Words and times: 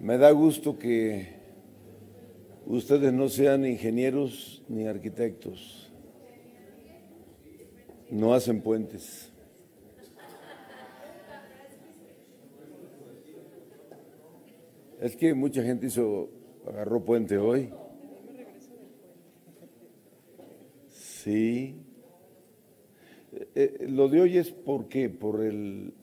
Me 0.00 0.18
da 0.18 0.30
gusto 0.30 0.78
que 0.78 1.28
ustedes 2.66 3.12
no 3.12 3.28
sean 3.28 3.64
ingenieros 3.64 4.62
ni 4.68 4.86
arquitectos. 4.86 5.90
No 8.10 8.34
hacen 8.34 8.60
puentes. 8.60 9.32
Es 15.00 15.16
que 15.16 15.34
mucha 15.34 15.62
gente 15.62 15.86
hizo, 15.86 16.30
agarró 16.66 17.04
puente 17.04 17.38
hoy. 17.38 17.70
Sí. 20.88 21.74
Eh, 23.32 23.48
eh, 23.54 23.86
lo 23.88 24.08
de 24.08 24.20
hoy 24.20 24.38
es 24.38 24.50
por 24.50 24.88
qué, 24.88 25.08
por 25.08 25.42
el 25.42 25.94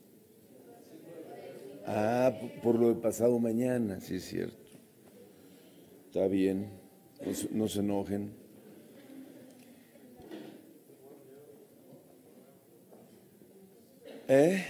Ah, 1.86 2.32
por 2.62 2.78
lo 2.78 2.88
de 2.88 2.94
pasado 2.94 3.38
mañana, 3.38 4.00
sí 4.00 4.16
es 4.16 4.24
cierto. 4.24 4.56
Está 6.06 6.26
bien, 6.28 6.70
no, 7.50 7.68
se 7.68 7.80
enojen. 7.80 8.32
¿Eh? 14.28 14.64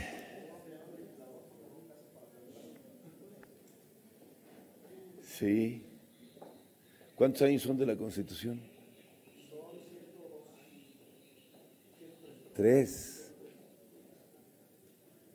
Sí. 5.22 5.82
¿Cuántos 7.14 7.42
años 7.42 7.62
son 7.62 7.76
de 7.76 7.86
la 7.86 7.96
Constitución? 7.96 8.60
Tres. 12.54 13.23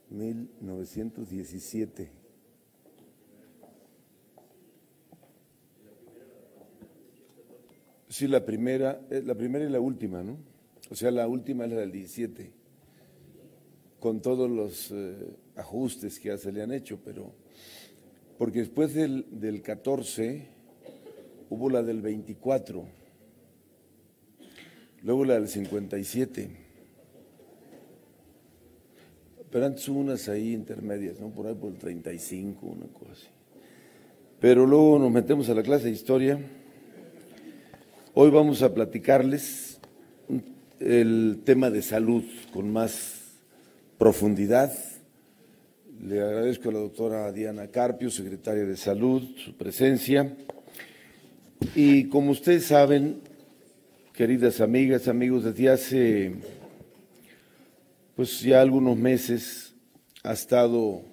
1917. 0.09 2.09
Sí, 8.07 8.27
la 8.27 8.43
primera, 8.43 8.99
eh, 9.11 9.21
la 9.23 9.35
primera 9.35 9.65
y 9.65 9.69
la 9.69 9.79
última, 9.79 10.23
¿no? 10.23 10.37
O 10.89 10.95
sea, 10.95 11.11
la 11.11 11.27
última 11.27 11.65
es 11.65 11.71
la 11.71 11.81
del 11.81 11.91
17, 11.91 12.51
con 13.99 14.21
todos 14.21 14.49
los 14.49 14.89
eh, 14.91 15.35
ajustes 15.55 16.19
que 16.19 16.29
ya 16.29 16.37
se 16.37 16.51
le 16.51 16.63
han 16.63 16.71
hecho, 16.71 16.99
pero 17.05 17.31
porque 18.39 18.59
después 18.59 18.95
del, 18.95 19.27
del 19.29 19.61
14 19.61 20.47
hubo 21.51 21.69
la 21.69 21.83
del 21.83 22.01
24, 22.01 22.83
luego 25.03 25.25
la 25.25 25.35
del 25.35 25.47
57 25.47 26.68
pero 29.51 29.65
antes 29.65 29.87
hubo 29.89 29.99
unas 29.99 30.29
ahí 30.29 30.53
intermedias, 30.53 31.19
¿no? 31.19 31.29
Por 31.29 31.47
ahí 31.47 31.55
por 31.55 31.71
el 31.71 31.77
35, 31.77 32.65
una 32.65 32.85
cosa 32.93 33.11
así. 33.13 33.27
Pero 34.39 34.65
luego 34.65 34.99
nos 34.99 35.11
metemos 35.11 35.49
a 35.49 35.53
la 35.53 35.63
clase 35.63 35.85
de 35.85 35.91
historia. 35.91 36.39
Hoy 38.13 38.29
vamos 38.29 38.61
a 38.61 38.73
platicarles 38.73 39.79
el 40.79 41.41
tema 41.43 41.69
de 41.69 41.81
salud 41.81 42.23
con 42.53 42.71
más 42.71 43.37
profundidad. 43.97 44.73
Le 46.01 46.21
agradezco 46.21 46.69
a 46.69 46.73
la 46.73 46.79
doctora 46.79 47.31
Diana 47.33 47.67
Carpio, 47.67 48.09
secretaria 48.09 48.65
de 48.65 48.77
Salud, 48.77 49.21
su 49.43 49.57
presencia. 49.57 50.37
Y 51.75 52.05
como 52.05 52.31
ustedes 52.31 52.65
saben, 52.65 53.19
queridas 54.13 54.61
amigas, 54.61 55.09
amigos, 55.09 55.43
desde 55.43 55.69
hace 55.69 56.35
pues 58.19 58.41
ya 58.41 58.59
algunos 58.59 58.97
meses 58.97 59.73
ha 60.23 60.33
estado 60.33 61.03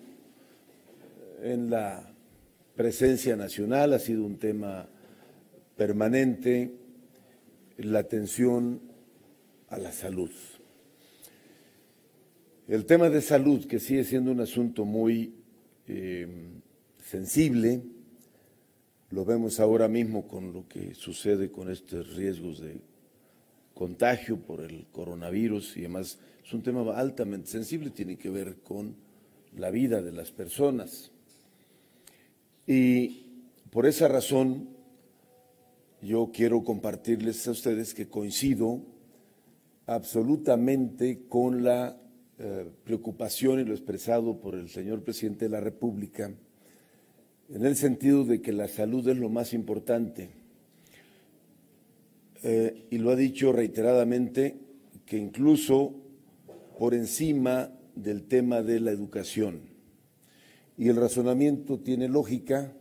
en 1.40 1.70
la 1.70 2.12
presencia 2.74 3.36
nacional, 3.36 3.92
ha 3.92 4.00
sido 4.00 4.24
un 4.24 4.38
tema 4.38 4.88
permanente, 5.76 6.72
la 7.76 8.00
atención 8.00 8.80
a 9.68 9.78
la 9.78 9.92
salud. 9.92 10.32
El 12.66 12.84
tema 12.86 13.08
de 13.08 13.22
salud, 13.22 13.64
que 13.66 13.78
sigue 13.78 14.02
siendo 14.02 14.32
un 14.32 14.40
asunto 14.40 14.84
muy 14.84 15.32
eh, 15.86 16.26
sensible, 17.04 17.82
lo 19.10 19.24
vemos 19.24 19.60
ahora 19.60 19.86
mismo 19.86 20.26
con 20.26 20.52
lo 20.52 20.66
que 20.66 20.92
sucede 20.96 21.52
con 21.52 21.70
estos 21.70 22.16
riesgos 22.16 22.60
de 22.60 22.80
contagio 23.74 24.38
por 24.38 24.60
el 24.60 24.88
coronavirus 24.90 25.76
y 25.76 25.82
demás 25.82 26.18
es 26.46 26.54
un 26.54 26.62
tema 26.62 26.96
altamente 26.96 27.48
sensible, 27.48 27.90
tiene 27.90 28.16
que 28.16 28.30
ver 28.30 28.58
con 28.62 28.94
la 29.56 29.70
vida 29.70 30.00
de 30.00 30.12
las 30.12 30.30
personas. 30.30 31.10
Y 32.68 33.42
por 33.70 33.84
esa 33.84 34.06
razón 34.06 34.68
yo 36.00 36.30
quiero 36.32 36.62
compartirles 36.62 37.48
a 37.48 37.50
ustedes 37.50 37.94
que 37.94 38.06
coincido 38.06 38.80
absolutamente 39.86 41.26
con 41.28 41.64
la 41.64 42.00
eh, 42.38 42.70
preocupación 42.84 43.58
y 43.58 43.64
lo 43.64 43.72
expresado 43.72 44.40
por 44.40 44.54
el 44.54 44.68
señor 44.68 45.02
presidente 45.02 45.46
de 45.46 45.50
la 45.50 45.60
República, 45.60 46.32
en 47.48 47.66
el 47.66 47.74
sentido 47.74 48.24
de 48.24 48.40
que 48.40 48.52
la 48.52 48.68
salud 48.68 49.08
es 49.08 49.16
lo 49.16 49.30
más 49.30 49.52
importante. 49.52 50.30
Eh, 52.44 52.86
y 52.90 52.98
lo 52.98 53.10
ha 53.10 53.16
dicho 53.16 53.50
reiteradamente, 53.50 54.60
que 55.04 55.16
incluso 55.18 56.05
por 56.78 56.94
encima 56.94 57.70
del 57.94 58.24
tema 58.24 58.62
de 58.62 58.80
la 58.80 58.90
educación. 58.90 59.60
Y 60.76 60.88
el 60.88 60.96
razonamiento 60.96 61.78
tiene 61.80 62.08
lógica 62.08 62.72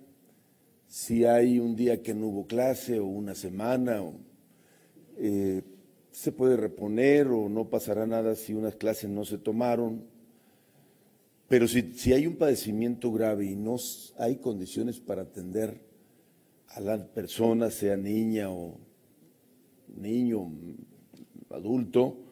si 0.88 1.26
hay 1.26 1.60
un 1.60 1.76
día 1.76 2.02
que 2.02 2.14
no 2.14 2.28
hubo 2.28 2.48
clase 2.48 3.00
o 3.00 3.06
una 3.06 3.36
semana, 3.36 4.04
eh, 5.18 5.62
se 6.12 6.32
puede 6.32 6.56
reponer 6.56 7.28
o 7.28 7.50
no 7.50 7.70
pasará 7.70 8.06
nada 8.06 8.36
si 8.36 8.54
unas 8.54 8.76
clases 8.76 9.10
no 9.10 9.26
se 9.26 9.38
tomaron. 9.38 10.06
Pero 11.48 11.68
si, 11.68 11.94
si 11.94 12.14
hay 12.14 12.28
un 12.28 12.36
padecimiento 12.36 13.12
grave 13.12 13.46
y 13.46 13.56
no 13.56 13.76
hay 14.18 14.38
condiciones 14.38 15.00
para 15.00 15.24
atender 15.24 15.82
a 16.70 16.80
la 16.80 17.06
persona, 17.08 17.70
sea 17.70 17.98
niña 17.98 18.50
o 18.50 18.78
niño, 19.98 20.52
adulto, 21.50 22.25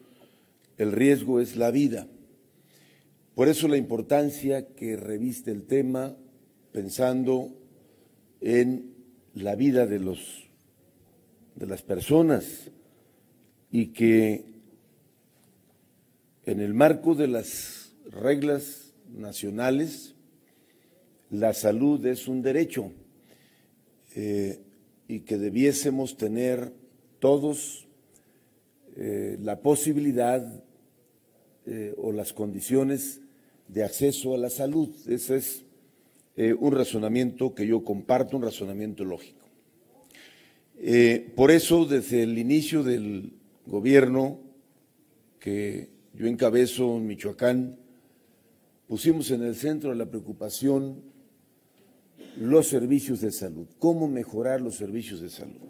el 0.78 0.92
riesgo 0.92 1.40
es 1.40 1.56
la 1.56 1.70
vida. 1.70 2.06
Por 3.34 3.48
eso 3.48 3.68
la 3.68 3.76
importancia 3.76 4.66
que 4.74 4.96
reviste 4.96 5.50
el 5.50 5.64
tema 5.64 6.16
pensando 6.72 7.52
en 8.40 8.94
la 9.34 9.54
vida 9.56 9.86
de 9.86 9.98
los 9.98 10.44
de 11.56 11.66
las 11.66 11.82
personas 11.82 12.70
y 13.70 13.88
que 13.88 14.44
en 16.44 16.60
el 16.60 16.74
marco 16.74 17.14
de 17.14 17.28
las 17.28 17.94
reglas 18.10 18.92
nacionales 19.08 20.14
la 21.30 21.54
salud 21.54 22.04
es 22.06 22.28
un 22.28 22.42
derecho 22.42 22.92
eh, 24.14 24.60
y 25.08 25.20
que 25.20 25.38
debiésemos 25.38 26.16
tener 26.16 26.72
todos 27.18 27.86
eh, 28.96 29.38
la 29.40 29.60
posibilidad 29.60 30.63
eh, 31.66 31.94
o 31.96 32.12
las 32.12 32.32
condiciones 32.32 33.20
de 33.68 33.84
acceso 33.84 34.34
a 34.34 34.38
la 34.38 34.50
salud. 34.50 34.90
Ese 35.06 35.36
es 35.36 35.64
eh, 36.36 36.52
un 36.52 36.72
razonamiento 36.72 37.54
que 37.54 37.66
yo 37.66 37.84
comparto, 37.84 38.36
un 38.36 38.42
razonamiento 38.42 39.04
lógico. 39.04 39.46
Eh, 40.78 41.32
por 41.34 41.50
eso, 41.50 41.84
desde 41.84 42.22
el 42.22 42.36
inicio 42.38 42.82
del 42.82 43.32
gobierno 43.66 44.40
que 45.38 45.88
yo 46.14 46.26
encabezo 46.26 46.96
en 46.96 47.06
Michoacán, 47.06 47.78
pusimos 48.86 49.30
en 49.30 49.42
el 49.42 49.54
centro 49.54 49.90
de 49.90 49.96
la 49.96 50.06
preocupación 50.06 51.02
los 52.36 52.68
servicios 52.68 53.20
de 53.20 53.30
salud, 53.30 53.66
cómo 53.78 54.08
mejorar 54.08 54.60
los 54.60 54.74
servicios 54.74 55.20
de 55.20 55.30
salud. 55.30 55.60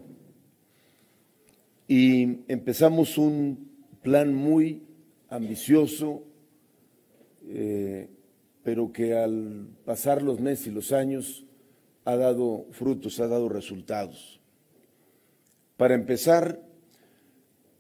Y 1.87 2.39
empezamos 2.49 3.19
un 3.19 3.69
plan 4.03 4.35
muy 4.35 4.83
ambicioso, 5.29 6.23
eh, 7.47 8.09
pero 8.63 8.93
que 8.93 9.15
al 9.15 9.69
pasar 9.85 10.23
los 10.23 10.41
meses 10.41 10.69
y 10.69 10.71
los 10.71 10.93
años 10.93 11.45
ha 12.05 12.17
dado 12.17 12.67
frutos, 12.73 13.21
ha 13.21 13.27
dado 13.27 13.49
resultados. 13.49 14.41
Para 15.77 15.95
empezar, 15.95 16.61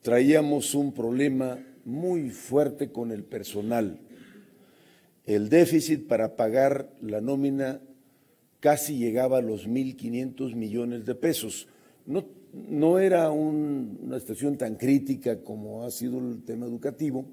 traíamos 0.02 0.75
un 0.75 0.93
problema 0.93 1.58
muy 1.85 2.31
fuerte 2.31 2.91
con 2.91 3.12
el 3.12 3.25
personal. 3.25 4.00
El 5.25 5.49
déficit 5.49 6.06
para 6.06 6.37
pagar 6.37 6.90
la 7.00 7.20
nómina 7.20 7.81
casi 8.61 8.99
llegaba 8.99 9.38
a 9.38 9.43
los 9.43 9.69
1.500 9.69 10.55
millones 10.55 11.05
de 11.05 11.14
pesos. 11.14 11.69
No, 12.06 12.25
no 12.54 12.98
era 12.98 13.30
una 13.30 14.20
situación 14.20 14.56
tan 14.56 14.76
crítica 14.76 15.42
como 15.42 15.84
ha 15.84 15.90
sido 15.90 16.18
el 16.18 16.42
tema 16.44 16.66
educativo, 16.66 17.26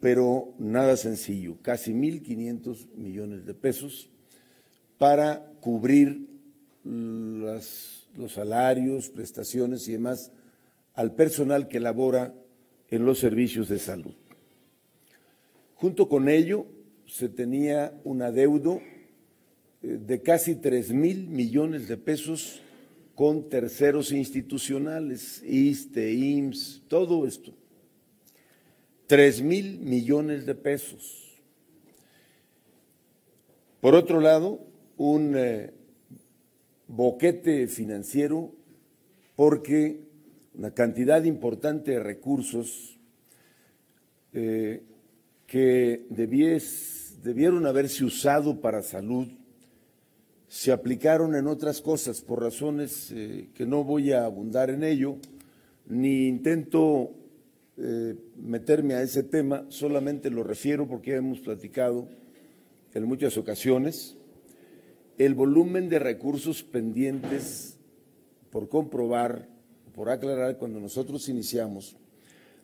pero 0.00 0.54
nada 0.58 0.96
sencillo, 0.96 1.56
casi 1.60 1.92
1.500 1.92 2.94
millones 2.94 3.46
de 3.46 3.54
pesos 3.54 4.10
para 4.96 5.44
cubrir 5.60 6.28
los 6.84 8.32
salarios, 8.32 9.10
prestaciones 9.10 9.88
y 9.88 9.92
demás 9.92 10.30
al 10.94 11.14
personal 11.14 11.68
que 11.68 11.80
labora 11.80 12.34
en 12.88 13.04
los 13.04 13.18
servicios 13.18 13.68
de 13.68 13.78
salud. 13.78 14.14
Junto 15.74 16.08
con 16.08 16.28
ello, 16.28 16.66
se 17.06 17.28
tenía 17.28 17.98
un 18.04 18.22
adeudo 18.22 18.80
eh, 19.82 19.98
de 20.04 20.22
casi 20.22 20.56
3 20.56 20.92
mil 20.92 21.28
millones 21.28 21.88
de 21.88 21.96
pesos 21.96 22.62
con 23.18 23.48
terceros 23.48 24.12
institucionales, 24.12 25.42
ISTE, 25.42 26.12
IMSS, 26.12 26.84
todo 26.86 27.26
esto. 27.26 27.52
3 29.08 29.42
mil 29.42 29.80
millones 29.80 30.46
de 30.46 30.54
pesos. 30.54 31.36
Por 33.80 33.96
otro 33.96 34.20
lado, 34.20 34.64
un 34.96 35.34
eh, 35.36 35.72
boquete 36.86 37.66
financiero 37.66 38.54
porque 39.34 40.00
una 40.54 40.70
cantidad 40.70 41.24
importante 41.24 41.90
de 41.90 42.00
recursos 42.00 43.00
eh, 44.32 44.84
que 45.44 46.06
debieron 46.08 47.66
haberse 47.66 48.04
usado 48.04 48.60
para 48.60 48.80
salud 48.80 49.26
se 50.48 50.72
aplicaron 50.72 51.36
en 51.36 51.46
otras 51.46 51.82
cosas 51.82 52.22
por 52.22 52.42
razones 52.42 53.12
eh, 53.12 53.50
que 53.54 53.66
no 53.66 53.84
voy 53.84 54.12
a 54.12 54.24
abundar 54.24 54.70
en 54.70 54.82
ello, 54.82 55.16
ni 55.86 56.26
intento 56.26 57.12
eh, 57.76 58.16
meterme 58.36 58.94
a 58.94 59.02
ese 59.02 59.22
tema, 59.22 59.66
solamente 59.68 60.30
lo 60.30 60.42
refiero 60.42 60.88
porque 60.88 61.14
hemos 61.14 61.40
platicado 61.40 62.08
en 62.94 63.04
muchas 63.04 63.36
ocasiones. 63.36 64.16
El 65.18 65.34
volumen 65.34 65.88
de 65.88 65.98
recursos 65.98 66.62
pendientes 66.62 67.76
por 68.50 68.68
comprobar, 68.68 69.48
por 69.94 70.08
aclarar, 70.10 70.56
cuando 70.56 70.80
nosotros 70.80 71.28
iniciamos, 71.28 71.96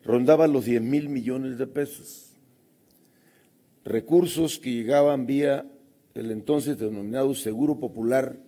rondaba 0.02 0.46
los 0.46 0.64
10 0.64 0.82
mil 0.82 1.08
millones 1.10 1.58
de 1.58 1.66
pesos. 1.66 2.30
Recursos 3.84 4.58
que 4.58 4.72
llegaban 4.72 5.26
vía 5.26 5.66
el 6.14 6.30
entonces 6.30 6.78
denominado 6.78 7.34
Seguro 7.34 7.78
Popular 7.80 8.38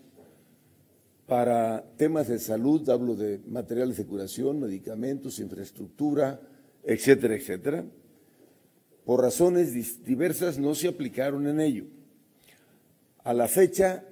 para 1.27 1.85
temas 1.97 2.29
de 2.29 2.39
salud, 2.39 2.89
hablo 2.89 3.17
de 3.17 3.41
materiales 3.49 3.97
de 3.97 4.07
curación, 4.07 4.61
medicamentos, 4.61 5.41
infraestructura, 5.41 6.41
etcétera, 6.85 7.35
etcétera. 7.35 7.85
Por 9.05 9.23
razones 9.23 10.05
diversas 10.05 10.59
no 10.59 10.75
se 10.77 10.89
aplicaron 10.89 11.49
en 11.49 11.61
ello. 11.61 11.85
A 13.25 13.35
la 13.35 13.49
fecha, 13.49 14.05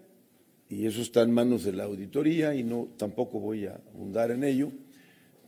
y 0.69 0.87
eso 0.87 1.03
está 1.03 1.23
en 1.23 1.31
manos 1.31 1.63
de 1.63 1.73
la 1.73 1.85
auditoría 1.85 2.57
y 2.57 2.65
no 2.65 2.89
tampoco 2.97 3.39
voy 3.39 3.67
a 3.67 3.81
abundar 3.95 4.33
en 4.33 4.43
ello, 4.43 4.73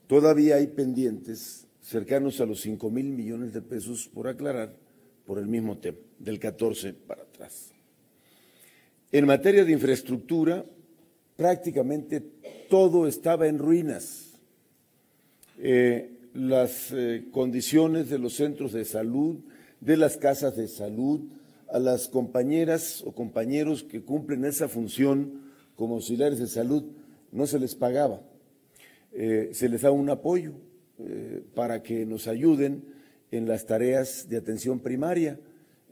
todavía 0.07 0.57
hay 0.57 0.69
pendientes 0.69 1.67
cercanos 1.81 2.41
a 2.41 2.47
los 2.47 2.61
5 2.61 2.89
mil 2.91 3.07
millones 3.07 3.53
de 3.53 3.63
pesos 3.63 4.09
por 4.13 4.29
aclarar 4.29 4.77
por 5.25 5.41
el 5.41 5.49
mismo 5.49 5.79
tema, 5.79 5.99
del 6.21 6.39
14 6.39 6.93
para 6.93 7.23
atrás. 7.23 7.76
En 9.17 9.25
materia 9.25 9.65
de 9.65 9.73
infraestructura, 9.73 10.67
prácticamente 11.39 12.23
todo 12.69 13.07
estaba 13.07 13.47
en 13.47 13.59
ruinas. 13.59 14.35
Eh, 15.59 16.11
las 16.35 16.93
eh, 16.93 17.25
condiciones 17.31 18.11
de 18.11 18.19
los 18.19 18.35
centros 18.35 18.75
de 18.75 18.85
salud, 18.85 19.39
de 19.81 19.97
las 19.97 20.19
casas 20.19 20.55
de 20.55 20.69
salud, 20.69 21.31
a 21.73 21.79
las 21.79 22.09
compañeras 22.09 23.03
o 23.07 23.13
compañeros 23.13 23.85
que 23.85 24.03
cumplen 24.03 24.45
esa 24.45 24.69
función 24.69 25.41
como 25.77 25.95
auxiliares 25.95 26.39
de 26.39 26.47
salud, 26.47 26.85
no 27.33 27.47
se 27.47 27.59
les 27.59 27.75
pagaba. 27.75 28.21
Eh, 29.15 29.49
se 29.55 29.71
les 29.71 29.81
da 29.81 29.93
un 29.93 30.11
apoyo 30.11 30.53
para 31.55 31.83
que 31.83 32.05
nos 32.05 32.29
ayuden 32.29 32.85
en 33.31 33.49
las 33.49 33.65
tareas 33.65 34.29
de 34.29 34.37
atención 34.37 34.81
primaria 34.81 35.41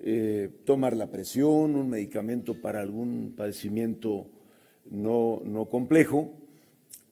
eh, 0.01 0.51
tomar 0.65 0.97
la 0.97 1.11
presión, 1.11 1.77
un 1.77 1.89
medicamento 1.89 2.61
para 2.61 2.81
algún 2.81 3.35
padecimiento 3.37 4.27
no, 4.91 5.41
no 5.45 5.67
complejo, 5.67 6.33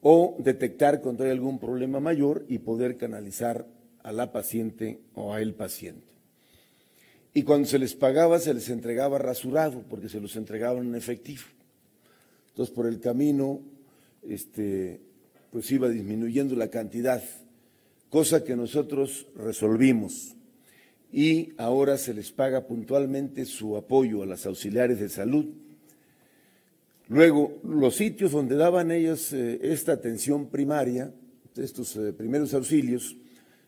o 0.00 0.36
detectar 0.38 1.00
cuando 1.00 1.24
hay 1.24 1.30
algún 1.30 1.58
problema 1.58 2.00
mayor 2.00 2.44
y 2.48 2.58
poder 2.58 2.96
canalizar 2.96 3.66
a 4.02 4.12
la 4.12 4.32
paciente 4.32 5.00
o 5.14 5.32
a 5.32 5.40
el 5.40 5.54
paciente. 5.54 6.12
Y 7.34 7.44
cuando 7.44 7.66
se 7.66 7.78
les 7.78 7.94
pagaba, 7.94 8.38
se 8.38 8.52
les 8.52 8.68
entregaba 8.68 9.18
rasurado, 9.18 9.82
porque 9.88 10.08
se 10.08 10.20
los 10.20 10.36
entregaban 10.36 10.86
en 10.86 10.94
efectivo. 10.94 11.44
Entonces, 12.48 12.74
por 12.74 12.86
el 12.86 13.00
camino, 13.00 13.60
este, 14.28 15.00
pues 15.50 15.70
iba 15.70 15.88
disminuyendo 15.88 16.56
la 16.56 16.68
cantidad, 16.68 17.22
cosa 18.10 18.44
que 18.44 18.54
nosotros 18.54 19.28
resolvimos 19.36 20.36
y 21.12 21.52
ahora 21.58 21.98
se 21.98 22.14
les 22.14 22.32
paga 22.32 22.66
puntualmente 22.66 23.44
su 23.44 23.76
apoyo 23.76 24.22
a 24.22 24.26
las 24.26 24.46
auxiliares 24.46 24.98
de 24.98 25.10
salud. 25.10 25.46
Luego, 27.08 27.60
los 27.62 27.96
sitios 27.96 28.32
donde 28.32 28.56
daban 28.56 28.90
ellas 28.90 29.34
eh, 29.34 29.60
esta 29.62 29.92
atención 29.92 30.48
primaria, 30.48 31.12
estos 31.54 31.94
eh, 31.96 32.14
primeros 32.14 32.54
auxilios, 32.54 33.14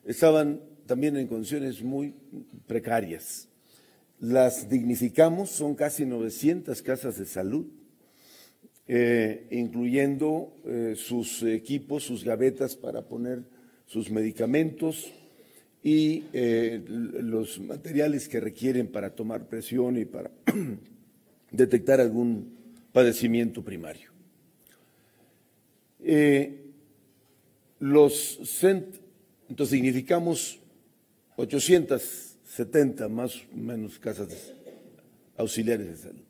estaban 0.06 0.62
también 0.86 1.18
en 1.18 1.26
condiciones 1.26 1.82
muy 1.82 2.14
precarias. 2.66 3.48
Las 4.20 4.70
dignificamos, 4.70 5.50
son 5.50 5.74
casi 5.74 6.06
900 6.06 6.80
casas 6.80 7.18
de 7.18 7.26
salud, 7.26 7.66
eh, 8.86 9.46
incluyendo 9.50 10.54
sus 10.94 11.42
equipos, 11.42 12.04
sus 12.04 12.24
gavetas 12.24 12.76
para 12.76 13.02
poner 13.02 13.42
sus 13.86 14.10
medicamentos, 14.10 15.12
y 15.84 16.24
eh, 16.32 16.82
los 16.86 17.60
materiales 17.60 18.26
que 18.26 18.40
requieren 18.40 18.88
para 18.88 19.14
tomar 19.14 19.46
presión 19.48 19.98
y 19.98 20.06
para 20.06 20.30
detectar 21.50 22.00
algún 22.00 22.56
padecimiento 22.90 23.62
primario. 23.62 24.10
Eh, 26.02 26.62
los 27.80 28.38
entonces 28.62 29.70
significamos 29.70 30.58
870 31.36 33.08
más 33.10 33.36
o 33.36 33.56
menos 33.56 33.98
casas 33.98 34.54
auxiliares 35.36 35.88
de 35.88 35.96
salud. 35.96 36.24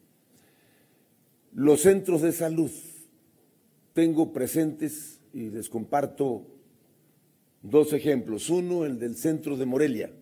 Los 1.53 1.83
centros 1.83 2.23
de 2.23 2.33
salud, 2.33 2.73
tengo 3.93 4.33
presentes 4.33 5.21
y 5.33 5.51
les 5.51 5.69
comparto 5.69 6.54
Dos 7.65 7.95
ejemplos. 7.95 8.51
Uno, 8.51 8.85
el 8.85 8.99
del 8.99 9.17
centro 9.17 9.57
de 9.57 9.65
Morelia. 9.65 10.13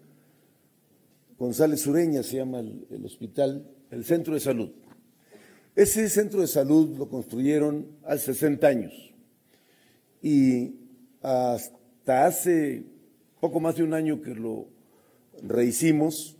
González 1.36 1.80
Sureña 1.80 2.22
se 2.22 2.36
llama 2.36 2.60
el, 2.60 3.04
hospital, 3.04 3.68
el 3.90 4.04
centro 4.04 4.34
de 4.34 4.40
salud. 4.40 4.70
Ese 5.74 6.08
centro 6.08 6.40
de 6.40 6.46
salud 6.46 6.96
lo 6.96 7.08
construyeron 7.08 7.88
hace 8.04 8.32
60 8.32 8.66
años 8.68 8.92
y 10.22 10.76
hasta 11.20 12.26
hace 12.26 12.84
poco 13.40 13.58
más 13.58 13.74
de 13.74 13.82
un 13.82 13.94
año 13.94 14.22
que 14.22 14.36
lo 14.36 14.68
rehicimos, 15.42 16.36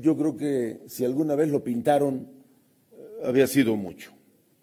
yo 0.00 0.16
creo 0.16 0.38
que 0.38 0.80
si 0.86 1.04
alguna 1.04 1.34
vez 1.34 1.50
lo 1.50 1.62
pintaron, 1.62 2.30
había 3.22 3.46
sido 3.46 3.76
mucho. 3.76 4.12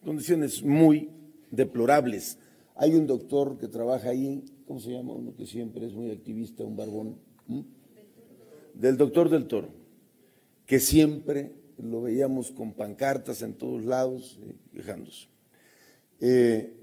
Condiciones 0.03 0.63
muy 0.63 1.11
deplorables. 1.51 2.39
Hay 2.75 2.95
un 2.95 3.05
doctor 3.05 3.59
que 3.59 3.67
trabaja 3.67 4.09
ahí 4.09 4.43
¿cómo 4.65 4.79
se 4.79 4.91
llama? 4.91 5.13
Uno 5.13 5.35
que 5.35 5.45
siempre 5.45 5.85
es 5.85 5.93
muy 5.93 6.11
activista, 6.11 6.63
un 6.63 6.75
barbón. 6.75 7.17
Del 8.73 8.97
doctor 8.97 9.29
del 9.29 9.47
toro, 9.47 9.69
que 10.65 10.79
siempre 10.79 11.53
lo 11.77 12.01
veíamos 12.01 12.51
con 12.51 12.73
pancartas 12.73 13.41
en 13.41 13.53
todos 13.53 13.85
lados, 13.85 14.39
eh, 14.41 14.55
quejándose. 14.73 15.27
Eh, 16.19 16.73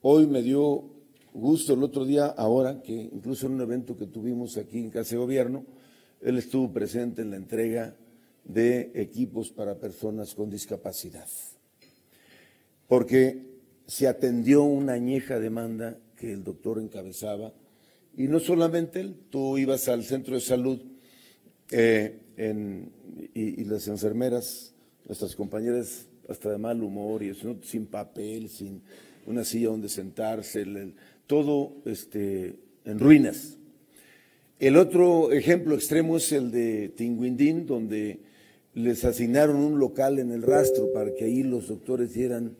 hoy 0.00 0.26
me 0.26 0.42
dio 0.42 0.84
gusto 1.32 1.74
el 1.74 1.82
otro 1.82 2.04
día, 2.04 2.26
ahora, 2.26 2.80
que 2.82 2.94
incluso 2.94 3.46
en 3.46 3.54
un 3.54 3.60
evento 3.60 3.96
que 3.96 4.06
tuvimos 4.06 4.56
aquí 4.56 4.78
en 4.78 4.90
Casa 4.90 5.10
de 5.10 5.20
Gobierno, 5.20 5.64
él 6.22 6.38
estuvo 6.38 6.72
presente 6.72 7.22
en 7.22 7.30
la 7.30 7.36
entrega 7.36 7.94
de 8.44 8.92
equipos 8.94 9.50
para 9.50 9.78
personas 9.78 10.34
con 10.34 10.48
discapacidad. 10.48 11.26
Porque 12.88 13.44
se 13.86 14.06
atendió 14.06 14.62
una 14.62 14.94
añeja 14.94 15.38
demanda 15.38 15.98
que 16.16 16.32
el 16.32 16.44
doctor 16.44 16.78
encabezaba. 16.78 17.52
Y 18.16 18.28
no 18.28 18.40
solamente 18.40 19.00
él, 19.00 19.16
tú 19.30 19.58
ibas 19.58 19.88
al 19.88 20.04
centro 20.04 20.34
de 20.34 20.40
salud 20.40 20.80
eh, 21.70 22.18
y, 23.34 23.64
las 23.64 23.88
enfermeras, 23.88 24.74
nuestras 25.06 25.34
compañeras, 25.36 26.06
hasta 26.28 26.50
de 26.50 26.58
mal 26.58 26.82
humor, 26.82 27.22
y 27.22 27.34
sin 27.62 27.86
papel, 27.86 28.48
sin 28.48 28.82
una 29.26 29.44
silla 29.44 29.68
donde 29.68 29.88
sentarse, 29.88 30.64
todo 31.26 31.76
este, 31.84 32.56
en 32.84 32.98
ruinas. 32.98 33.58
El 34.58 34.76
otro 34.76 35.32
ejemplo 35.32 35.74
extremo 35.74 36.16
es 36.16 36.32
el 36.32 36.50
de 36.50 36.88
Tinguindín, 36.88 37.66
donde 37.66 38.20
les 38.72 39.04
asignaron 39.04 39.56
un 39.56 39.78
local 39.78 40.18
en 40.18 40.30
el 40.30 40.42
rastro 40.42 40.92
para 40.92 41.14
que 41.14 41.24
ahí 41.24 41.42
los 41.42 41.68
doctores 41.68 42.14
dieran 42.14 42.56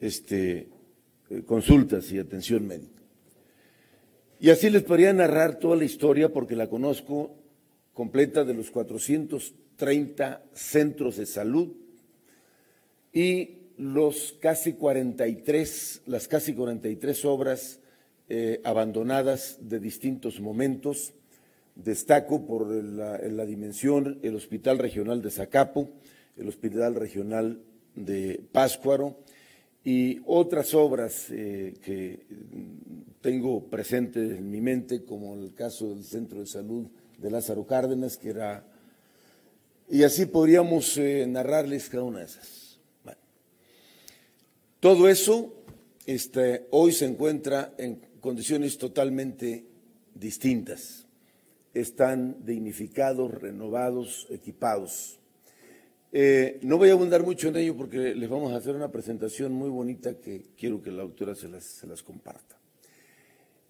este, 0.00 0.68
consultas 1.46 2.10
y 2.12 2.18
atención 2.18 2.66
médica. 2.66 3.02
Y 4.38 4.50
así 4.50 4.68
les 4.68 4.82
podría 4.82 5.12
narrar 5.12 5.58
toda 5.58 5.76
la 5.76 5.84
historia 5.84 6.32
porque 6.32 6.56
la 6.56 6.68
conozco 6.68 7.34
completa 7.94 8.44
de 8.44 8.54
los 8.54 8.70
430 8.70 10.42
centros 10.52 11.16
de 11.16 11.26
salud 11.26 11.72
y 13.12 13.50
los 13.78 14.36
casi 14.40 14.74
43, 14.74 16.02
las 16.06 16.28
casi 16.28 16.54
43 16.54 17.24
obras 17.24 17.80
eh, 18.28 18.60
abandonadas 18.64 19.58
de 19.60 19.80
distintos 19.80 20.40
momentos. 20.40 21.14
Destaco 21.74 22.46
por 22.46 22.68
la, 22.68 23.18
la, 23.18 23.44
dimensión 23.46 24.18
el 24.22 24.34
Hospital 24.34 24.78
Regional 24.78 25.20
de 25.20 25.30
Zacapo, 25.30 25.90
el 26.36 26.48
Hospital 26.48 26.94
Regional 26.94 27.60
de 27.94 28.40
Páscuaro 28.52 29.18
y 29.86 30.20
otras 30.26 30.74
obras 30.74 31.30
eh, 31.30 31.74
que 31.80 32.26
tengo 33.20 33.70
presentes 33.70 34.36
en 34.36 34.50
mi 34.50 34.60
mente, 34.60 35.04
como 35.04 35.36
el 35.36 35.54
caso 35.54 35.90
del 35.90 36.02
Centro 36.02 36.40
de 36.40 36.46
Salud 36.46 36.88
de 37.18 37.30
Lázaro 37.30 37.64
Cárdenas, 37.64 38.16
que 38.16 38.30
era... 38.30 38.66
Y 39.88 40.02
así 40.02 40.26
podríamos 40.26 40.98
eh, 40.98 41.24
narrarles 41.28 41.88
cada 41.88 42.02
una 42.02 42.18
de 42.18 42.24
esas. 42.24 42.80
Todo 44.80 45.08
eso 45.08 45.54
este, 46.04 46.66
hoy 46.72 46.90
se 46.90 47.04
encuentra 47.04 47.72
en 47.78 48.00
condiciones 48.18 48.78
totalmente 48.78 49.66
distintas. 50.16 51.06
Están 51.74 52.44
dignificados, 52.44 53.32
renovados, 53.32 54.26
equipados. 54.30 55.20
Eh, 56.18 56.60
no 56.62 56.78
voy 56.78 56.88
a 56.88 56.94
abundar 56.94 57.22
mucho 57.22 57.48
en 57.48 57.56
ello 57.56 57.76
porque 57.76 58.14
les 58.14 58.30
vamos 58.30 58.50
a 58.54 58.56
hacer 58.56 58.74
una 58.74 58.90
presentación 58.90 59.52
muy 59.52 59.68
bonita 59.68 60.14
que 60.18 60.46
quiero 60.56 60.80
que 60.80 60.90
la 60.90 61.02
autora 61.02 61.34
se 61.34 61.46
las, 61.46 62.02
comparta. 62.02 62.56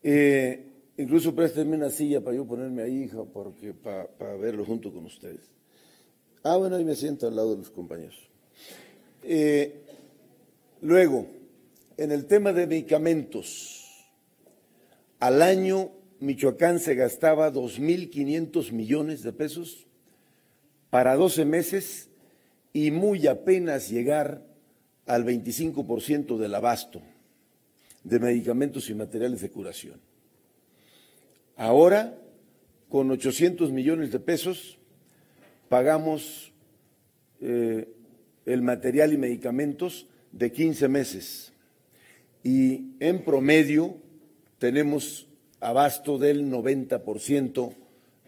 Eh, 0.00 0.64
incluso 0.96 1.34
préstenme 1.34 1.74
una 1.74 1.90
silla 1.90 2.20
para 2.20 2.36
yo 2.36 2.46
ponerme 2.46 2.82
ahí, 2.82 3.02
hija, 3.02 3.24
porque, 3.24 3.74
para, 3.74 4.36
verlo 4.36 4.64
junto 4.64 4.92
con 4.92 5.06
ustedes. 5.06 5.50
Ah, 6.44 6.56
bueno, 6.56 6.76
ahí 6.76 6.84
me 6.84 6.94
siento 6.94 7.26
al 7.26 7.34
lado 7.34 7.50
de 7.50 7.58
los 7.58 7.70
compañeros. 7.70 8.30
Eh, 9.24 9.80
Luego, 10.82 11.26
en 11.96 12.12
el 12.12 12.26
tema 12.26 12.52
de 12.52 12.68
medicamentos, 12.68 14.06
al 15.18 15.42
año 15.42 15.90
Michoacán 16.20 16.78
se 16.78 16.94
gastaba 16.94 17.52
2.500 17.52 18.70
millones 18.70 19.24
de 19.24 19.32
pesos 19.32 19.88
para 20.90 21.16
12 21.16 21.44
meses 21.44 22.10
y 22.76 22.90
muy 22.90 23.26
apenas 23.26 23.88
llegar 23.88 24.42
al 25.06 25.24
25% 25.24 26.36
del 26.36 26.54
abasto 26.54 27.00
de 28.04 28.18
medicamentos 28.18 28.90
y 28.90 28.94
materiales 28.94 29.40
de 29.40 29.48
curación. 29.48 29.98
Ahora, 31.56 32.18
con 32.90 33.10
800 33.10 33.72
millones 33.72 34.12
de 34.12 34.20
pesos, 34.20 34.76
pagamos 35.70 36.52
eh, 37.40 37.88
el 38.44 38.60
material 38.60 39.14
y 39.14 39.16
medicamentos 39.16 40.06
de 40.32 40.52
15 40.52 40.88
meses 40.88 41.52
y 42.44 42.90
en 43.00 43.24
promedio 43.24 43.96
tenemos 44.58 45.26
abasto 45.60 46.18
del 46.18 46.44
90% 46.50 47.74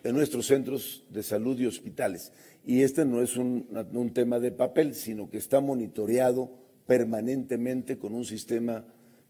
en 0.04 0.14
nuestros 0.14 0.46
centros 0.46 1.04
de 1.10 1.22
salud 1.22 1.60
y 1.60 1.66
hospitales. 1.66 2.32
Y 2.66 2.82
este 2.82 3.04
no 3.04 3.22
es 3.22 3.36
un, 3.36 3.66
un, 3.92 4.12
tema 4.12 4.40
de 4.40 4.50
papel, 4.52 4.94
sino 4.94 5.30
que 5.30 5.38
está 5.38 5.60
monitoreado 5.60 6.50
permanentemente 6.86 7.98
con 7.98 8.14
un 8.14 8.24
sistema 8.24 8.84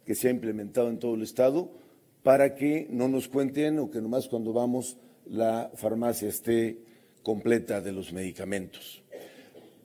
que 0.04 0.14
se 0.14 0.28
ha 0.28 0.30
implementado 0.30 0.88
en 0.88 0.99
todo 0.99 1.14
el 1.14 1.23
Estado 1.23 1.70
para 2.23 2.54
que 2.54 2.88
no 2.90 3.08
nos 3.08 3.28
cuenten 3.28 3.78
o 3.78 3.90
que 3.90 4.00
nomás 4.00 4.28
cuando 4.28 4.52
vamos 4.52 4.97
la 5.26 5.70
farmacia 5.75 6.28
esté 6.28 6.78
completa 7.23 7.80
de 7.80 7.92
los 7.92 8.12
medicamentos. 8.12 9.02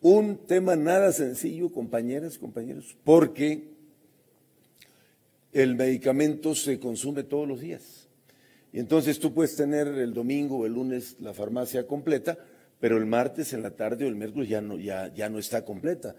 Un 0.02 0.38
tema 0.48 0.76
nada 0.76 1.12
sencillo, 1.12 1.72
compañeras, 1.72 2.38
compañeros, 2.38 2.98
porque 3.04 3.70
el 5.54 5.76
medicamento 5.76 6.56
se 6.56 6.80
consume 6.80 7.24
todos 7.24 7.48
los 7.48 7.62
días. 7.62 8.10
Y 8.74 8.80
entonces 8.80 9.20
tú 9.20 9.34
puedes 9.34 9.56
tener 9.56 9.88
el 9.88 10.14
domingo 10.14 10.58
o 10.58 10.66
el 10.66 10.74
lunes 10.74 11.16
la 11.20 11.34
farmacia 11.34 11.86
completa, 11.86 12.38
pero 12.84 12.98
el 12.98 13.06
martes 13.06 13.54
en 13.54 13.62
la 13.62 13.72
tarde 13.72 14.04
o 14.04 14.10
el 14.10 14.18
miércoles 14.18 14.50
ya 14.50 14.60
no, 14.60 14.78
ya, 14.78 15.08
ya 15.14 15.30
no 15.30 15.40
está 15.40 15.64
completa. 15.64 16.18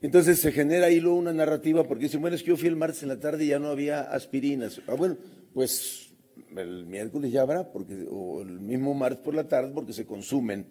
Entonces 0.00 0.38
se 0.38 0.52
genera 0.52 0.86
ahí 0.86 1.00
luego 1.00 1.18
una 1.18 1.32
narrativa 1.32 1.82
porque 1.82 2.04
dicen, 2.04 2.20
bueno, 2.20 2.36
es 2.36 2.44
que 2.44 2.50
yo 2.50 2.56
fui 2.56 2.68
el 2.68 2.76
martes 2.76 3.02
en 3.02 3.08
la 3.08 3.18
tarde 3.18 3.44
y 3.44 3.48
ya 3.48 3.58
no 3.58 3.70
había 3.70 4.02
aspirinas. 4.02 4.80
Ah, 4.86 4.94
bueno, 4.94 5.16
pues 5.52 6.12
el 6.56 6.86
miércoles 6.86 7.32
ya 7.32 7.42
habrá, 7.42 7.72
porque, 7.72 8.06
o 8.08 8.40
el 8.42 8.60
mismo 8.60 8.94
martes 8.94 9.18
por 9.24 9.34
la 9.34 9.48
tarde, 9.48 9.72
porque 9.74 9.92
se 9.92 10.06
consumen. 10.06 10.66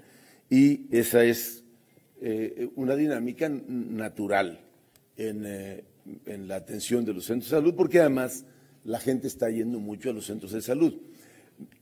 Y 0.49 0.87
esa 0.89 1.25
es 1.25 1.65
eh, 2.21 2.69
una 2.77 2.95
dinámica 2.95 3.49
natural 3.49 4.61
eh, 5.17 5.83
en, 6.27 6.47
la 6.47 6.55
atención 6.55 7.03
de 7.03 7.13
los 7.13 7.25
centros 7.25 7.51
de 7.51 7.57
salud, 7.57 7.75
porque 7.75 7.99
además 7.99 8.45
la 8.85 9.01
gente 9.01 9.27
está 9.27 9.49
yendo 9.49 9.79
mucho 9.79 10.11
a 10.11 10.13
los 10.13 10.27
centros 10.27 10.53
de 10.53 10.61
salud. 10.61 10.93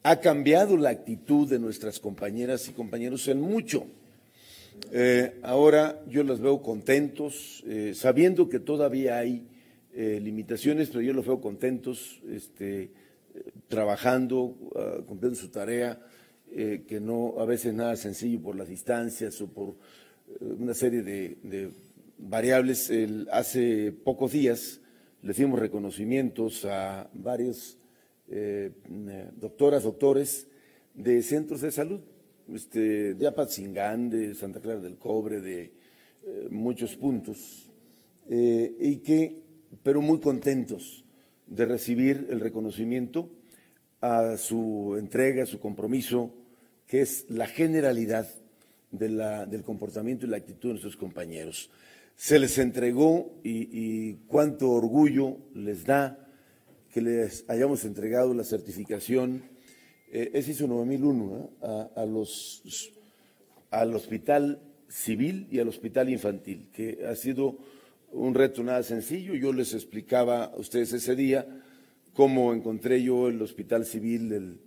Ha 0.04 0.20
cambiado 0.20 0.78
la 0.78 0.90
actitud 0.90 1.48
de 1.48 1.60
nuestras 1.60 2.00
compañeras 2.00 2.68
y 2.68 2.74
compañeros 2.74 3.28
en 3.28 3.42
mucho. 3.42 3.86
Eh, 4.92 5.40
ahora 5.44 6.02
yo 6.08 6.24
los 6.24 6.40
veo 6.40 6.62
contentos, 6.62 7.64
sabiendo 7.94 8.48
que 8.50 8.60
todavía 8.60 9.18
hay 9.18 9.48
limitaciones, 9.94 10.90
pero 10.90 11.02
yo 11.02 11.14
los 11.14 11.26
veo 11.26 11.42
contentos, 11.42 12.22
este, 12.30 12.92
trabajando, 13.68 14.56
ah, 14.76 15.02
cumpliendo 15.06 15.40
su 15.40 15.50
tarea, 15.50 16.00
que 16.50 17.00
no 17.02 17.36
a 17.40 17.46
veces 17.46 17.74
nada 17.74 17.96
sencillo 17.98 18.42
por 18.42 18.56
las 18.56 18.70
distancias 18.70 19.40
o 19.42 19.48
por 19.48 19.76
una 20.40 20.74
serie 20.74 21.04
de, 21.04 21.72
variables. 22.18 22.92
hace 23.32 23.92
pocos 23.92 24.32
días 24.32 24.80
le 25.22 25.34
dimos 25.34 25.60
reconocimientos 25.60 26.66
a 26.66 27.10
varios 27.14 27.78
eh, 28.30 28.72
doctoras, 29.36 29.84
doctores 29.84 30.48
de 30.94 31.22
centros 31.22 31.62
de 31.62 31.72
salud, 31.72 32.02
este, 32.54 33.14
de 33.14 33.28
Apatzingán, 33.28 34.10
de 34.10 34.34
Santa 34.36 34.60
Clara 34.60 34.80
del 34.80 34.98
Cobre, 34.98 35.42
de 35.42 35.72
eh, 36.26 36.48
muchos 36.50 36.96
puntos, 36.96 37.70
eh, 38.30 38.76
y 38.80 38.98
que, 38.98 39.42
pero 39.84 40.02
muy 40.02 40.20
contentos 40.20 41.06
de 41.48 41.66
recibir 41.66 42.28
el 42.30 42.40
reconocimiento 42.40 43.30
a 44.02 44.38
su 44.38 44.96
entrega, 45.00 45.44
a 45.44 45.46
su 45.46 45.60
compromiso, 45.60 46.34
que 46.86 47.02
es 47.02 47.26
la 47.30 47.48
generalidad 47.48 48.28
del 48.92 49.64
comportamiento 49.64 50.26
y 50.26 50.30
la 50.30 50.38
actitud 50.38 50.70
de 50.70 50.74
nuestros 50.74 50.98
compañeros. 50.98 51.70
Se 52.16 52.40
les 52.40 52.58
entregó 52.58 53.40
y, 53.44 54.14
cuánto 54.28 54.72
orgullo 54.72 55.38
les 55.54 55.86
da 55.86 56.27
que 56.94 57.02
les 57.02 57.46
hayamos 57.48 57.86
entregado 57.86 58.34
la 58.34 58.44
certificación, 58.44 59.44
es 60.12 60.48
ISO 60.48 60.68
9001, 60.68 61.50
¿eh? 61.62 61.88
a, 61.96 62.06
los, 62.06 62.94
al 63.72 63.94
hospital 63.94 64.62
civil 64.88 65.48
y 65.52 65.60
al 65.60 65.68
hospital 65.68 66.10
infantil, 66.10 66.70
que 66.72 67.06
ha 67.06 67.16
sido 67.16 67.58
un 68.12 68.34
reto 68.34 68.64
nada 68.64 68.84
sencillo. 68.84 69.36
Yo 69.36 69.52
les 69.54 69.74
explicaba 69.74 70.46
a 70.46 70.58
ustedes 70.58 70.94
ese 70.94 71.16
día 71.16 71.46
cómo 72.14 72.54
encontré 72.54 73.04
yo 73.04 73.28
el 73.28 73.42
hospital 73.42 73.86
civil 73.86 74.30
del 74.30 74.60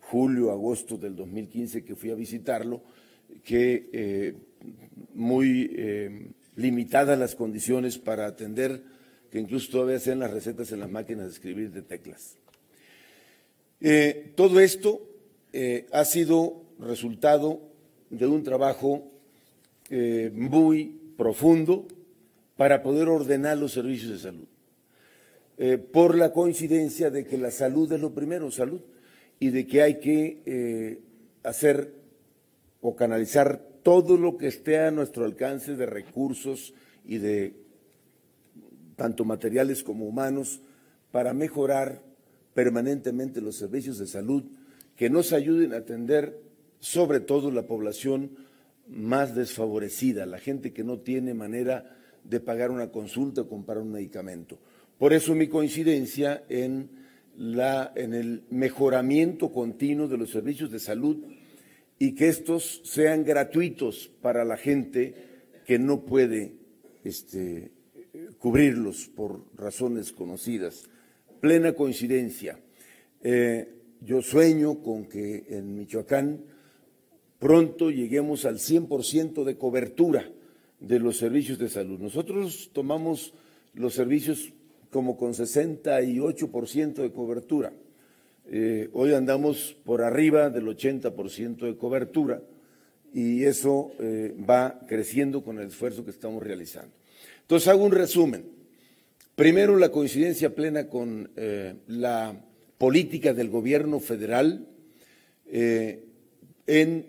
julio, 0.00 0.50
agosto 0.50 0.96
del 0.96 1.14
2015 1.14 1.84
que 1.84 1.94
fui 1.94 2.10
a 2.10 2.14
visitarlo 2.14 2.82
que 3.44 3.90
eh, 3.92 4.34
muy 5.14 5.70
eh, 5.76 6.30
limitadas 6.56 7.18
las 7.18 7.34
condiciones 7.34 7.98
para 7.98 8.26
atender, 8.26 8.82
que 9.30 9.38
incluso 9.38 9.70
todavía 9.70 9.98
sean 9.98 10.20
las 10.20 10.30
recetas 10.30 10.72
en 10.72 10.80
las 10.80 10.90
máquinas 10.90 11.26
de 11.26 11.32
escribir 11.32 11.70
de 11.70 11.82
teclas. 11.82 12.36
Eh, 13.80 14.32
todo 14.34 14.60
esto 14.60 15.02
ha 15.92 16.04
sido 16.04 16.62
resultado 16.78 17.60
de 18.10 18.26
un 18.26 18.44
trabajo 18.44 19.10
muy 20.32 21.00
profundo 21.16 21.88
para 22.56 22.82
poder 22.82 23.08
ordenar 23.08 23.56
los 23.56 23.72
servicios 23.72 24.10
de 24.12 24.18
salud. 24.18 24.46
por 25.90 26.16
la 26.16 26.32
coincidencia 26.32 27.10
de 27.10 27.24
que 27.24 27.38
la 27.38 27.50
salud 27.50 27.90
es 27.92 28.00
lo 28.00 28.14
primero, 28.14 28.50
salud, 28.50 28.80
y 29.40 29.48
de 29.48 29.66
que 29.66 29.82
hay 29.82 29.98
que 30.00 31.00
hacer 31.42 31.94
o 32.80 32.94
canalizar 32.94 33.68
todo 33.82 34.16
lo 34.16 34.36
que 34.36 34.48
esté 34.48 34.78
a 34.78 34.90
nuestro 34.90 35.24
alcance 35.24 35.74
de 35.74 35.86
recursos 35.86 36.74
y 37.04 37.18
de 37.18 37.54
tanto 38.98 39.24
materiales 39.24 39.84
como 39.84 40.06
humanos 40.06 40.60
para 41.12 41.32
mejorar 41.32 42.02
permanentemente 42.52 43.40
los 43.40 43.54
servicios 43.54 43.96
de 43.98 44.08
salud 44.08 44.42
que 44.96 45.08
nos 45.08 45.32
ayuden 45.32 45.72
a 45.72 45.76
atender 45.76 46.42
sobre 46.80 47.20
todo 47.20 47.52
la 47.52 47.68
población 47.68 48.36
más 48.88 49.36
desfavorecida, 49.36 50.26
la 50.26 50.40
gente 50.40 50.72
que 50.72 50.82
no 50.82 50.98
tiene 50.98 51.32
manera 51.32 51.96
de 52.24 52.40
pagar 52.40 52.72
una 52.72 52.90
consulta 52.90 53.42
o 53.42 53.48
comprar 53.48 53.78
un 53.78 53.92
medicamento. 53.92 54.58
Por 54.98 55.12
eso 55.12 55.32
mi 55.36 55.46
coincidencia 55.46 56.42
en, 56.48 56.90
la, 57.36 57.92
en 57.94 58.14
el 58.14 58.42
mejoramiento 58.50 59.52
continuo 59.52 60.08
de 60.08 60.18
los 60.18 60.30
servicios 60.30 60.72
de 60.72 60.80
salud 60.80 61.18
y 62.00 62.16
que 62.16 62.26
estos 62.26 62.80
sean 62.82 63.22
gratuitos 63.22 64.10
para 64.20 64.44
la 64.44 64.56
gente 64.56 65.14
que 65.64 65.78
no 65.78 66.04
puede 66.04 66.54
este, 67.04 67.70
cubrirlos 68.38 69.08
por 69.08 69.44
razones 69.56 70.12
conocidas. 70.12 70.84
Plena 71.40 71.72
coincidencia. 71.72 72.58
Eh, 73.22 73.74
yo 74.00 74.22
sueño 74.22 74.82
con 74.82 75.06
que 75.06 75.46
en 75.48 75.74
Michoacán 75.74 76.44
pronto 77.38 77.90
lleguemos 77.90 78.44
al 78.44 78.58
100% 78.58 79.44
de 79.44 79.56
cobertura 79.56 80.30
de 80.80 80.98
los 81.00 81.16
servicios 81.16 81.58
de 81.58 81.68
salud. 81.68 81.98
Nosotros 81.98 82.70
tomamos 82.72 83.34
los 83.74 83.94
servicios 83.94 84.52
como 84.90 85.16
con 85.16 85.32
68% 85.32 86.94
de 86.94 87.12
cobertura. 87.12 87.72
Eh, 88.50 88.88
hoy 88.92 89.12
andamos 89.12 89.76
por 89.84 90.02
arriba 90.02 90.48
del 90.48 90.66
80% 90.66 91.66
de 91.66 91.76
cobertura 91.76 92.42
y 93.12 93.44
eso 93.44 93.92
eh, 93.98 94.34
va 94.48 94.80
creciendo 94.86 95.42
con 95.42 95.58
el 95.58 95.68
esfuerzo 95.68 96.04
que 96.04 96.10
estamos 96.10 96.42
realizando. 96.42 96.97
Entonces 97.48 97.68
hago 97.68 97.82
un 97.82 97.92
resumen. 97.92 98.44
Primero, 99.34 99.78
la 99.78 99.90
coincidencia 99.90 100.54
plena 100.54 100.88
con 100.88 101.30
eh, 101.34 101.76
la 101.86 102.44
política 102.76 103.32
del 103.32 103.48
gobierno 103.48 104.00
federal 104.00 104.66
en 105.50 107.06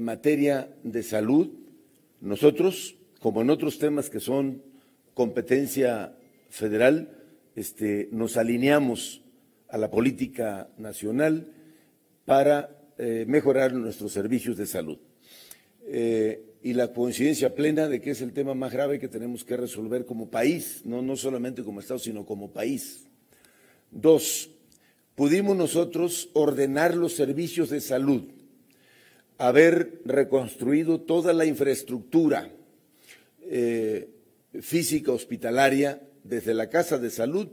materia 0.00 0.68
de 0.82 1.02
salud. 1.02 1.48
Nosotros, 2.20 2.96
como 3.18 3.40
en 3.40 3.48
otros 3.48 3.78
temas 3.78 4.10
que 4.10 4.20
son 4.20 4.62
competencia 5.14 6.12
federal, 6.50 7.08
este, 7.56 8.10
nos 8.12 8.36
alineamos 8.36 9.22
a 9.68 9.78
la 9.78 9.90
política 9.90 10.68
nacional 10.76 11.48
para 12.26 12.78
eh, 12.98 13.24
mejorar 13.28 13.72
nuestros 13.72 14.12
servicios 14.12 14.56
de 14.56 14.66
salud. 14.66 14.98
Eh, 15.86 16.42
y 16.62 16.74
la 16.74 16.92
coincidencia 16.92 17.54
plena 17.54 17.88
de 17.88 18.00
que 18.00 18.10
es 18.10 18.20
el 18.20 18.32
tema 18.32 18.54
más 18.54 18.72
grave 18.72 18.98
que 18.98 19.08
tenemos 19.08 19.44
que 19.44 19.56
resolver 19.56 20.04
como 20.04 20.30
país, 20.30 20.82
no, 20.84 21.02
no 21.02 21.16
solamente 21.16 21.62
como 21.62 21.80
Estado, 21.80 22.00
sino 22.00 22.26
como 22.26 22.52
país. 22.52 23.06
Dos, 23.90 24.50
pudimos 25.14 25.56
nosotros 25.56 26.30
ordenar 26.32 26.94
los 26.94 27.14
servicios 27.14 27.70
de 27.70 27.80
salud, 27.80 28.24
haber 29.38 30.00
reconstruido 30.04 31.00
toda 31.00 31.32
la 31.32 31.46
infraestructura 31.46 32.50
eh, 33.42 34.10
física 34.60 35.12
hospitalaria, 35.12 36.02
desde 36.28 36.54
la 36.54 36.68
Casa 36.68 36.98
de 36.98 37.10
Salud 37.10 37.48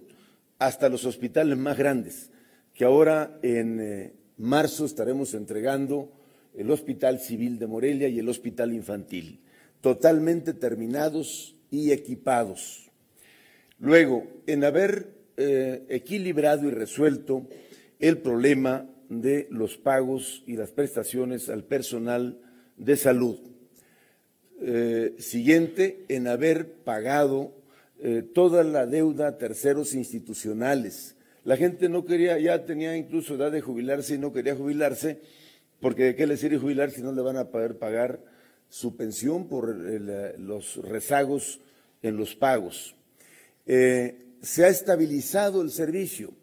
hasta 0.60 0.90
los 0.90 1.06
hospitales 1.06 1.58
más 1.58 1.78
grandes, 1.78 2.30
que 2.74 2.86
ahora 2.86 3.40
en 3.42 3.80
eh, 3.80 4.14
marzo 4.38 4.86
estaremos 4.86 5.34
entregando 5.34 6.12
el 6.58 6.72
Hospital 6.72 7.20
Civil 7.20 7.60
de 7.60 7.68
Morelia 7.68 8.08
y 8.08 8.20
el 8.20 8.30
Hospital 8.30 8.74
Infantil, 8.74 9.42
totalmente 9.82 10.54
terminados 10.54 11.56
y 11.72 11.92
equipados. 11.92 12.92
Luego, 13.80 14.28
en 14.48 14.64
haber 14.64 15.10
eh, 15.38 15.86
equilibrado 15.90 16.68
y 16.68 16.72
resuelto 16.72 17.48
el 18.00 18.20
problema 18.20 18.90
de 19.10 19.48
los 19.52 19.78
pagos 19.78 20.44
y 20.48 20.56
las 20.56 20.72
prestaciones 20.72 21.50
al 21.50 21.64
personal 21.64 22.40
de 22.78 22.96
salud. 22.96 23.38
Eh, 24.62 25.16
siguiente, 25.20 26.06
en 26.08 26.28
haber 26.28 26.72
pagado 26.84 27.54
eh, 28.00 28.24
toda 28.34 28.64
la 28.64 28.86
deuda 28.86 29.28
a 29.28 29.38
terceros 29.38 29.94
institucionales. 29.94 31.16
La 31.44 31.58
gente 31.58 31.90
no 31.90 32.06
quería, 32.06 32.40
ya 32.40 32.66
tenía 32.66 32.96
incluso 32.96 33.36
edad 33.36 33.52
de 33.52 33.62
jubilarse 33.62 34.16
y 34.16 34.18
no 34.18 34.34
quería 34.34 34.56
jubilarse, 34.56 35.20
porque 35.80 36.04
¿de 36.04 36.16
qué 36.16 36.28
le 36.28 36.38
sirve 36.38 36.58
jubilar 36.58 36.92
si 36.92 37.02
no 37.02 37.12
le 37.12 37.22
van 37.22 37.38
a 37.38 37.50
poder 37.50 37.78
pagar 37.78 38.24
su 38.70 38.96
pensión 38.96 39.48
por 39.48 39.70
eh, 39.70 40.36
los 40.38 40.78
rezagos 40.78 41.60
en 42.02 42.18
los 42.18 42.36
pagos? 42.36 42.96
Eh, 43.66 44.34
se 44.42 44.66
ha 44.66 44.68
estabilizado 44.68 45.62
el 45.62 45.72
servicio. 45.72 46.34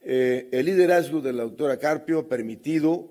el 0.00 0.64
liderazgo 0.64 1.20
de 1.20 1.32
la 1.32 1.42
doctora 1.42 1.78
Carpio 1.78 2.20
ha 2.20 2.28
permitido 2.28 3.10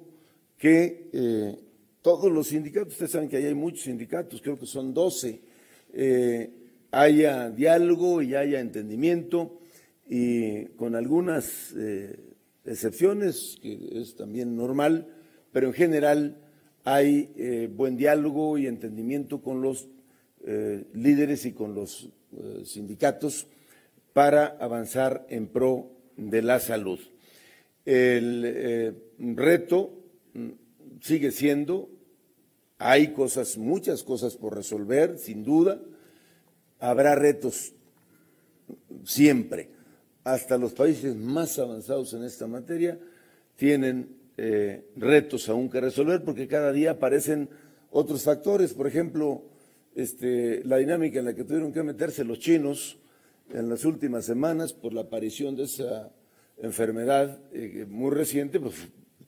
que 0.58 1.60
todos 2.02 2.32
los 2.32 2.48
sindicatos, 2.48 2.94
ustedes 2.94 3.12
saben 3.12 3.30
que 3.30 3.38
ahí 3.38 3.46
hay 3.46 3.54
muchos 3.54 3.82
sindicatos, 3.82 4.41
creo 4.41 4.58
que 4.58 4.65
son 4.65 4.94
12, 4.94 5.41
haya 6.96 7.50
diálogo 7.50 8.22
y 8.22 8.36
haya 8.36 8.62
entendimiento 8.62 9.60
y 10.08 10.65
con 10.76 10.96
algunas 10.96 11.74
eh, 11.78 12.18
excepciones, 12.63 13.58
que 13.62 14.00
es 14.00 14.15
también 14.15 14.56
normal, 14.56 15.14
pero 15.56 15.68
en 15.68 15.74
general 15.74 16.36
hay 16.84 17.32
eh, 17.38 17.70
buen 17.74 17.96
diálogo 17.96 18.58
y 18.58 18.68
entendimiento 18.68 19.41
con 19.41 19.62
los 19.62 19.88
eh, 20.46 20.84
líderes 20.94 21.46
y 21.46 21.54
con 21.54 21.74
los 21.74 22.10
sindicatos 22.65 23.48
para 24.12 24.48
avanzar 24.60 25.26
en 25.30 25.48
pro 25.48 25.94
de 26.18 26.41
la 26.41 26.60
salud. 26.60 27.00
El 27.86 28.98
reto 29.18 29.94
mm, 30.34 30.50
sigue 31.00 31.32
siendo, 31.32 31.88
hay 32.78 33.13
cosas, 33.13 33.58
muchas 33.58 34.04
cosas 34.04 34.36
por 34.36 34.58
resolver, 34.58 35.18
sin 35.18 35.46
duda, 35.46 35.80
habrá 36.80 37.15
retos 37.15 37.72
siempre. 39.06 39.70
Hasta 40.26 40.58
los 40.58 40.74
países 40.74 41.15
más 41.15 41.58
avanzados 41.60 42.13
en 42.13 42.26
esta 42.26 42.46
materia 42.46 43.00
tienen 43.56 44.25
eh, 44.38 44.86
retos 44.95 45.48
aún 45.50 45.69
que 45.69 45.80
resolver 45.82 46.24
porque 46.24 46.48
cada 46.48 46.71
día 46.71 46.91
aparecen 46.91 47.50
otros 47.91 48.24
factores. 48.24 48.74
Por 48.74 48.88
ejemplo, 48.88 49.43
este, 49.95 50.63
la 50.65 50.78
dinámica 50.78 51.19
en 51.19 51.26
la 51.26 51.34
que 51.34 51.43
tuvieron 51.43 51.71
que 51.71 51.84
meterse 51.84 52.24
los 52.26 52.39
chinos 52.39 52.98
en 53.50 53.69
las 53.69 53.86
últimas 53.86 54.26
semanas 54.26 54.74
por 54.74 54.93
la 54.93 55.02
aparición 55.02 55.56
de 55.56 55.63
esa 55.63 56.12
enfermedad 56.58 57.39
eh, 57.54 57.86
muy 57.88 58.12
reciente, 58.12 58.60
pues 58.60 58.76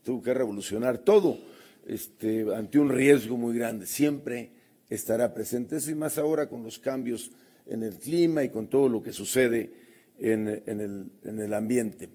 tuvo 0.04 0.22
que 0.22 0.34
revolucionar 0.34 0.98
todo 0.98 1.38
este, 1.86 2.46
ante 2.56 2.80
un 2.80 2.90
riesgo 2.90 3.38
muy 3.38 3.58
grande. 3.58 3.86
Siempre 3.86 4.52
estará 4.90 5.34
presente 5.34 5.78
eso 5.78 5.92
y 5.92 5.96
más 5.96 6.18
ahora 6.18 6.50
con 6.50 6.64
los 6.64 6.80
cambios 6.80 7.32
en 7.66 7.84
el 7.84 7.96
clima 7.96 8.44
y 8.44 8.50
con 8.50 8.68
todo 8.68 8.90
lo 8.90 9.04
que 9.04 9.12
sucede 9.12 9.72
en, 10.20 10.48
el, 10.48 11.54
ambiente. 11.54 12.10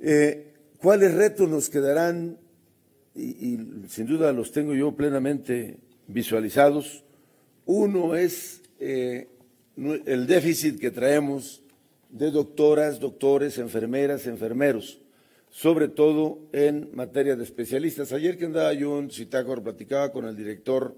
Eh, 0.00 0.49
¿Cuáles 0.80 1.12
retos 1.12 1.46
nos 1.46 1.68
quedarán? 1.68 2.38
Y, 3.14 3.58
sin 3.88 4.06
duda 4.06 4.32
los 4.32 4.50
tengo 4.50 4.74
yo 4.74 4.96
plenamente 4.96 5.76
visualizados. 6.06 7.04
Uno 7.66 8.16
es 8.16 8.62
eh, 8.78 9.28
el 9.76 10.26
déficit 10.26 10.80
que 10.80 10.90
traemos 10.90 11.62
de 12.08 12.30
doctoras, 12.30 12.98
doctores, 12.98 13.58
enfermeras, 13.58 14.26
enfermeros, 14.26 15.02
sobre 15.50 15.88
todo 15.88 16.48
en 16.52 16.88
materia 16.94 17.36
de 17.36 17.44
especialistas. 17.44 18.14
Ayer 18.14 18.38
que 18.38 18.46
andaba 18.46 18.72
yo 18.72 18.98
en 18.98 19.10
Citácor, 19.10 19.62
platicaba 19.62 20.10
con 20.10 20.24
el 20.24 20.34
director 20.34 20.96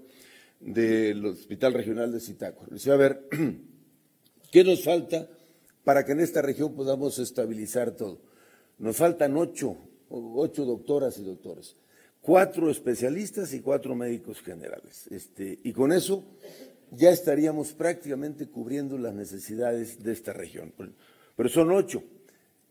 del 0.61 1.25
Hospital 1.25 1.73
Regional 1.73 2.09
de 2.09 2.21
Zitácuaro. 2.21 2.71
Decía, 2.71 2.93
a 2.93 2.97
ver, 2.97 3.27
¿qué 4.51 4.63
nos 4.63 4.81
falta 4.81 5.27
para 5.83 6.05
que 6.05 6.13
en 6.13 6.21
esta 6.21 6.41
región 6.41 6.73
podamos 6.73 7.19
estabilizar 7.19 7.91
todo? 7.91 8.32
Nos 8.83 8.97
faltan 8.97 9.37
ocho, 9.37 9.77
ocho 10.09 10.65
doctoras 10.65 11.17
y 11.17 11.23
doctores, 11.23 11.77
cuatro 12.19 12.69
especialistas 12.69 13.53
y 13.53 13.61
cuatro 13.61 13.95
médicos 13.95 14.41
generales. 14.41 15.07
Este, 15.09 15.57
y 15.63 15.71
con 15.71 15.93
eso 15.93 16.25
ya 16.91 17.09
estaríamos 17.09 17.71
prácticamente 17.71 18.47
cubriendo 18.47 18.97
las 18.97 19.13
necesidades 19.13 20.03
de 20.03 20.11
esta 20.11 20.33
región. 20.33 20.73
Pero 21.37 21.47
son 21.47 21.71
ocho 21.71 22.03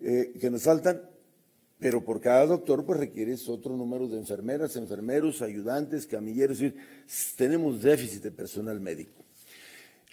eh, 0.02 0.34
que 0.38 0.50
nos 0.50 0.64
faltan 0.64 1.00
pero 1.78 2.04
por 2.04 2.20
cada 2.20 2.44
doctor 2.44 2.84
pues 2.84 3.00
requieres 3.00 3.48
otro 3.48 3.74
número 3.74 4.06
de 4.06 4.18
enfermeras, 4.18 4.76
enfermeros, 4.76 5.40
ayudantes, 5.40 6.06
camilleros, 6.06 6.58
tenemos 7.36 7.80
déficit 7.80 8.22
de 8.22 8.30
personal 8.30 8.80
médico. 8.80 9.24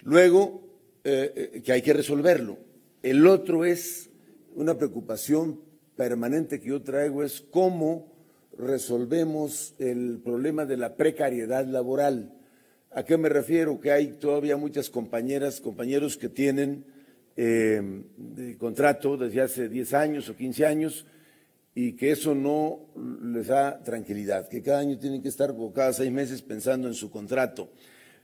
Luego, 0.02 0.62
eh, 1.04 1.50
eh, 1.52 1.62
que 1.62 1.72
hay 1.72 1.82
que 1.82 1.92
resolverlo. 1.92 2.56
El 3.02 3.26
otro 3.26 3.66
es 3.66 4.08
una 4.56 4.78
preocupación 4.78 5.68
permanente 6.00 6.60
que 6.60 6.70
yo 6.70 6.80
traigo, 6.80 7.22
es 7.22 7.42
cómo 7.50 8.10
resolvemos 8.56 9.74
el 9.78 10.18
problema 10.24 10.64
de 10.64 10.78
la 10.78 10.96
precariedad 10.96 11.66
laboral. 11.66 12.32
¿A 12.90 13.04
qué 13.04 13.18
me 13.18 13.28
refiero? 13.28 13.78
Que 13.78 13.92
hay 13.92 14.12
todavía 14.12 14.56
muchas 14.56 14.88
compañeras, 14.88 15.60
compañeros 15.60 16.16
que 16.16 16.30
tienen 16.30 16.86
eh, 17.36 17.82
contrato 18.56 19.18
desde 19.18 19.42
hace 19.42 19.68
10 19.68 19.92
años 19.92 20.30
o 20.30 20.36
15 20.36 20.64
años, 20.64 21.04
y 21.74 21.92
que 21.92 22.12
eso 22.12 22.34
no 22.34 22.86
les 23.22 23.48
da 23.48 23.82
tranquilidad, 23.82 24.48
que 24.48 24.62
cada 24.62 24.78
año 24.78 24.98
tienen 24.98 25.20
que 25.20 25.28
estar 25.28 25.54
o 25.54 25.70
cada 25.70 25.92
seis 25.92 26.10
meses 26.10 26.40
pensando 26.40 26.88
en 26.88 26.94
su 26.94 27.10
contrato 27.10 27.68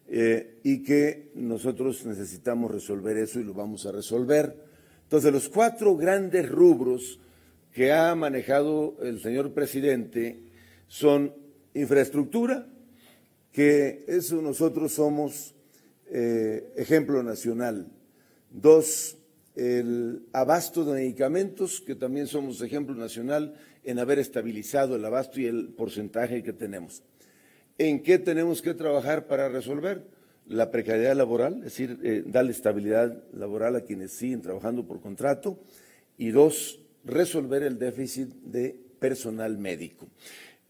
eh, 0.09 0.61
y 0.62 0.83
que 0.83 1.31
nosotros 1.35 2.07
necesitamos 2.07 2.71
resolver 2.71 3.19
eso 3.19 3.39
y 3.39 3.45
lo 3.45 3.53
vamos 3.53 3.85
a 3.85 3.93
resolver. 3.93 4.65
Entonces, 5.03 5.31
los 5.31 5.51
cuatro 5.51 5.95
grandes 5.95 6.49
rubros 6.49 7.21
que 7.77 7.93
ha 7.93 8.15
manejado 8.15 8.97
el 9.03 9.21
señor 9.21 9.53
presidente 9.53 10.41
son 10.89 11.35
infraestructura, 11.75 12.67
que 13.53 14.03
eso 14.09 14.41
nosotros 14.41 14.93
somos 14.93 15.55
eh, 16.11 16.73
ejemplo 16.77 17.23
nacional. 17.23 17.89
Dos, 18.51 19.19
el 19.57 20.23
abasto 20.33 20.87
de 20.87 20.95
medicamentos, 20.95 21.83
que 21.83 21.95
también 21.95 22.29
somos 22.29 22.62
ejemplo 22.62 22.95
nacional 22.95 23.53
en 23.85 23.99
haber 23.99 24.21
estabilizado 24.21 24.97
el 24.97 25.05
abasto 25.05 25.39
y 25.39 25.45
el 25.45 25.69
porcentaje 25.69 26.43
que 26.43 26.55
tenemos. 26.55 27.03
¿En 27.77 28.03
qué 28.03 28.19
tenemos 28.19 28.62
que 28.62 28.73
trabajar 28.73 29.27
para 29.27 29.51
resolver? 29.51 30.03
La 30.47 30.71
precariedad 30.71 31.15
laboral, 31.15 31.59
es 31.59 31.65
decir, 31.65 32.01
eh, 32.03 32.23
darle 32.25 32.53
estabilidad 32.53 33.23
laboral 33.35 33.77
a 33.77 33.83
quienes 33.83 34.12
siguen 34.12 34.41
trabajando 34.41 34.87
por 34.87 35.03
contrato. 35.03 35.61
Y 36.17 36.31
dos, 36.31 36.81
resolver 37.07 37.62
el 37.62 37.79
déficit 37.79 38.29
de 38.29 38.77
personal 38.99 39.57
médico. 39.57 40.07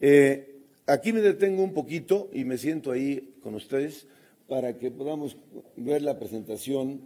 Eh, 0.01 0.61
aquí 0.87 1.13
me 1.13 1.21
detengo 1.21 1.65
un 1.65 1.73
poquito 1.73 2.29
y 2.33 2.45
me 2.45 2.59
siento 2.59 2.93
ahí 2.93 3.35
con 3.43 3.55
ustedes 3.55 4.07
para 4.47 4.77
que 4.77 4.91
podamos 4.91 5.37
ver 5.77 6.03
la 6.03 6.19
presentación 6.19 7.01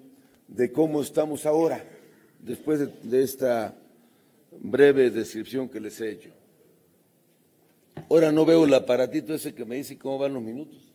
de 0.48 0.72
cómo 0.72 1.00
estamos 1.00 1.46
ahora, 1.46 1.82
después 2.40 2.80
de, 3.02 3.22
esta 3.22 3.76
breve 4.60 5.10
descripción 5.10 5.68
que 5.68 5.80
les 5.80 6.00
he 6.00 6.10
hecho. 6.10 6.30
Ahora 8.08 8.32
no 8.32 8.44
veo 8.44 8.64
el 8.64 8.74
aparatito 8.74 9.32
ese 9.32 9.54
que 9.54 9.64
me 9.64 9.76
dice 9.76 9.96
cómo 9.96 10.18
van 10.18 10.34
los 10.34 10.42
minutos. 10.42 10.89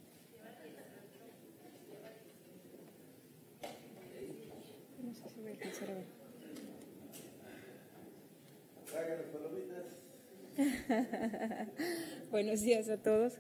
Buenos 12.32 12.62
días 12.62 12.90
a 12.90 12.98
todos. 12.98 13.34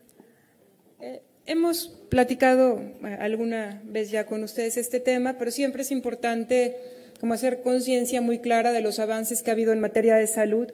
Eh, 1.00 1.22
hemos 1.46 1.88
platicado 2.10 2.80
eh, 2.80 3.18
alguna 3.20 3.82
vez 3.86 4.12
ya 4.12 4.26
con 4.26 4.44
ustedes 4.44 4.78
este 4.78 5.00
tema, 5.00 5.38
pero 5.38 5.52
siempre 5.52 5.82
es 5.82 5.92
importante 5.92 6.78
como 7.20 7.34
hacer 7.34 7.62
conciencia 7.62 8.22
muy 8.22 8.40
clara 8.40 8.72
de 8.72 8.82
los 8.82 9.00
avances 9.00 9.42
que 9.42 9.52
ha 9.52 9.54
habido 9.54 9.74
en 9.74 9.80
materia 9.80 10.16
de 10.16 10.28
salud. 10.28 10.72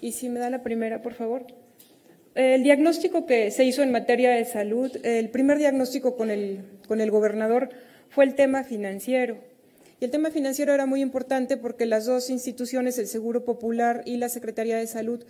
Y 0.00 0.12
si 0.12 0.28
me 0.28 0.40
da 0.40 0.50
la 0.50 0.62
primera, 0.62 1.02
por 1.02 1.14
favor. 1.14 1.46
El 2.34 2.64
diagnóstico 2.64 3.26
que 3.26 3.50
se 3.50 3.64
hizo 3.64 3.82
en 3.82 3.92
materia 3.92 4.30
de 4.32 4.44
salud, 4.44 4.90
el 5.04 5.30
primer 5.30 5.58
diagnóstico 5.58 6.16
con 6.16 6.30
el, 6.30 6.64
con 6.88 7.00
el 7.00 7.10
gobernador 7.10 7.70
fue 8.08 8.24
el 8.24 8.34
tema 8.34 8.64
financiero. 8.64 9.38
Y 10.00 10.04
el 10.04 10.10
tema 10.10 10.30
financiero 10.30 10.74
era 10.74 10.86
muy 10.86 11.00
importante 11.00 11.56
porque 11.56 11.86
las 11.86 12.06
dos 12.06 12.30
instituciones, 12.30 12.98
el 12.98 13.06
Seguro 13.06 13.44
Popular 13.44 14.02
y 14.04 14.16
la 14.16 14.28
Secretaría 14.28 14.76
de 14.76 14.88
Salud, 14.88 15.24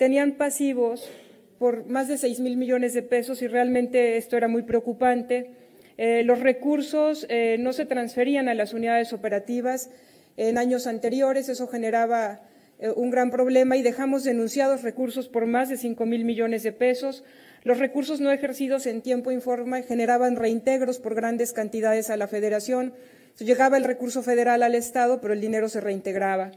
tenían 0.00 0.32
pasivos 0.32 1.10
por 1.58 1.84
más 1.84 2.08
de 2.08 2.16
6 2.16 2.40
mil 2.40 2.56
millones 2.56 2.94
de 2.94 3.02
pesos 3.02 3.42
y 3.42 3.48
realmente 3.48 4.16
esto 4.16 4.38
era 4.38 4.48
muy 4.48 4.62
preocupante. 4.62 5.50
Eh, 5.98 6.22
los 6.24 6.40
recursos 6.40 7.26
eh, 7.28 7.58
no 7.60 7.74
se 7.74 7.84
transferían 7.84 8.48
a 8.48 8.54
las 8.54 8.72
unidades 8.72 9.12
operativas 9.12 9.90
en 10.38 10.56
años 10.56 10.86
anteriores, 10.86 11.50
eso 11.50 11.68
generaba 11.68 12.40
eh, 12.78 12.88
un 12.96 13.10
gran 13.10 13.30
problema 13.30 13.76
y 13.76 13.82
dejamos 13.82 14.24
denunciados 14.24 14.82
recursos 14.82 15.28
por 15.28 15.44
más 15.44 15.68
de 15.68 15.76
5 15.76 16.06
mil 16.06 16.24
millones 16.24 16.62
de 16.62 16.72
pesos. 16.72 17.22
Los 17.62 17.78
recursos 17.78 18.22
no 18.22 18.32
ejercidos 18.32 18.86
en 18.86 19.02
tiempo 19.02 19.32
y 19.32 19.40
forma 19.42 19.82
generaban 19.82 20.36
reintegros 20.36 20.98
por 20.98 21.14
grandes 21.14 21.52
cantidades 21.52 22.08
a 22.08 22.16
la 22.16 22.26
federación. 22.26 22.94
Llegaba 23.38 23.76
el 23.76 23.84
recurso 23.84 24.22
federal 24.22 24.62
al 24.62 24.74
Estado, 24.74 25.20
pero 25.20 25.34
el 25.34 25.42
dinero 25.42 25.68
se 25.68 25.82
reintegraba. 25.82 26.52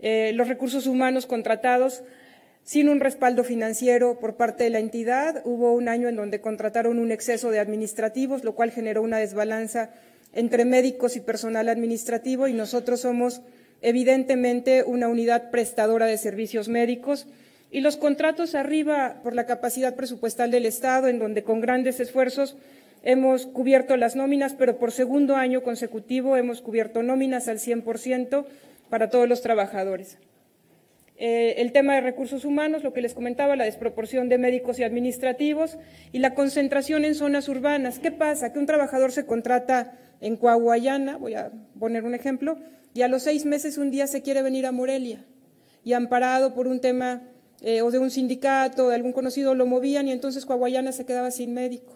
los 0.00 0.46
recursos 0.46 0.86
humanos 0.86 1.26
contratados 1.26 2.04
sin 2.64 2.88
un 2.88 3.00
respaldo 3.00 3.44
financiero 3.44 4.18
por 4.18 4.36
parte 4.36 4.64
de 4.64 4.70
la 4.70 4.78
entidad. 4.78 5.42
Hubo 5.44 5.72
un 5.72 5.88
año 5.88 6.08
en 6.08 6.16
donde 6.16 6.40
contrataron 6.40 6.98
un 6.98 7.12
exceso 7.12 7.50
de 7.50 7.60
administrativos, 7.60 8.42
lo 8.42 8.54
cual 8.54 8.70
generó 8.70 9.02
una 9.02 9.18
desbalanza 9.18 9.90
entre 10.32 10.64
médicos 10.64 11.16
y 11.16 11.20
personal 11.20 11.68
administrativo 11.68 12.48
y 12.48 12.54
nosotros 12.54 13.00
somos 13.00 13.42
evidentemente 13.82 14.82
una 14.82 15.08
unidad 15.08 15.50
prestadora 15.50 16.06
de 16.06 16.18
servicios 16.18 16.68
médicos 16.68 17.26
y 17.70 17.80
los 17.80 17.96
contratos 17.96 18.54
arriba 18.54 19.20
por 19.22 19.34
la 19.34 19.46
capacidad 19.46 19.94
presupuestal 19.94 20.50
del 20.50 20.64
Estado, 20.64 21.08
en 21.08 21.18
donde 21.18 21.44
con 21.44 21.60
grandes 21.60 22.00
esfuerzos 22.00 22.56
hemos 23.02 23.46
cubierto 23.46 23.96
las 23.96 24.16
nóminas, 24.16 24.54
pero 24.54 24.78
por 24.78 24.90
segundo 24.90 25.36
año 25.36 25.62
consecutivo 25.62 26.36
hemos 26.36 26.62
cubierto 26.62 27.02
nóminas 27.02 27.48
al 27.48 27.58
100% 27.58 28.46
para 28.88 29.10
todos 29.10 29.28
los 29.28 29.42
trabajadores. 29.42 30.18
Eh, 31.16 31.54
el 31.58 31.70
tema 31.72 31.94
de 31.94 32.00
recursos 32.00 32.44
humanos, 32.44 32.82
lo 32.82 32.92
que 32.92 33.00
les 33.00 33.14
comentaba, 33.14 33.54
la 33.54 33.64
desproporción 33.64 34.28
de 34.28 34.38
médicos 34.38 34.78
y 34.78 34.82
administrativos 34.82 35.78
y 36.10 36.18
la 36.18 36.34
concentración 36.34 37.04
en 37.04 37.14
zonas 37.14 37.48
urbanas. 37.48 38.00
¿Qué 38.00 38.10
pasa? 38.10 38.52
Que 38.52 38.58
un 38.58 38.66
trabajador 38.66 39.12
se 39.12 39.24
contrata 39.24 39.96
en 40.20 40.36
Coahuayana, 40.36 41.16
voy 41.16 41.34
a 41.34 41.52
poner 41.78 42.04
un 42.04 42.14
ejemplo, 42.14 42.58
y 42.94 43.02
a 43.02 43.08
los 43.08 43.22
seis 43.22 43.44
meses 43.44 43.78
un 43.78 43.90
día 43.90 44.06
se 44.06 44.22
quiere 44.22 44.42
venir 44.42 44.66
a 44.66 44.72
Morelia 44.72 45.24
y 45.84 45.92
amparado 45.92 46.54
por 46.54 46.66
un 46.66 46.80
tema 46.80 47.22
eh, 47.60 47.82
o 47.82 47.90
de 47.90 47.98
un 47.98 48.10
sindicato, 48.10 48.88
de 48.88 48.96
algún 48.96 49.12
conocido, 49.12 49.54
lo 49.54 49.66
movían 49.66 50.08
y 50.08 50.12
entonces 50.12 50.46
Coahuayana 50.46 50.92
se 50.92 51.06
quedaba 51.06 51.30
sin 51.30 51.54
médico. 51.54 51.93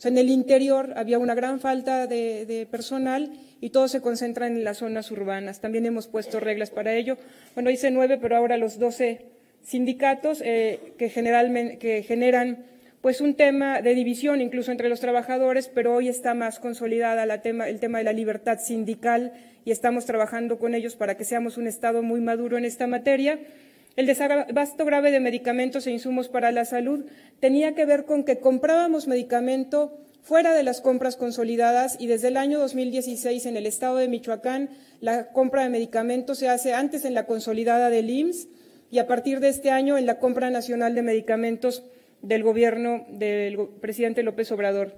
O 0.00 0.02
sea, 0.02 0.10
en 0.10 0.16
el 0.16 0.30
interior 0.30 0.94
había 0.96 1.18
una 1.18 1.34
gran 1.34 1.60
falta 1.60 2.06
de, 2.06 2.66
personal 2.70 3.34
y 3.60 3.68
todo 3.68 3.86
se 3.86 4.00
concentra 4.00 4.46
en 4.46 4.64
las 4.64 4.78
zonas 4.78 5.10
urbanas. 5.10 5.60
También 5.60 5.84
hemos 5.84 6.06
puesto 6.06 6.40
reglas 6.40 6.70
para 6.70 6.94
ello. 6.94 7.18
Bueno, 7.54 7.68
hice 7.68 7.90
nueve, 7.90 8.16
pero 8.16 8.34
ahora 8.34 8.56
los 8.56 8.78
doce 8.78 9.26
sindicatos 9.62 10.40
eh, 10.42 10.94
que, 10.96 11.10
generalmente, 11.10 11.76
que 11.76 12.02
generan 12.02 12.64
pues 13.02 13.20
un 13.20 13.34
tema 13.34 13.82
de 13.82 13.94
división 13.94 14.40
incluso 14.40 14.72
entre 14.72 14.88
los 14.88 15.00
trabajadores, 15.00 15.68
pero 15.68 15.94
hoy 15.94 16.08
está 16.08 16.32
más 16.32 16.60
consolidada 16.60 17.24
el 17.24 17.78
tema 17.78 17.98
de 17.98 18.04
la 18.04 18.14
libertad 18.14 18.58
sindical 18.58 19.34
y 19.66 19.70
estamos 19.70 20.06
trabajando 20.06 20.58
con 20.58 20.74
ellos 20.74 20.96
para 20.96 21.18
que 21.18 21.24
seamos 21.24 21.58
un 21.58 21.66
Estado 21.66 22.02
muy 22.02 22.22
maduro 22.22 22.56
en 22.56 22.64
esta 22.64 22.86
materia. 22.86 23.38
El 23.96 24.06
desabasto 24.06 24.84
grave 24.84 25.10
de 25.10 25.20
medicamentos 25.20 25.86
e 25.86 25.90
insumos 25.90 26.28
para 26.28 26.52
la 26.52 26.64
salud 26.64 27.06
tenía 27.40 27.74
que 27.74 27.86
ver 27.86 28.04
con 28.04 28.24
que 28.24 28.38
comprábamos 28.38 29.08
medicamento 29.08 29.98
fuera 30.22 30.54
de 30.54 30.62
las 30.62 30.80
compras 30.80 31.16
consolidadas 31.16 31.96
y 31.98 32.06
desde 32.06 32.28
el 32.28 32.36
año 32.36 32.60
2016 32.60 33.46
en 33.46 33.56
el 33.56 33.66
estado 33.66 33.96
de 33.96 34.08
Michoacán 34.08 34.70
la 35.00 35.32
compra 35.32 35.64
de 35.64 35.70
medicamentos 35.70 36.38
se 36.38 36.48
hace 36.48 36.72
antes 36.72 37.04
en 37.04 37.14
la 37.14 37.26
consolidada 37.26 37.90
del 37.90 38.10
IMSS 38.10 38.48
y 38.90 38.98
a 38.98 39.06
partir 39.06 39.40
de 39.40 39.48
este 39.48 39.70
año 39.70 39.96
en 39.98 40.06
la 40.06 40.18
compra 40.18 40.50
nacional 40.50 40.94
de 40.94 41.02
medicamentos 41.02 41.84
del 42.22 42.42
gobierno 42.42 43.06
del 43.08 43.68
presidente 43.80 44.22
López 44.22 44.50
Obrador. 44.52 44.94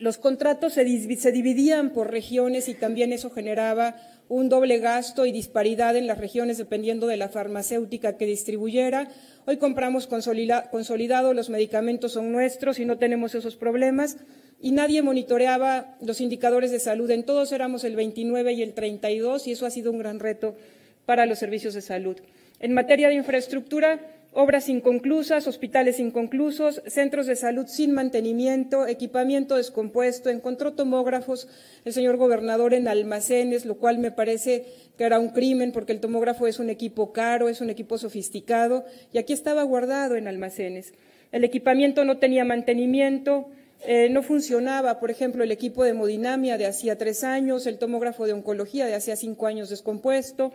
Los 0.00 0.18
contratos 0.18 0.72
se, 0.72 0.84
dividían 0.84 1.90
por 1.90 2.10
regiones 2.10 2.68
y 2.68 2.74
también 2.74 3.12
eso 3.12 3.30
generaba 3.30 3.96
un 4.28 4.48
doble 4.48 4.78
gasto 4.78 5.26
y 5.26 5.32
disparidad 5.32 5.96
en 5.96 6.06
las 6.06 6.18
regiones 6.18 6.58
dependiendo 6.58 7.06
de 7.06 7.16
la 7.16 7.28
farmacéutica 7.28 8.16
que 8.16 8.26
distribuyera. 8.26 9.08
Hoy 9.46 9.58
compramos 9.58 10.06
consolidado, 10.06 11.34
los 11.34 11.50
medicamentos 11.50 12.12
son 12.12 12.32
nuestros 12.32 12.78
y 12.78 12.84
no 12.84 12.98
tenemos 12.98 13.34
esos 13.34 13.56
problemas. 13.56 14.16
Y 14.60 14.72
nadie 14.72 15.02
monitoreaba 15.02 15.96
los 16.00 16.20
indicadores 16.20 16.70
de 16.70 16.80
salud. 16.80 17.10
En 17.10 17.24
todos 17.24 17.52
éramos 17.52 17.84
el 17.84 17.96
29 17.96 18.54
y 18.54 18.62
el 18.62 18.72
32 18.72 19.46
y 19.46 19.52
eso 19.52 19.66
ha 19.66 19.70
sido 19.70 19.90
un 19.90 19.98
gran 19.98 20.20
reto 20.20 20.56
para 21.04 21.26
los 21.26 21.38
servicios 21.38 21.74
de 21.74 21.82
salud. 21.82 22.16
En 22.60 22.72
materia 22.72 23.08
de 23.08 23.14
infraestructura, 23.14 24.00
obras 24.34 24.68
inconclusas, 24.68 25.46
hospitales 25.46 26.00
inconclusos, 26.00 26.82
centros 26.86 27.26
de 27.26 27.36
salud 27.36 27.66
sin 27.68 27.92
mantenimiento, 27.92 28.86
equipamiento 28.86 29.56
descompuesto, 29.56 30.28
encontró 30.28 30.72
tomógrafos 30.72 31.48
el 31.84 31.92
señor 31.92 32.16
gobernador 32.16 32.74
en 32.74 32.88
almacenes, 32.88 33.64
lo 33.64 33.76
cual 33.76 33.98
me 33.98 34.10
parece 34.10 34.66
que 34.98 35.04
era 35.04 35.20
un 35.20 35.28
crimen 35.28 35.70
porque 35.70 35.92
el 35.92 36.00
tomógrafo 36.00 36.48
es 36.48 36.58
un 36.58 36.68
equipo 36.68 37.12
caro, 37.12 37.48
es 37.48 37.60
un 37.60 37.70
equipo 37.70 37.96
sofisticado 37.96 38.84
y 39.12 39.18
aquí 39.18 39.32
estaba 39.32 39.62
guardado 39.62 40.16
en 40.16 40.26
almacenes. 40.26 40.94
El 41.30 41.44
equipamiento 41.44 42.04
no 42.04 42.18
tenía 42.18 42.44
mantenimiento, 42.44 43.48
eh, 43.86 44.08
no 44.08 44.22
funcionaba, 44.22 44.98
por 44.98 45.10
ejemplo, 45.10 45.44
el 45.44 45.52
equipo 45.52 45.84
de 45.84 45.90
hemodinamia 45.90 46.58
de 46.58 46.66
hacía 46.66 46.96
tres 46.96 47.22
años, 47.22 47.66
el 47.66 47.78
tomógrafo 47.78 48.26
de 48.26 48.32
oncología 48.32 48.86
de 48.86 48.94
hacía 48.94 49.14
cinco 49.14 49.46
años 49.46 49.68
descompuesto, 49.68 50.52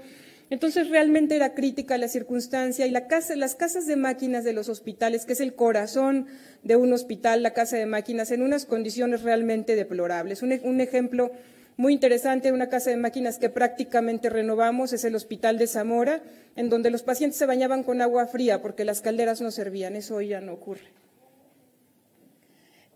entonces 0.49 0.89
realmente 0.89 1.35
era 1.35 1.53
crítica 1.53 1.97
la 1.97 2.07
circunstancia 2.07 2.87
y 2.87 2.91
las 2.91 3.55
casas 3.55 3.85
de 3.85 3.95
máquinas 3.95 4.43
de 4.43 4.53
los 4.53 4.67
hospitales, 4.67 5.25
que 5.25 5.33
es 5.33 5.41
el 5.41 5.53
corazón 5.53 6.25
de 6.63 6.75
un 6.75 6.91
hospital, 6.91 7.43
la 7.43 7.53
casa 7.53 7.77
de 7.77 7.85
máquinas, 7.85 8.31
en 8.31 8.41
unas 8.41 8.65
condiciones 8.65 9.21
realmente 9.21 9.75
deplorables. 9.75 10.41
Un, 10.41 10.81
ejemplo 10.81 11.31
muy 11.77 11.93
interesante, 11.93 12.51
una 12.51 12.67
casa 12.67 12.89
de 12.89 12.97
máquinas 12.97 13.37
que 13.37 13.49
prácticamente 13.49 14.29
renovamos, 14.29 14.91
es 14.91 15.03
el 15.03 15.13
Hospital 15.13 15.59
de 15.59 15.67
Zamora, 15.67 16.23
en 16.55 16.69
donde 16.69 16.89
los 16.89 17.03
pacientes 17.03 17.37
se 17.37 17.45
bañaban 17.45 17.83
con 17.83 18.01
agua 18.01 18.25
fría 18.25 18.61
porque 18.61 18.85
las 18.85 19.01
calderas 19.01 19.41
no 19.41 19.51
servían. 19.51 19.95
Eso 19.95 20.15
hoy 20.15 20.29
ya 20.29 20.41
no 20.41 20.53
ocurre. 20.53 20.87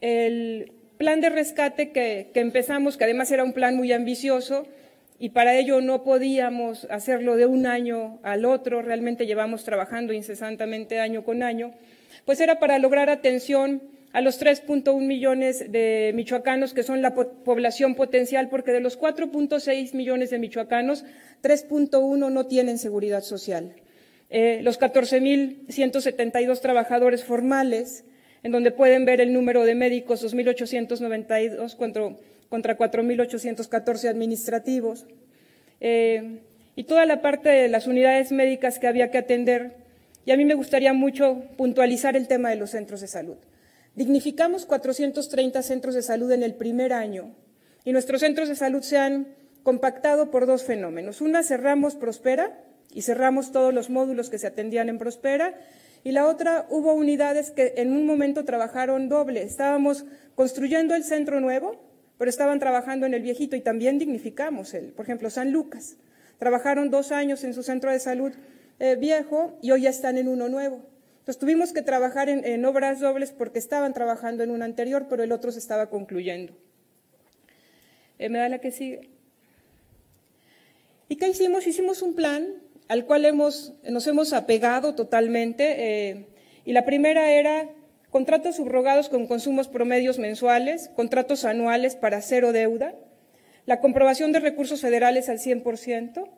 El 0.01 0.73
plan 0.97 1.21
de 1.21 1.29
rescate 1.29 1.91
que 1.91 2.31
empezamos, 2.33 2.97
que 2.97 3.03
además 3.03 3.31
era 3.31 3.43
un 3.43 3.53
plan 3.53 3.75
muy 3.75 3.91
ambicioso, 3.93 4.65
y 5.19 5.29
para 5.29 5.57
ello 5.57 5.81
no 5.81 6.03
podíamos 6.03 6.85
hacerlo 6.89 7.35
de 7.35 7.45
un 7.45 7.65
año 7.65 8.19
al 8.23 8.45
otro, 8.45 8.81
realmente 8.81 9.25
llevamos 9.25 9.63
trabajando 9.63 10.13
incesantemente 10.13 10.99
año 10.99 11.23
con 11.23 11.43
año, 11.43 11.73
pues 12.25 12.39
era 12.41 12.59
para 12.59 12.79
lograr 12.79 13.09
atención 13.09 13.81
a 14.13 14.21
los 14.21 14.39
3.1 14.39 14.99
millones 15.01 15.71
de 15.71 16.11
michoacanos 16.13 16.73
que 16.73 16.83
son 16.83 17.01
la 17.01 17.15
población 17.15 17.95
potencial, 17.95 18.47
porque 18.47 18.71
de 18.71 18.79
los 18.79 18.99
4.6 18.99 19.93
millones 19.95 20.29
de 20.29 20.37
michoacanos, 20.37 21.03
3.1 21.41 22.31
no 22.31 22.45
tienen 22.45 22.77
seguridad 22.77 23.23
social. 23.23 23.73
Eh, 24.29 24.61
los 24.61 24.79
14.172 24.79 26.61
trabajadores 26.61 27.23
formales, 27.23 28.05
en 28.43 28.51
donde 28.51 28.71
pueden 28.71 29.05
ver 29.05 29.19
el 29.19 29.33
número 29.33 29.63
de 29.63 29.73
médicos, 29.73 30.23
2.892 30.23 31.75
contra, 31.75 32.03
contra 32.53 32.77
4.814 32.77 34.09
administrativos, 34.09 35.07
eh, 35.81 36.41
y 36.75 36.83
toda 36.83 37.07
la 37.07 37.19
parte 37.19 37.49
de 37.49 37.67
las 37.67 37.87
unidades 37.87 38.31
médicas 38.31 38.77
que 38.77 38.85
había 38.85 39.09
que 39.09 39.17
atender. 39.17 39.77
Y 40.23 40.33
a 40.33 40.37
mí 40.37 40.45
me 40.45 40.53
gustaría 40.53 40.93
mucho 40.93 41.45
puntualizar 41.57 42.15
el 42.15 42.27
tema 42.27 42.51
de 42.51 42.57
los 42.57 42.69
centros 42.69 43.01
de 43.01 43.07
salud. 43.07 43.37
Dignificamos 43.95 44.67
430 44.67 45.63
centros 45.63 45.95
de 45.95 46.03
salud 46.03 46.31
en 46.31 46.43
el 46.43 46.53
primer 46.53 46.93
año 46.93 47.33
y 47.85 47.91
nuestros 47.91 48.21
centros 48.21 48.49
de 48.49 48.55
salud 48.55 48.83
se 48.83 48.99
han 48.99 49.29
compactado 49.63 50.29
por 50.29 50.45
dos 50.45 50.63
fenómenos. 50.63 51.21
Una, 51.21 51.41
cerramos 51.41 51.95
Prospera 51.95 52.55
y 52.93 53.01
cerramos 53.01 53.51
todos 53.51 53.73
los 53.73 53.89
módulos 53.89 54.29
que 54.29 54.37
se 54.37 54.45
atendían 54.45 54.89
en 54.89 54.99
Prospera 54.99 55.55
y 56.03 56.11
la 56.11 56.27
otra, 56.27 56.67
hubo 56.69 56.93
unidades 56.93 57.49
que 57.49 57.73
en 57.77 57.93
un 57.93 58.05
momento 58.05 58.45
trabajaron 58.45 59.09
doble. 59.09 59.41
Estábamos 59.41 60.05
construyendo 60.35 60.93
el 60.93 61.03
centro 61.03 61.39
nuevo, 61.39 61.92
pero 62.17 62.29
estaban 62.29 62.59
trabajando 62.59 63.05
en 63.05 63.13
el 63.13 63.21
viejito 63.21 63.55
y 63.55 63.61
también 63.61 63.99
dignificamos 63.99 64.73
el. 64.73 64.93
Por 64.93 65.05
ejemplo, 65.05 65.29
San 65.29 65.51
Lucas. 65.51 65.97
Trabajaron 66.37 66.89
dos 66.89 67.11
años 67.11 67.43
en 67.43 67.53
su 67.53 67.63
centro 67.63 67.91
de 67.91 67.99
salud 67.99 68.33
eh, 68.79 68.95
viejo 68.95 69.57
y 69.61 69.71
hoy 69.71 69.83
ya 69.83 69.89
están 69.89 70.17
en 70.17 70.27
uno 70.27 70.49
nuevo. 70.49 70.85
Entonces 71.19 71.39
tuvimos 71.39 71.71
que 71.71 71.81
trabajar 71.81 72.27
en, 72.27 72.65
obras 72.65 72.99
dobles 72.99 73.31
porque 73.31 73.57
estaban 73.57 73.93
trabajando 73.93 74.43
en 74.43 74.51
un 74.51 74.61
anterior, 74.61 75.05
pero 75.09 75.23
el 75.23 75.31
otro 75.31 75.53
se 75.53 75.59
estaba 75.59 75.89
concluyendo. 75.89 76.53
Eh, 78.19 78.27
¿Me 78.27 78.39
da 78.39 78.49
la 78.49 78.59
que 78.59 78.71
sigue? 78.71 79.09
¿Y 81.07 81.15
qué 81.15 81.29
hicimos? 81.29 81.65
Hicimos 81.65 82.01
un 82.01 82.13
plan 82.13 82.55
al 82.89 83.05
cual 83.05 83.23
hemos, 83.23 83.73
nos 83.89 84.05
hemos 84.07 84.33
apegado 84.33 84.95
totalmente. 84.95 85.75
Eh, 86.09 86.25
y 86.65 86.73
la 86.73 86.83
primera 86.83 87.31
era 87.31 87.69
contratos 88.13 88.57
subrogados 88.57 89.09
con 89.09 89.25
consumos 89.25 89.67
promedios 89.67 90.19
mensuales, 90.19 90.91
contratos 90.95 91.45
anuales 91.45 91.95
para 91.95 92.21
cero 92.21 92.51
deuda, 92.51 92.93
la 93.65 93.79
comprobación 93.79 94.31
de 94.31 94.39
recursos 94.39 94.81
federales 94.81 95.29
al 95.29 95.39
100%, 95.39 96.29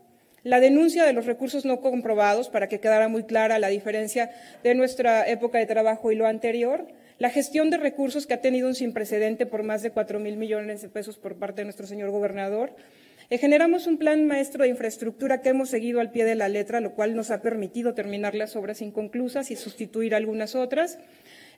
la 0.44 0.62
denuncia 0.62 1.04
de 1.04 1.12
los 1.12 1.26
recursos 1.26 1.66
no 1.66 1.82
comprobados, 1.82 2.48
para 2.48 2.70
que 2.70 2.80
quedara 2.80 3.10
muy 3.10 3.24
clara 3.24 3.60
la 3.60 3.68
diferencia 3.68 4.32
de 4.64 4.74
nuestra 4.74 5.28
época 5.28 5.58
de 5.58 5.66
trabajo 5.66 6.14
y 6.14 6.16
lo 6.16 6.28
anterior, 6.28 6.88
la 7.20 7.30
gestión 7.30 7.70
de 7.70 7.78
recursos 7.78 8.26
que 8.26 8.36
ha 8.36 8.42
tenido 8.42 8.70
un 8.70 8.76
sin 8.76 8.94
precedente 8.94 9.46
por 9.46 9.64
más 9.64 9.82
de 9.82 9.92
cuatro 9.92 10.18
mil 10.18 10.38
millones 10.38 10.82
de 10.82 10.88
pesos 10.88 11.18
por 11.18 11.36
parte 11.36 11.60
de 11.60 11.66
nuestro 11.66 11.88
señor 11.88 12.10
gobernador. 12.10 12.74
Eh, 13.32 13.40
generamos 13.40 13.88
un 13.88 13.98
plan 13.98 14.28
maestro 14.28 14.64
de 14.64 14.70
infraestructura 14.70 15.42
que 15.42 15.50
hemos 15.50 15.70
seguido 15.70 16.00
al 16.00 16.12
pie 16.12 16.26
de 16.26 16.36
la 16.36 16.48
letra, 16.48 16.80
lo 16.80 16.94
cual 16.94 17.16
nos 17.16 17.32
ha 17.32 17.42
permitido 17.42 17.96
terminar 17.96 18.36
las 18.36 18.56
obras 18.56 18.82
inconclusas 18.82 19.50
y 19.50 19.56
sustituir 19.56 20.14
algunas 20.14 20.54
otras. 20.54 21.00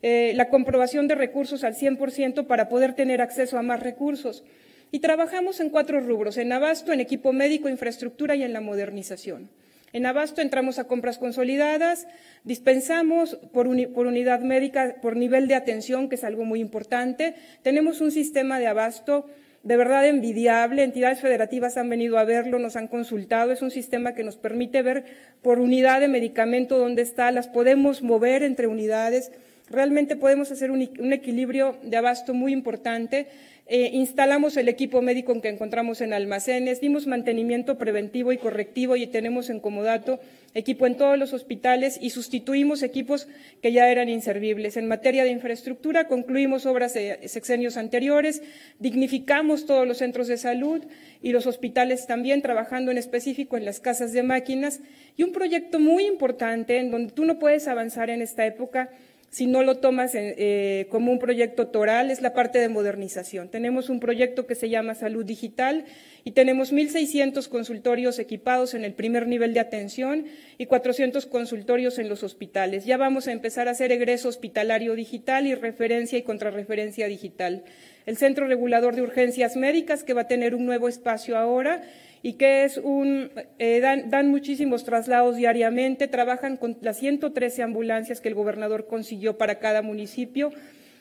Eh, 0.01 0.33
la 0.35 0.49
comprobación 0.49 1.07
de 1.07 1.15
recursos 1.15 1.63
al 1.63 1.75
100% 1.75 2.45
para 2.47 2.69
poder 2.69 2.93
tener 2.93 3.21
acceso 3.21 3.57
a 3.57 3.63
más 3.63 3.81
recursos. 3.81 4.43
Y 4.91 4.99
trabajamos 4.99 5.59
en 5.59 5.69
cuatro 5.69 5.99
rubros, 5.99 6.37
en 6.37 6.51
abasto, 6.51 6.93
en 6.93 6.99
equipo 6.99 7.33
médico, 7.33 7.67
infraestructura 7.67 8.35
y 8.35 8.43
en 8.43 8.53
la 8.53 8.61
modernización. 8.61 9.49
En 9.93 10.05
abasto 10.05 10.41
entramos 10.41 10.79
a 10.79 10.83
compras 10.83 11.17
consolidadas, 11.17 12.07
dispensamos 12.43 13.35
por, 13.53 13.67
unidad 13.67 14.41
médica, 14.41 14.97
por 15.01 15.15
nivel 15.15 15.47
de 15.47 15.55
atención, 15.55 16.09
que 16.09 16.15
es 16.15 16.23
algo 16.23 16.45
muy 16.45 16.59
importante. 16.59 17.35
Tenemos 17.63 18.01
un 18.01 18.11
sistema 18.11 18.59
de 18.59 18.67
abasto 18.67 19.25
de 19.63 19.77
verdad 19.77 20.05
envidiable. 20.07 20.83
Entidades 20.83 21.21
federativas 21.21 21.77
han 21.77 21.89
venido 21.89 22.17
a 22.17 22.25
verlo, 22.25 22.59
nos 22.59 22.75
han 22.75 22.87
consultado. 22.87 23.51
Es 23.51 23.61
un 23.61 23.71
sistema 23.71 24.13
que 24.13 24.23
nos 24.23 24.37
permite 24.37 24.81
ver 24.81 25.05
por 25.41 25.59
unidad 25.59 26.01
de 26.01 26.09
medicamento 26.09 26.77
dónde 26.77 27.01
está, 27.01 27.31
las 27.31 27.47
podemos 27.47 28.03
mover 28.03 28.43
entre 28.43 28.67
unidades. 28.67 29.31
Realmente 29.69 30.15
podemos 30.15 30.51
hacer 30.51 30.71
un, 30.71 30.81
equilibrio 31.11 31.77
de 31.83 31.97
abasto 31.97 32.33
muy 32.33 32.53
importante 32.53 33.27
eh, 33.69 33.89
instalamos 33.91 34.55
el 34.55 34.69
equipo 34.69 35.01
médico 35.01 35.41
que 35.41 35.49
encontramos 35.49 35.99
en 35.99 36.13
almacenes, 36.13 36.79
dimos 36.79 37.05
mantenimiento 37.05 37.77
preventivo 37.77 38.31
y 38.31 38.37
correctivo 38.37 38.95
y 38.95 39.07
tenemos 39.07 39.49
en 39.49 39.59
comodato 39.59 40.21
equipo 40.53 40.87
en 40.87 40.95
todos 40.95 41.19
los 41.19 41.33
hospitales 41.33 41.99
y 42.01 42.11
sustituimos 42.11 42.81
equipos 42.81 43.27
que 43.61 43.73
ya 43.73 43.91
eran 43.91 44.07
inservibles. 44.07 44.77
En 44.77 44.87
materia 44.87 45.25
de 45.25 45.31
infraestructura, 45.31 46.07
concluimos 46.07 46.65
obras 46.65 46.93
de 46.93 47.27
sexenios 47.27 47.75
anteriores, 47.75 48.41
dignificamos 48.79 49.65
todos 49.65 49.85
los 49.85 49.97
centros 49.97 50.29
de 50.29 50.37
salud 50.37 50.81
y 51.21 51.33
los 51.33 51.45
hospitales 51.45 52.07
también, 52.07 52.41
trabajando 52.41 52.91
en 52.91 52.97
específico 52.97 53.57
en 53.57 53.65
las 53.65 53.81
casas 53.81 54.13
de 54.13 54.23
máquinas. 54.23 54.79
Y 55.17 55.23
un 55.23 55.33
proyecto 55.33 55.77
muy 55.77 56.05
importante 56.05 56.77
en 56.77 56.89
donde 56.89 57.11
tú 57.11 57.25
no 57.25 57.37
puedes 57.37 57.67
avanzar 57.67 58.09
en 58.09 58.21
esta 58.21 58.45
época 58.45 58.91
si 59.29 59.45
no 59.45 59.61
lo 59.61 59.77
tomas 59.77 60.11
eh, 60.15 60.87
como 60.89 61.11
un 61.11 61.19
proyecto 61.19 61.67
toral, 61.67 62.11
es 62.11 62.21
la 62.21 62.33
parte 62.33 62.59
de 62.59 62.69
modernización. 62.69 63.49
Tenemos 63.49 63.89
un 63.89 63.99
proyecto 63.99 64.47
que 64.47 64.55
se 64.55 64.69
llama 64.69 64.95
Salud 64.95 65.25
Digital 65.25 65.85
y 66.23 66.31
tenemos 66.31 66.73
1.600 66.73 67.47
consultorios 67.49 68.19
equipados 68.19 68.73
en 68.73 68.85
el 68.85 68.93
primer 68.93 69.27
nivel 69.27 69.53
de 69.53 69.59
atención 69.59 70.25
y 70.57 70.65
400 70.65 71.25
consultorios 71.25 71.99
en 71.99 72.09
los 72.09 72.23
hospitales. 72.23 72.85
Ya 72.85 72.97
vamos 72.97 73.27
a 73.27 73.33
empezar 73.33 73.67
a 73.67 73.71
hacer 73.71 73.91
egreso 73.91 74.29
hospitalario 74.29 74.95
digital 74.95 75.45
y 75.45 75.55
referencia 75.55 76.17
y 76.17 76.23
contrarreferencia 76.23 77.07
digital. 77.07 77.63
El 78.05 78.15
Centro 78.15 78.47
Regulador 78.47 78.95
de 78.95 79.01
Urgencias 79.01 79.57
Médicas, 79.57 80.05
que 80.05 80.13
va 80.13 80.21
a 80.21 80.27
tener 80.27 80.55
un 80.55 80.65
nuevo 80.65 80.87
espacio 80.87 81.37
ahora, 81.37 81.83
y 82.21 82.33
que 82.33 82.63
es 82.63 82.77
un, 82.77 83.31
eh, 83.59 83.79
dan, 83.79 84.29
muchísimos 84.29 84.83
traslados 84.83 85.35
diariamente, 85.35 86.07
trabajan 86.07 86.57
con 86.57 86.77
las 86.81 86.97
113 86.97 87.63
ambulancias 87.63 88.21
que 88.21 88.29
el 88.29 88.35
gobernador 88.35 88.87
consiguió 88.87 89.37
para 89.37 89.59
cada 89.59 89.81
municipio. 89.81 90.51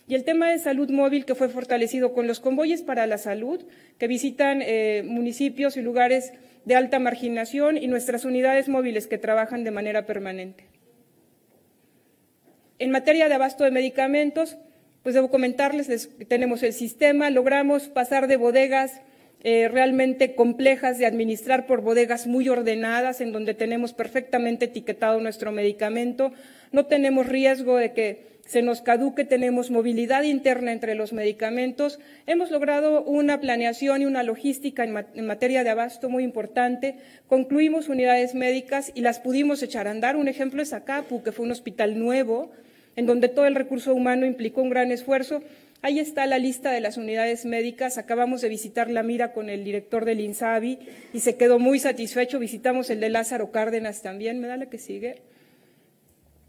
Y 0.09 0.15
el 0.15 0.25
tema 0.25 0.51
de 0.51 0.59
salud 0.59 0.89
móvil 0.91 1.25
que 1.25 1.35
fue 1.35 1.49
fortalecido 1.49 2.13
con 2.13 2.27
los 2.27 2.39
convoyes 2.39 2.83
para 2.83 3.07
la 3.07 3.19
salud, 3.19 3.65
que 3.99 4.07
visitan 4.07 4.63
eh, 4.63 5.03
municipios 5.05 5.77
y 5.77 5.83
lugares 5.83 6.33
de 6.65 6.77
alta 6.77 6.99
marginación 6.99 7.77
y 7.77 7.89
nuestras 7.89 8.25
unidades 8.25 8.69
móviles 8.69 9.07
que 9.07 9.19
trabajan 9.19 9.65
de 9.65 9.71
manera 9.73 10.07
permanente. 10.07 10.65
En 12.79 12.91
materia 12.91 13.29
de 13.29 13.35
abasto 13.35 13.65
de 13.65 13.71
medicamentos, 13.71 14.59
pues 15.03 15.15
debo 15.15 15.31
comentarles, 15.31 16.11
tenemos 16.29 16.63
el 16.63 16.73
sistema, 16.73 17.31
logramos 17.31 17.85
pasar 17.89 18.27
de 18.27 18.37
bodegas 18.37 19.01
eh, 19.45 19.69
realmente 19.69 20.35
complejas 20.35 20.99
de 20.99 21.07
administrar 21.07 21.67
por 21.67 21.81
bodegas 21.81 22.27
muy 22.27 22.49
ordenadas, 22.49 23.21
en 23.21 23.33
donde 23.33 23.55
tenemos 23.55 23.93
perfectamente 23.93 24.65
etiquetado 24.65 25.21
nuestro 25.21 25.53
medicamento. 25.53 26.33
No 26.73 26.87
tenemos 26.87 27.27
riesgo 27.27 27.77
de 27.77 27.93
que 27.93 28.37
se 28.47 28.63
nos 28.63 28.81
caduque, 28.81 29.25
tenemos 29.25 29.71
movilidad 29.71 30.23
interna 30.23 30.73
entre 30.73 30.95
los 30.95 31.13
medicamentos. 31.13 31.99
Hemos 32.27 32.51
logrado 32.51 33.03
una 33.03 33.41
planeación 33.41 34.03
y 34.03 34.07
una 34.07 34.23
logística 34.23 34.85
en, 34.85 35.27
materia 35.27 35.65
de 35.65 35.71
abasto 35.71 36.09
muy 36.09 36.23
importante. 36.23 36.97
Concluimos 37.29 37.89
unidades 37.89 38.35
médicas 38.35 38.93
y 38.95 39.01
las 39.01 39.19
pudimos 39.19 39.63
echar 39.63 39.89
a 39.89 39.91
andar. 39.91 40.17
Un 40.17 40.29
ejemplo 40.29 40.63
es 40.63 40.73
Acapu, 40.73 41.23
que 41.25 41.33
fue 41.33 41.45
un 41.45 41.51
hospital 41.51 41.99
nuevo, 41.99 42.53
en 42.95 43.07
donde 43.07 43.29
todo 43.29 43.47
el 43.47 43.57
recurso 43.57 43.93
humano 43.93 44.27
implicó 44.27 44.63
un 44.63 44.71
gran 44.71 44.93
esfuerzo 44.93 45.43
Ahí 45.83 46.01
está 46.01 46.27
la 46.27 46.39
lista 46.39 46.73
de 46.73 46.81
las 46.81 46.97
unidades 46.97 47.45
médicas. 47.45 47.99
Acabamos 47.99 48.41
de 48.41 48.49
visitar 48.49 48.91
la 48.91 49.03
mira 49.03 49.33
con 49.33 49.51
el 49.51 49.63
director 49.63 50.05
del 50.05 50.21
INSABI 50.21 50.79
y 51.13 51.21
se 51.21 51.37
quedó 51.37 51.59
muy 51.59 51.79
satisfecho. 51.79 52.39
Visitamos 52.39 52.91
el 52.91 53.01
de 53.01 53.11
Lázaro 53.11 53.51
Cárdenas 53.51 54.03
también. 54.03 54.41
¿Me 54.41 54.49
da 54.49 54.57
la 54.57 54.67
que 54.67 54.79
sigue? 54.79 55.23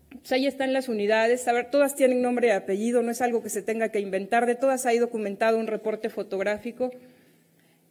Pues 0.10 0.32
ahí 0.32 0.48
están 0.48 0.72
las 0.72 0.88
unidades. 0.88 1.48
A 1.48 1.54
ver, 1.54 1.70
todas 1.70 1.96
tienen 1.96 2.22
nombre 2.22 2.48
y 2.48 2.52
apellido, 2.52 3.04
no 3.04 3.12
es 3.12 3.22
algo 3.22 3.44
que 3.44 3.50
se 3.50 3.62
tenga 3.62 3.90
que 3.90 4.00
inventar. 4.00 4.46
De 4.46 4.56
todas 4.56 4.86
hay 4.86 4.98
documentado 4.98 5.58
un 5.58 5.68
reporte 5.68 6.10
fotográfico. 6.10 6.92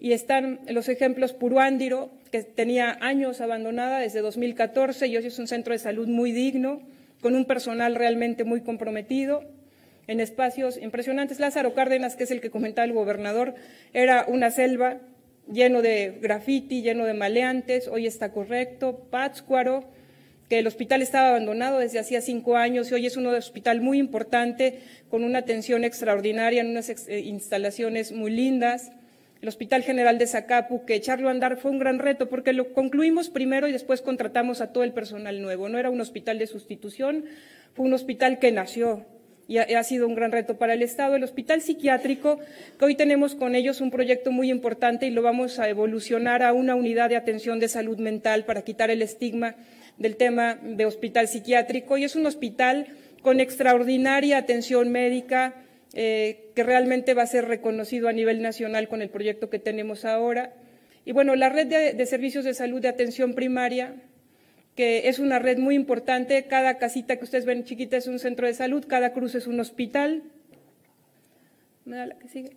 Y 0.00 0.12
están 0.12 0.60
los 0.68 0.88
ejemplos 0.88 1.32
Puruándiro, 1.32 2.10
que 2.32 2.42
tenía 2.42 2.98
años 3.00 3.40
abandonada 3.40 3.98
desde 3.98 4.20
2014 4.20 5.06
y 5.06 5.16
hoy 5.16 5.26
es 5.26 5.38
un 5.38 5.46
centro 5.46 5.72
de 5.72 5.78
salud 5.78 6.08
muy 6.08 6.32
digno, 6.32 6.82
con 7.20 7.34
un 7.34 7.44
personal 7.46 7.94
realmente 7.94 8.44
muy 8.44 8.60
comprometido 8.62 9.55
en 10.06 10.20
espacios 10.20 10.76
impresionantes. 10.76 11.40
Lázaro 11.40 11.74
Cárdenas, 11.74 12.16
que 12.16 12.24
es 12.24 12.30
el 12.30 12.40
que 12.40 12.50
comentaba 12.50 12.84
el 12.84 12.92
gobernador, 12.92 13.54
era 13.92 14.24
una 14.28 14.50
selva 14.50 15.00
lleno 15.50 15.82
de 15.82 16.18
graffiti, 16.20 16.82
lleno 16.82 17.04
de 17.04 17.14
maleantes, 17.14 17.88
hoy 17.88 18.06
está 18.06 18.32
correcto, 18.32 19.06
Pátzcuaro, 19.10 19.84
que 20.48 20.58
el 20.58 20.66
hospital 20.66 21.02
estaba 21.02 21.30
abandonado 21.30 21.78
desde 21.78 21.98
hacía 21.98 22.20
cinco 22.20 22.56
años 22.56 22.90
y 22.90 22.94
hoy 22.94 23.06
es 23.06 23.16
un 23.16 23.26
hospital 23.26 23.80
muy 23.80 23.98
importante, 23.98 24.80
con 25.08 25.24
una 25.24 25.40
atención 25.40 25.84
extraordinaria, 25.84 26.60
en 26.60 26.70
unas 26.70 27.08
eh, 27.08 27.20
instalaciones 27.20 28.12
muy 28.12 28.30
lindas. 28.30 28.92
El 29.42 29.48
Hospital 29.48 29.82
General 29.82 30.18
de 30.18 30.26
Zacapu, 30.26 30.84
que 30.86 30.94
echarlo 30.94 31.28
a 31.28 31.30
andar 31.30 31.58
fue 31.58 31.70
un 31.70 31.78
gran 31.78 31.98
reto, 31.98 32.28
porque 32.28 32.52
lo 32.52 32.72
concluimos 32.72 33.28
primero 33.28 33.68
y 33.68 33.72
después 33.72 34.02
contratamos 34.02 34.60
a 34.60 34.72
todo 34.72 34.82
el 34.82 34.92
personal 34.92 35.42
nuevo. 35.42 35.68
No 35.68 35.78
era 35.78 35.90
un 35.90 36.00
hospital 36.00 36.38
de 36.38 36.46
sustitución, 36.46 37.26
fue 37.74 37.84
un 37.84 37.92
hospital 37.92 38.38
que 38.38 38.50
nació 38.50 39.04
y 39.48 39.58
ha, 39.58 39.82
sido 39.84 40.08
un 40.08 40.16
gran 40.16 40.32
reto 40.32 40.56
para 40.56 40.74
el 40.74 40.82
Estado. 40.82 41.14
El 41.14 41.22
hospital 41.22 41.60
psiquiátrico, 41.60 42.40
que 42.78 42.84
hoy 42.84 42.96
tenemos 42.96 43.36
con 43.36 43.54
ellos 43.54 43.80
un 43.80 43.92
proyecto 43.92 44.32
muy 44.32 44.50
importante 44.50 45.06
y 45.06 45.10
lo 45.10 45.22
vamos 45.22 45.60
a 45.60 45.68
evolucionar 45.68 46.42
a 46.42 46.52
una 46.52 46.74
unidad 46.74 47.10
de 47.10 47.16
atención 47.16 47.60
de 47.60 47.68
salud 47.68 47.98
mental 47.98 48.44
para 48.44 48.62
quitar 48.62 48.90
el 48.90 49.02
estigma 49.02 49.54
del 49.98 50.16
tema 50.16 50.58
de 50.62 50.84
hospital 50.84 51.28
psiquiátrico. 51.28 51.96
Y 51.96 52.04
es 52.04 52.16
un 52.16 52.26
hospital 52.26 52.88
con 53.22 53.38
extraordinaria 53.38 54.38
atención 54.38 54.90
médica 54.90 55.54
eh, 55.94 56.50
que 56.56 56.64
realmente 56.64 57.14
va 57.14 57.22
a 57.22 57.26
ser 57.26 57.46
reconocido 57.46 58.08
a 58.08 58.12
nivel 58.12 58.42
nacional 58.42 58.88
con 58.88 59.00
el 59.00 59.10
proyecto 59.10 59.48
que 59.48 59.60
tenemos 59.60 60.04
ahora. 60.04 60.54
Y 61.04 61.12
bueno, 61.12 61.36
la 61.36 61.50
red 61.50 61.68
de 61.94 62.06
servicios 62.06 62.44
de 62.44 62.52
salud 62.52 62.80
de 62.80 62.88
atención 62.88 63.34
primaria 63.34 63.94
que 64.76 65.08
es 65.08 65.18
una 65.18 65.38
red 65.38 65.58
muy 65.58 65.74
importante. 65.74 66.44
Cada 66.44 66.78
casita 66.78 67.16
que 67.16 67.24
ustedes 67.24 67.46
ven 67.46 67.64
chiquita 67.64 67.96
es 67.96 68.06
un 68.06 68.18
centro 68.18 68.46
de 68.46 68.54
salud, 68.54 68.84
cada 68.86 69.12
cruz 69.12 69.34
es 69.34 69.46
un 69.46 69.58
hospital. 69.58 70.22
¿Me 71.86 71.96
da 71.96 72.06
la 72.06 72.18
que 72.18 72.28
sigue? 72.28 72.50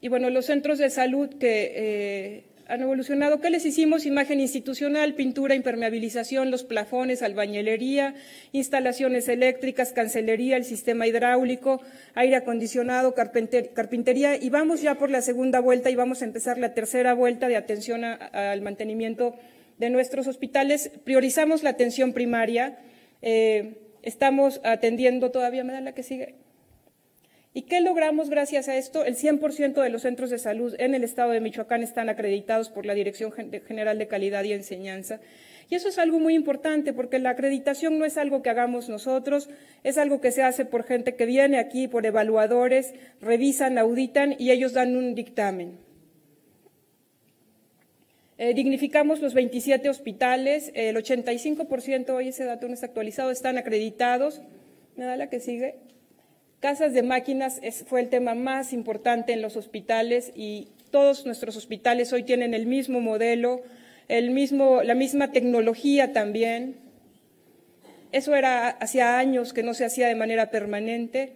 Y 0.00 0.08
bueno, 0.08 0.30
los 0.30 0.46
centros 0.46 0.78
de 0.78 0.90
salud 0.90 1.28
que 1.38 1.72
eh, 1.76 2.44
han 2.68 2.80
evolucionado, 2.80 3.40
¿qué 3.40 3.50
les 3.50 3.66
hicimos? 3.66 4.06
Imagen 4.06 4.40
institucional, 4.40 5.14
pintura, 5.14 5.54
impermeabilización, 5.54 6.50
los 6.50 6.64
plafones, 6.64 7.22
albañilería, 7.22 8.14
instalaciones 8.52 9.28
eléctricas, 9.28 9.92
cancelería, 9.92 10.56
el 10.56 10.64
sistema 10.64 11.06
hidráulico, 11.06 11.82
aire 12.14 12.36
acondicionado, 12.36 13.14
carpintería. 13.14 14.36
Y 14.36 14.48
vamos 14.48 14.80
ya 14.80 14.94
por 14.94 15.10
la 15.10 15.20
segunda 15.20 15.60
vuelta 15.60 15.90
y 15.90 15.96
vamos 15.96 16.22
a 16.22 16.24
empezar 16.24 16.56
la 16.56 16.72
tercera 16.72 17.14
vuelta 17.14 17.48
de 17.48 17.56
atención 17.56 18.04
al 18.04 18.62
mantenimiento 18.62 19.36
de 19.82 19.90
nuestros 19.90 20.28
hospitales 20.28 20.92
priorizamos 21.02 21.64
la 21.64 21.70
atención 21.70 22.12
primaria, 22.12 22.78
eh, 23.20 23.78
estamos 24.02 24.60
atendiendo, 24.62 25.32
todavía 25.32 25.64
me 25.64 25.72
da 25.72 25.80
la 25.80 25.92
que 25.92 26.04
sigue. 26.04 26.36
¿Y 27.52 27.62
qué 27.62 27.80
logramos 27.80 28.30
gracias 28.30 28.68
a 28.68 28.76
esto? 28.76 29.04
El 29.04 29.16
100% 29.16 29.82
de 29.82 29.90
los 29.90 30.02
centros 30.02 30.30
de 30.30 30.38
salud 30.38 30.72
en 30.78 30.94
el 30.94 31.02
estado 31.02 31.32
de 31.32 31.40
Michoacán 31.40 31.82
están 31.82 32.08
acreditados 32.08 32.68
por 32.68 32.86
la 32.86 32.94
Dirección 32.94 33.32
General 33.32 33.98
de 33.98 34.06
Calidad 34.06 34.44
y 34.44 34.52
Enseñanza. 34.52 35.18
Y 35.68 35.74
eso 35.74 35.88
es 35.88 35.98
algo 35.98 36.20
muy 36.20 36.36
importante 36.36 36.92
porque 36.92 37.18
la 37.18 37.30
acreditación 37.30 37.98
no 37.98 38.04
es 38.04 38.18
algo 38.18 38.40
que 38.40 38.50
hagamos 38.50 38.88
nosotros, 38.88 39.50
es 39.82 39.98
algo 39.98 40.20
que 40.20 40.30
se 40.30 40.44
hace 40.44 40.64
por 40.64 40.84
gente 40.84 41.16
que 41.16 41.26
viene 41.26 41.58
aquí, 41.58 41.88
por 41.88 42.06
evaluadores, 42.06 42.94
revisan, 43.20 43.78
auditan 43.78 44.36
y 44.38 44.52
ellos 44.52 44.74
dan 44.74 44.96
un 44.96 45.16
dictamen. 45.16 45.91
Eh, 48.44 48.54
dignificamos 48.54 49.20
los 49.20 49.34
27 49.34 49.88
hospitales, 49.88 50.72
el 50.74 50.96
85%, 50.96 52.10
hoy 52.10 52.26
ese 52.26 52.44
dato 52.44 52.66
no 52.66 52.74
está 52.74 52.86
actualizado, 52.86 53.30
están 53.30 53.56
acreditados. 53.56 54.42
Me 54.96 55.04
da 55.04 55.16
la 55.16 55.30
que 55.30 55.38
sigue. 55.38 55.76
Casas 56.58 56.92
de 56.92 57.04
máquinas 57.04 57.60
fue 57.86 58.00
el 58.00 58.08
tema 58.08 58.34
más 58.34 58.72
importante 58.72 59.32
en 59.32 59.42
los 59.42 59.56
hospitales 59.56 60.32
y 60.34 60.70
todos 60.90 61.24
nuestros 61.24 61.56
hospitales 61.56 62.12
hoy 62.12 62.24
tienen 62.24 62.52
el 62.52 62.66
mismo 62.66 63.00
modelo, 63.00 63.62
el 64.08 64.30
mismo, 64.30 64.82
la 64.82 64.96
misma 64.96 65.30
tecnología 65.30 66.12
también. 66.12 66.74
Eso 68.10 68.34
era 68.34 68.70
hacía 68.70 69.20
años 69.20 69.52
que 69.52 69.62
no 69.62 69.72
se 69.72 69.84
hacía 69.84 70.08
de 70.08 70.16
manera 70.16 70.50
permanente. 70.50 71.32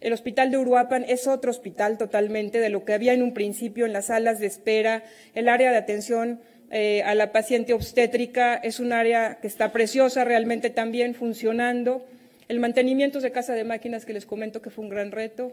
El 0.00 0.12
hospital 0.12 0.50
de 0.50 0.58
Uruapan 0.58 1.04
es 1.08 1.26
otro 1.26 1.50
hospital 1.50 1.96
totalmente 1.96 2.60
de 2.60 2.68
lo 2.68 2.84
que 2.84 2.92
había 2.92 3.14
en 3.14 3.22
un 3.22 3.32
principio 3.32 3.86
en 3.86 3.92
las 3.92 4.06
salas 4.06 4.38
de 4.38 4.46
espera. 4.46 5.04
El 5.34 5.48
área 5.48 5.70
de 5.70 5.78
atención 5.78 6.40
eh, 6.70 7.02
a 7.04 7.14
la 7.14 7.32
paciente 7.32 7.72
obstétrica 7.72 8.56
es 8.56 8.78
un 8.78 8.92
área 8.92 9.38
que 9.40 9.46
está 9.46 9.72
preciosa 9.72 10.24
realmente 10.24 10.68
también 10.68 11.14
funcionando. 11.14 12.04
El 12.48 12.60
mantenimiento 12.60 13.20
de 13.20 13.32
casa 13.32 13.54
de 13.54 13.64
máquinas 13.64 14.04
que 14.04 14.12
les 14.12 14.26
comento 14.26 14.60
que 14.60 14.70
fue 14.70 14.84
un 14.84 14.90
gran 14.90 15.12
reto, 15.12 15.52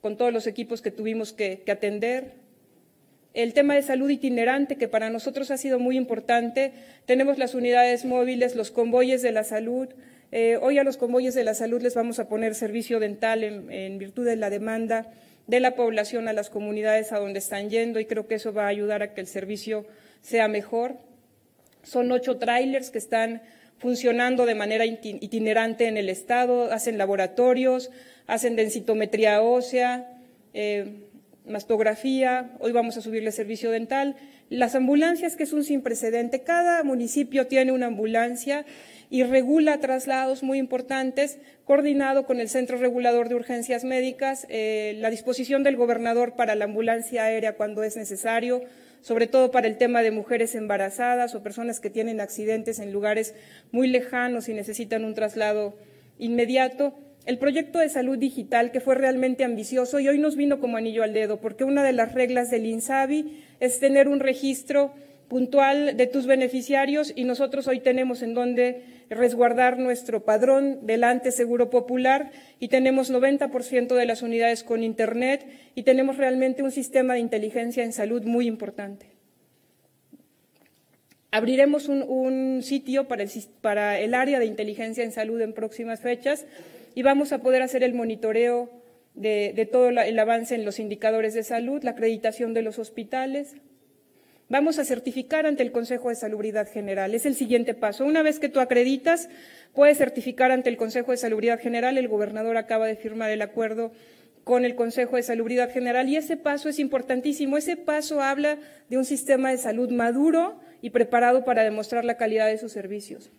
con 0.00 0.16
todos 0.16 0.32
los 0.32 0.46
equipos 0.46 0.82
que 0.82 0.90
tuvimos 0.90 1.32
que 1.32 1.62
atender. 1.68 2.32
El 3.32 3.52
tema 3.52 3.74
de 3.74 3.82
salud 3.82 4.10
itinerante, 4.10 4.76
que 4.76 4.88
para 4.88 5.10
nosotros 5.10 5.50
ha 5.50 5.56
sido 5.56 5.78
muy 5.78 5.96
importante. 5.96 6.72
Tenemos 7.06 7.38
las 7.38 7.54
unidades 7.54 8.04
móviles, 8.04 8.54
los 8.54 8.70
convoyes 8.70 9.22
de 9.22 9.32
la 9.32 9.44
salud, 9.44 9.88
eh, 10.32 10.58
hoy 10.60 10.78
a 10.78 10.84
los 10.84 10.96
convoyes 10.96 11.34
de 11.34 11.44
la 11.44 11.54
salud 11.54 11.80
les 11.80 11.94
vamos 11.94 12.18
a 12.18 12.28
poner 12.28 12.54
servicio 12.54 13.00
dental 13.00 13.44
en, 13.44 13.98
virtud 13.98 14.24
de 14.24 14.36
la 14.36 14.50
demanda 14.50 15.12
de 15.46 15.60
la 15.60 15.74
población 15.74 16.26
a 16.28 16.32
las 16.32 16.50
comunidades 16.50 17.12
a 17.12 17.18
donde 17.18 17.38
están 17.38 17.70
yendo 17.70 18.00
y 18.00 18.06
creo 18.06 18.26
que 18.26 18.36
eso 18.36 18.52
va 18.52 18.64
a 18.64 18.68
ayudar 18.68 19.02
a 19.02 19.14
que 19.14 19.20
el 19.20 19.26
servicio 19.26 19.86
sea 20.22 20.48
mejor. 20.48 20.96
Son 21.82 22.10
ocho 22.10 22.38
trailers 22.38 22.90
que 22.90 22.98
están 22.98 23.42
funcionando 23.78 24.46
de 24.46 24.54
manera 24.54 24.86
itinerante 24.86 25.86
en 25.86 25.98
el 25.98 26.08
Estado, 26.08 26.72
hacen 26.72 26.96
laboratorios, 26.96 27.90
hacen 28.26 28.56
densitometría 28.56 29.42
ósea, 29.42 30.18
eh, 30.54 31.04
mastografía, 31.46 32.52
hoy 32.60 32.72
vamos 32.72 32.96
a 32.96 33.02
subirle 33.02 33.32
servicio 33.32 33.70
dental. 33.70 34.16
Las 34.50 34.74
ambulancias, 34.74 35.36
que 35.36 35.42
es 35.42 35.52
un 35.52 35.64
sin 35.64 35.82
precedente, 35.82 36.42
cada 36.42 36.82
municipio 36.84 37.46
tiene 37.46 37.72
una 37.72 37.86
ambulancia 37.86 38.64
y 39.10 39.22
regula 39.22 39.78
traslados 39.78 40.42
muy 40.42 40.58
importantes, 40.58 41.38
coordinado 41.64 42.26
con 42.26 42.40
el 42.40 42.48
Centro 42.48 42.78
Regulador 42.78 43.28
de 43.28 43.34
Urgencias 43.34 43.84
Médicas, 43.84 44.46
eh, 44.48 44.96
la 44.98 45.10
disposición 45.10 45.62
del 45.62 45.76
gobernador 45.76 46.34
para 46.34 46.54
la 46.54 46.64
ambulancia 46.64 47.24
aérea 47.24 47.56
cuando 47.56 47.82
es 47.82 47.96
necesario, 47.96 48.62
sobre 49.00 49.26
todo 49.26 49.50
para 49.50 49.66
el 49.66 49.76
tema 49.76 50.02
de 50.02 50.10
mujeres 50.10 50.54
embarazadas 50.54 51.34
o 51.34 51.42
personas 51.42 51.78
que 51.78 51.90
tienen 51.90 52.20
accidentes 52.20 52.78
en 52.78 52.92
lugares 52.92 53.34
muy 53.70 53.86
lejanos 53.86 54.48
y 54.48 54.54
necesitan 54.54 55.04
un 55.04 55.14
traslado 55.14 55.74
inmediato. 56.18 56.94
El 57.26 57.38
proyecto 57.38 57.78
de 57.78 57.88
salud 57.88 58.18
digital, 58.18 58.70
que 58.70 58.80
fue 58.80 58.94
realmente 58.94 59.44
ambicioso 59.44 60.00
y 60.00 60.08
hoy 60.08 60.18
nos 60.18 60.36
vino 60.36 60.60
como 60.60 60.76
anillo 60.76 61.02
al 61.02 61.12
dedo, 61.12 61.40
porque 61.40 61.64
una 61.64 61.82
de 61.82 61.92
las 61.92 62.12
reglas 62.12 62.50
del 62.50 62.66
INSABI 62.66 63.44
es 63.60 63.78
tener 63.78 64.08
un 64.08 64.20
registro 64.20 64.92
puntual 65.28 65.96
de 65.96 66.06
tus 66.06 66.26
beneficiarios 66.26 67.12
y 67.14 67.24
nosotros 67.24 67.66
hoy 67.66 67.80
tenemos 67.80 68.22
en 68.22 68.34
donde 68.34 68.82
resguardar 69.10 69.78
nuestro 69.78 70.24
padrón 70.24 70.86
delante 70.86 71.32
Seguro 71.32 71.70
Popular 71.70 72.30
y 72.58 72.68
tenemos 72.68 73.10
90% 73.10 73.94
de 73.94 74.06
las 74.06 74.22
unidades 74.22 74.64
con 74.64 74.82
Internet 74.82 75.46
y 75.74 75.82
tenemos 75.82 76.16
realmente 76.16 76.62
un 76.62 76.70
sistema 76.70 77.14
de 77.14 77.20
inteligencia 77.20 77.84
en 77.84 77.92
salud 77.92 78.22
muy 78.24 78.46
importante. 78.46 79.06
Abriremos 81.30 81.88
un, 81.88 82.62
sitio 82.62 83.08
para 83.08 83.98
el, 83.98 84.14
área 84.14 84.38
de 84.38 84.46
inteligencia 84.46 85.02
en 85.02 85.10
salud 85.10 85.40
en 85.40 85.52
próximas 85.52 86.00
fechas 86.00 86.46
y 86.94 87.02
vamos 87.02 87.32
a 87.32 87.38
poder 87.38 87.62
hacer 87.62 87.82
el 87.82 87.92
monitoreo 87.92 88.70
de 89.14 89.68
todo 89.70 89.88
el 89.88 90.18
avance 90.18 90.54
en 90.54 90.64
los 90.64 90.78
indicadores 90.78 91.34
de 91.34 91.42
salud, 91.42 91.82
la 91.82 91.92
acreditación 91.92 92.54
de 92.54 92.62
los 92.62 92.78
hospitales, 92.78 93.56
Vamos 94.50 94.78
a 94.78 94.84
certificar 94.84 95.46
ante 95.46 95.62
el 95.62 95.72
Consejo 95.72 96.10
de 96.10 96.16
Salubridad 96.16 96.70
General. 96.70 97.14
Es 97.14 97.24
el 97.24 97.34
siguiente 97.34 97.72
paso. 97.72 98.04
Una 98.04 98.22
vez 98.22 98.38
que 98.38 98.50
tú 98.50 98.60
acreditas, 98.60 99.30
puedes 99.72 99.96
certificar 99.96 100.50
ante 100.50 100.68
el 100.68 100.76
Consejo 100.76 101.12
de 101.12 101.16
Salubridad 101.16 101.58
General. 101.58 101.96
El 101.96 102.08
gobernador 102.08 102.58
acaba 102.58 102.86
de 102.86 102.96
firmar 102.96 103.30
el 103.30 103.40
acuerdo 103.40 103.92
con 104.44 104.66
el 104.66 104.74
Consejo 104.74 105.16
de 105.16 105.22
Salubridad 105.22 105.72
General 105.72 106.06
y 106.10 106.16
ese 106.16 106.36
paso 106.36 106.68
es 106.68 106.78
importantísimo. 106.78 107.56
Ese 107.56 107.76
paso 107.76 108.20
habla 108.20 108.58
de 108.90 108.98
un 108.98 109.06
sistema 109.06 109.50
de 109.50 109.56
salud 109.56 109.90
maduro 109.90 110.60
y 110.82 110.90
preparado 110.90 111.46
para 111.46 111.64
demostrar 111.64 112.04
la 112.04 112.18
calidad 112.18 112.48
de 112.48 112.58
sus 112.58 112.72
servicios. 112.72 113.30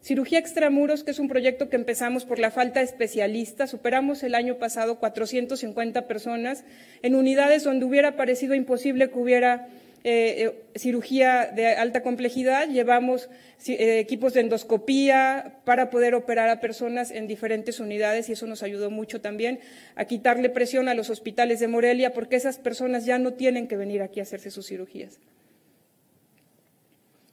Cirugía 0.00 0.38
extramuros, 0.38 1.04
que 1.04 1.10
es 1.10 1.18
un 1.18 1.28
proyecto 1.28 1.68
que 1.68 1.76
empezamos 1.76 2.24
por 2.24 2.38
la 2.38 2.50
falta 2.50 2.80
de 2.80 2.86
especialistas. 2.86 3.68
Superamos 3.68 4.22
el 4.22 4.34
año 4.34 4.56
pasado 4.56 4.98
450 5.00 6.06
personas 6.06 6.64
en 7.02 7.14
unidades 7.14 7.64
donde 7.64 7.84
hubiera 7.84 8.16
parecido 8.16 8.54
imposible 8.54 9.10
que 9.10 9.18
hubiera 9.18 9.68
eh, 10.04 10.44
eh, 10.44 10.64
cirugía 10.76 11.46
de 11.46 11.66
alta 11.74 12.02
complejidad, 12.02 12.68
llevamos 12.68 13.28
eh, 13.66 13.98
equipos 13.98 14.32
de 14.32 14.40
endoscopía 14.40 15.56
para 15.64 15.90
poder 15.90 16.14
operar 16.14 16.48
a 16.50 16.60
personas 16.60 17.10
en 17.10 17.26
diferentes 17.26 17.80
unidades 17.80 18.28
y 18.28 18.32
eso 18.32 18.46
nos 18.46 18.62
ayudó 18.62 18.90
mucho 18.90 19.20
también 19.20 19.58
a 19.96 20.04
quitarle 20.04 20.50
presión 20.50 20.88
a 20.88 20.94
los 20.94 21.10
hospitales 21.10 21.58
de 21.58 21.66
Morelia 21.66 22.12
porque 22.12 22.36
esas 22.36 22.58
personas 22.58 23.06
ya 23.06 23.18
no 23.18 23.32
tienen 23.32 23.66
que 23.66 23.76
venir 23.76 24.00
aquí 24.00 24.20
a 24.20 24.22
hacerse 24.22 24.52
sus 24.52 24.68
cirugías. 24.68 25.18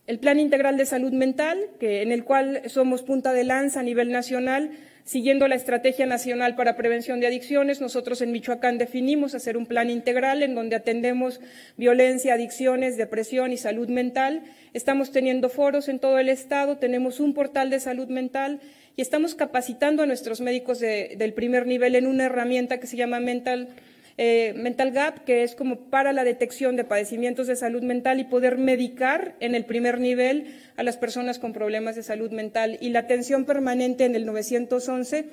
el 0.07 0.18
Plan 0.18 0.39
Integral 0.39 0.76
de 0.78 0.88
Salud 0.88 1.13
Mental, 1.13 1.68
que, 1.80 2.01
en 2.01 2.11
el 2.11 2.24
cual 2.24 2.63
somos 2.68 3.03
punta 3.03 3.32
de 3.32 3.43
lanza 3.43 3.82
a 3.82 3.84
nivel 3.84 4.11
nacional, 4.11 4.72
siguiendo 5.05 5.47
la 5.47 5.55
Estrategia 5.55 6.07
Nacional 6.07 6.55
para 6.55 6.75
Prevención 6.75 7.19
de 7.19 7.27
Adicciones. 7.27 7.79
Nosotros 7.79 8.21
en 8.21 8.31
Michoacán 8.31 8.77
definimos 8.79 9.35
hacer 9.35 9.55
un 9.55 9.67
plan 9.67 9.89
integral 9.89 10.43
en 10.43 10.55
donde 10.55 10.75
atendemos 10.75 11.39
violencia, 11.77 12.33
adicciones, 12.33 12.97
depresión 12.97 13.53
y 13.53 13.57
salud 13.57 13.87
mental. 13.87 14.43
Estamos 14.73 15.11
teniendo 15.11 15.47
foros 15.47 15.87
en 15.87 15.99
todo 15.99 16.17
el 16.17 16.27
Estado, 16.27 16.77
tenemos 16.77 17.19
un 17.19 17.33
portal 17.33 17.69
de 17.69 17.79
salud 17.79 18.07
mental 18.07 18.59
y 18.97 19.01
estamos 19.01 19.35
capacitando 19.35 20.03
a 20.03 20.05
nuestros 20.07 20.41
médicos 20.41 20.79
del 20.79 21.33
primer 21.33 21.67
nivel 21.67 21.95
en 21.95 22.07
una 22.07 22.25
herramienta 22.25 22.79
que 22.79 22.87
se 22.87 22.97
llama 22.97 23.19
Mental 23.19 23.69
eh, 24.18 24.53
mental 24.55 24.91
Gap, 24.91 25.26
que 25.26 25.43
es 25.43 25.55
como 25.55 25.89
para 25.89 26.13
la 26.13 26.24
detección 26.24 26.76
de 26.78 26.86
padecimientos 26.86 27.47
de 27.47 27.55
salud 27.55 27.84
mental 27.84 28.20
y 28.20 28.24
poder 28.24 28.57
medicar 28.57 29.36
en 29.41 29.55
el 29.55 29.66
primer 29.66 29.99
nivel 29.99 30.55
a 30.78 30.84
las 30.84 30.95
personas 30.95 31.38
con 31.38 31.51
problemas 31.51 31.95
de 31.95 32.03
salud 32.03 32.32
mental 32.32 32.78
y 32.80 32.89
la 32.89 32.99
atención 32.99 33.45
permanente 33.45 34.05
en 34.05 34.16
el 34.16 34.26
911 34.26 35.26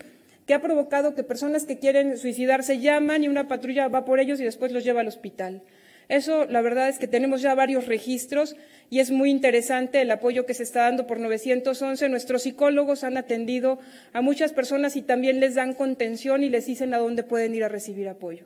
que 0.47 0.55
ha 0.55 0.61
provocado 0.61 1.15
que 1.15 1.23
personas 1.23 1.65
que 1.65 1.79
quieren 1.79 2.19
suicidarse 2.19 2.81
llaman 2.81 3.23
y 3.23 3.29
una 3.29 3.47
patrulla 3.47 3.87
va 3.87 4.05
por 4.05 4.19
ellos 4.19 4.41
y 4.41 4.45
después 4.45 4.73
los 4.73 4.83
lleva 4.83 5.01
al 5.01 5.09
hospital. 5.09 5.63
Eso, 6.09 6.47
la 6.47 6.61
verdad 6.61 6.89
es 6.89 6.99
que 6.99 7.07
tenemos 7.07 7.41
ya 7.41 7.55
varios 7.55 7.87
registros 7.87 8.57
y 8.91 8.99
es 8.99 9.13
muy 9.13 9.31
interesante 9.31 10.01
el 10.03 10.11
apoyo 10.11 10.45
que 10.45 10.55
se 10.55 10.65
está 10.65 10.83
dando 10.83 11.07
por 11.07 11.21
911. 11.21 12.09
Nuestros 12.09 12.43
psicólogos 12.43 13.05
han 13.05 13.17
atendido 13.17 13.79
a 14.13 14.21
muchas 14.21 14.53
personas 14.53 14.97
y 14.97 15.03
también 15.03 15.39
les 15.39 15.55
dan 15.55 15.75
contención 15.75 16.43
y 16.43 16.51
les 16.51 16.67
dicen 16.67 16.93
a 16.93 16.99
dónde 16.99 17.23
pueden 17.23 17.55
ir 17.55 17.63
a 17.63 17.69
recibir 17.69 18.09
apoyo. 18.09 18.45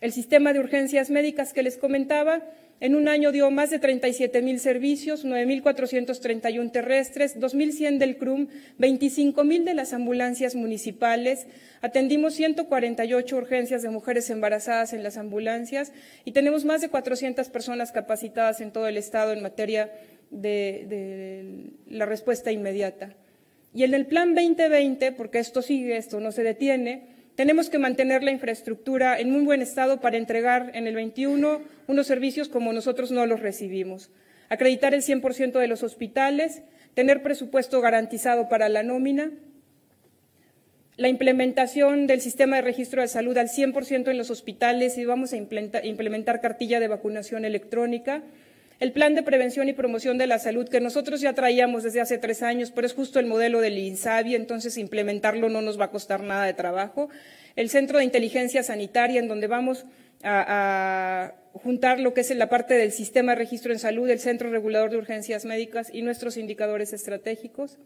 El 0.00 0.12
sistema 0.12 0.52
de 0.52 0.60
urgencias 0.60 1.10
médicas 1.10 1.52
que 1.52 1.62
les 1.62 1.78
comentaba, 1.78 2.42
en 2.78 2.94
un 2.94 3.08
año 3.08 3.32
dio 3.32 3.50
más 3.50 3.70
de 3.70 3.78
37 3.78 4.42
mil 4.42 4.60
servicios, 4.60 5.24
9.431 5.24 6.70
terrestres, 6.70 7.40
2.100 7.40 7.96
del 7.96 8.18
CRUM, 8.18 8.48
25.000 8.78 9.64
de 9.64 9.72
las 9.72 9.94
ambulancias 9.94 10.54
municipales. 10.54 11.46
Atendimos 11.80 12.34
148 12.34 13.36
urgencias 13.36 13.80
de 13.80 13.88
mujeres 13.88 14.28
embarazadas 14.28 14.92
en 14.92 15.02
las 15.02 15.16
ambulancias 15.16 15.92
y 16.26 16.32
tenemos 16.32 16.66
más 16.66 16.82
de 16.82 16.90
400 16.90 17.48
personas 17.48 17.92
capacitadas 17.92 18.60
en 18.60 18.72
todo 18.72 18.88
el 18.88 18.98
Estado 18.98 19.32
en 19.32 19.42
materia 19.42 19.90
de, 20.30 20.84
de 20.86 21.70
la 21.88 22.04
respuesta 22.04 22.52
inmediata. 22.52 23.14
Y 23.72 23.84
en 23.84 23.94
el 23.94 24.04
Plan 24.04 24.34
2020, 24.34 25.12
porque 25.12 25.38
esto 25.38 25.62
sigue, 25.62 25.96
esto 25.96 26.20
no 26.20 26.30
se 26.30 26.42
detiene, 26.42 27.15
tenemos 27.36 27.68
que 27.68 27.78
mantener 27.78 28.22
la 28.22 28.32
infraestructura 28.32 29.20
en 29.20 29.30
muy 29.30 29.44
buen 29.44 29.62
estado 29.62 30.00
para 30.00 30.16
entregar 30.16 30.72
en 30.74 30.86
el 30.86 30.94
21 30.94 31.60
unos 31.86 32.06
servicios 32.06 32.48
como 32.48 32.72
nosotros 32.72 33.10
no 33.10 33.26
los 33.26 33.40
recibimos. 33.40 34.10
Acreditar 34.48 34.94
el 34.94 35.02
100% 35.02 35.58
de 35.58 35.68
los 35.68 35.82
hospitales, 35.82 36.62
tener 36.94 37.22
presupuesto 37.22 37.80
garantizado 37.82 38.48
para 38.48 38.70
la 38.70 38.82
nómina, 38.82 39.30
la 40.96 41.08
implementación 41.08 42.06
del 42.06 42.22
sistema 42.22 42.56
de 42.56 42.62
registro 42.62 43.02
de 43.02 43.08
salud 43.08 43.36
al 43.36 43.48
100% 43.48 44.08
en 44.08 44.16
los 44.16 44.30
hospitales 44.30 44.96
y 44.96 45.04
vamos 45.04 45.34
a 45.34 45.36
implementar 45.36 46.40
cartilla 46.40 46.80
de 46.80 46.88
vacunación 46.88 47.44
electrónica, 47.44 48.22
el 48.78 48.92
plan 48.92 49.14
de 49.14 49.22
prevención 49.22 49.68
y 49.68 49.72
promoción 49.72 50.18
de 50.18 50.26
la 50.26 50.38
salud 50.38 50.68
que 50.68 50.80
nosotros 50.80 51.20
ya 51.20 51.32
traíamos 51.32 51.82
desde 51.82 52.00
hace 52.00 52.18
tres 52.18 52.42
años, 52.42 52.70
pero 52.70 52.86
es 52.86 52.92
justo 52.92 53.18
el 53.18 53.26
modelo 53.26 53.60
del 53.60 53.78
INSABI, 53.78 54.34
entonces 54.34 54.76
implementarlo 54.76 55.48
no 55.48 55.62
nos 55.62 55.80
va 55.80 55.86
a 55.86 55.90
costar 55.90 56.22
nada 56.22 56.44
de 56.44 56.52
trabajo. 56.52 57.08
El 57.54 57.70
Centro 57.70 57.98
de 57.98 58.04
Inteligencia 58.04 58.62
Sanitaria, 58.62 59.18
en 59.18 59.28
donde 59.28 59.46
vamos 59.46 59.86
a, 60.22 61.34
juntar 61.54 61.98
lo 62.00 62.12
que 62.12 62.20
es 62.20 62.36
la 62.36 62.50
parte 62.50 62.74
del 62.74 62.92
sistema 62.92 63.32
de 63.32 63.36
registro 63.36 63.72
en 63.72 63.78
salud, 63.78 64.10
el 64.10 64.18
Centro 64.18 64.50
Regulador 64.50 64.90
de 64.90 64.98
Urgencias 64.98 65.46
Médicas 65.46 65.88
y 65.90 66.02
nuestros 66.02 66.36
indicadores 66.36 66.92
estratégicos. 66.92 67.78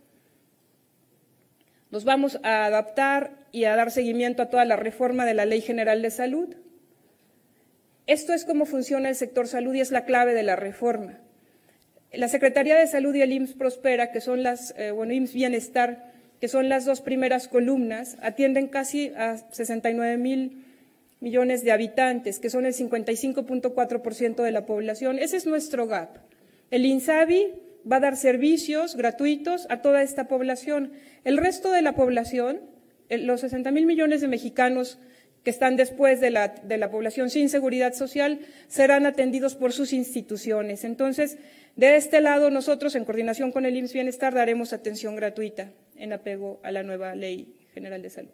Nos 1.92 2.04
vamos 2.04 2.40
a 2.42 2.64
adaptar 2.64 3.30
y 3.52 3.64
a 3.64 3.76
dar 3.76 3.92
seguimiento 3.92 4.42
a 4.42 4.50
toda 4.50 4.64
la 4.64 4.74
reforma 4.74 5.24
de 5.24 5.34
la 5.34 5.44
Ley 5.44 5.60
General 5.60 6.02
de 6.02 6.10
Salud. 6.10 6.56
Esto 8.10 8.32
es 8.32 8.44
cómo 8.44 8.66
funciona 8.66 9.08
el 9.08 9.14
sector 9.14 9.46
salud 9.46 9.72
y 9.72 9.80
es 9.80 9.92
la 9.92 10.04
clave 10.04 10.34
de 10.34 10.42
la 10.42 10.56
reforma. 10.56 11.20
La 12.12 12.26
Secretaría 12.26 12.76
de 12.76 12.88
Salud 12.88 13.14
y 13.14 13.22
el 13.22 13.30
IMSS 13.30 13.54
Prospera, 13.54 14.10
que 14.10 14.20
son 14.20 14.42
las, 14.42 14.74
eh, 14.76 14.90
bueno, 14.90 15.12
IMSS 15.12 15.32
Bienestar, 15.32 16.12
que 16.40 16.48
son 16.48 16.68
las 16.68 16.84
dos 16.84 17.02
primeras 17.02 17.46
columnas, 17.46 18.16
atienden 18.20 18.66
casi 18.66 19.12
a 19.16 19.36
69 19.52 20.16
mil 20.16 20.64
millones 21.20 21.62
de 21.62 21.70
habitantes, 21.70 22.40
que 22.40 22.50
son 22.50 22.66
el 22.66 22.74
55.4% 22.74 24.42
de 24.42 24.50
la 24.50 24.66
población. 24.66 25.20
Ese 25.20 25.36
es 25.36 25.46
nuestro 25.46 25.86
gap. 25.86 26.18
El 26.72 26.86
INSABI 26.86 27.52
va 27.90 27.98
a 27.98 28.00
dar 28.00 28.16
servicios 28.16 28.96
gratuitos 28.96 29.68
a 29.70 29.82
toda 29.82 30.02
esta 30.02 30.26
población. 30.26 30.90
El 31.22 31.36
resto 31.36 31.70
de 31.70 31.82
la 31.82 31.94
población, 31.94 32.58
los 33.08 33.42
60 33.42 33.70
mil 33.70 33.86
millones 33.86 34.20
de 34.20 34.26
mexicanos 34.26 34.98
que 35.44 35.50
están 35.50 35.76
después 35.76 36.20
de 36.20 36.30
la, 36.30 36.48
de 36.48 36.76
la, 36.76 36.90
población 36.90 37.30
sin 37.30 37.48
seguridad 37.48 37.94
social 37.94 38.40
serán 38.68 39.06
atendidos 39.06 39.54
por 39.54 39.72
sus 39.72 39.92
instituciones. 39.92 40.84
Entonces, 40.84 41.38
de 41.76 41.96
este 41.96 42.20
lado, 42.20 42.50
nosotros, 42.50 42.94
en 42.94 43.04
coordinación 43.04 43.52
con 43.52 43.64
el 43.64 43.76
IMSS 43.76 43.92
Bienestar, 43.94 44.34
daremos 44.34 44.72
atención 44.72 45.16
gratuita 45.16 45.70
en 45.96 46.12
apego 46.12 46.60
a 46.62 46.72
la 46.72 46.82
nueva 46.82 47.14
Ley 47.14 47.54
General 47.72 48.02
de 48.02 48.10
Salud. 48.10 48.30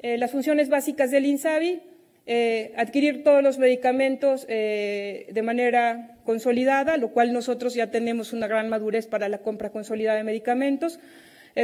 Eh, 0.00 0.18
las 0.18 0.30
funciones 0.30 0.68
básicas 0.68 1.10
del 1.10 1.24
INSABI, 1.24 1.80
eh, 2.26 2.72
adquirir 2.76 3.22
todos 3.22 3.42
los 3.42 3.58
medicamentos 3.58 4.46
eh, 4.48 5.28
de 5.30 5.42
manera 5.42 6.18
consolidada, 6.24 6.96
lo 6.96 7.10
cual 7.10 7.32
nosotros 7.32 7.74
ya 7.74 7.90
tenemos 7.90 8.32
una 8.32 8.46
gran 8.46 8.68
madurez 8.68 9.06
para 9.06 9.28
la 9.28 9.38
compra 9.38 9.70
consolidada 9.70 10.18
de 10.18 10.24
medicamentos, 10.24 11.00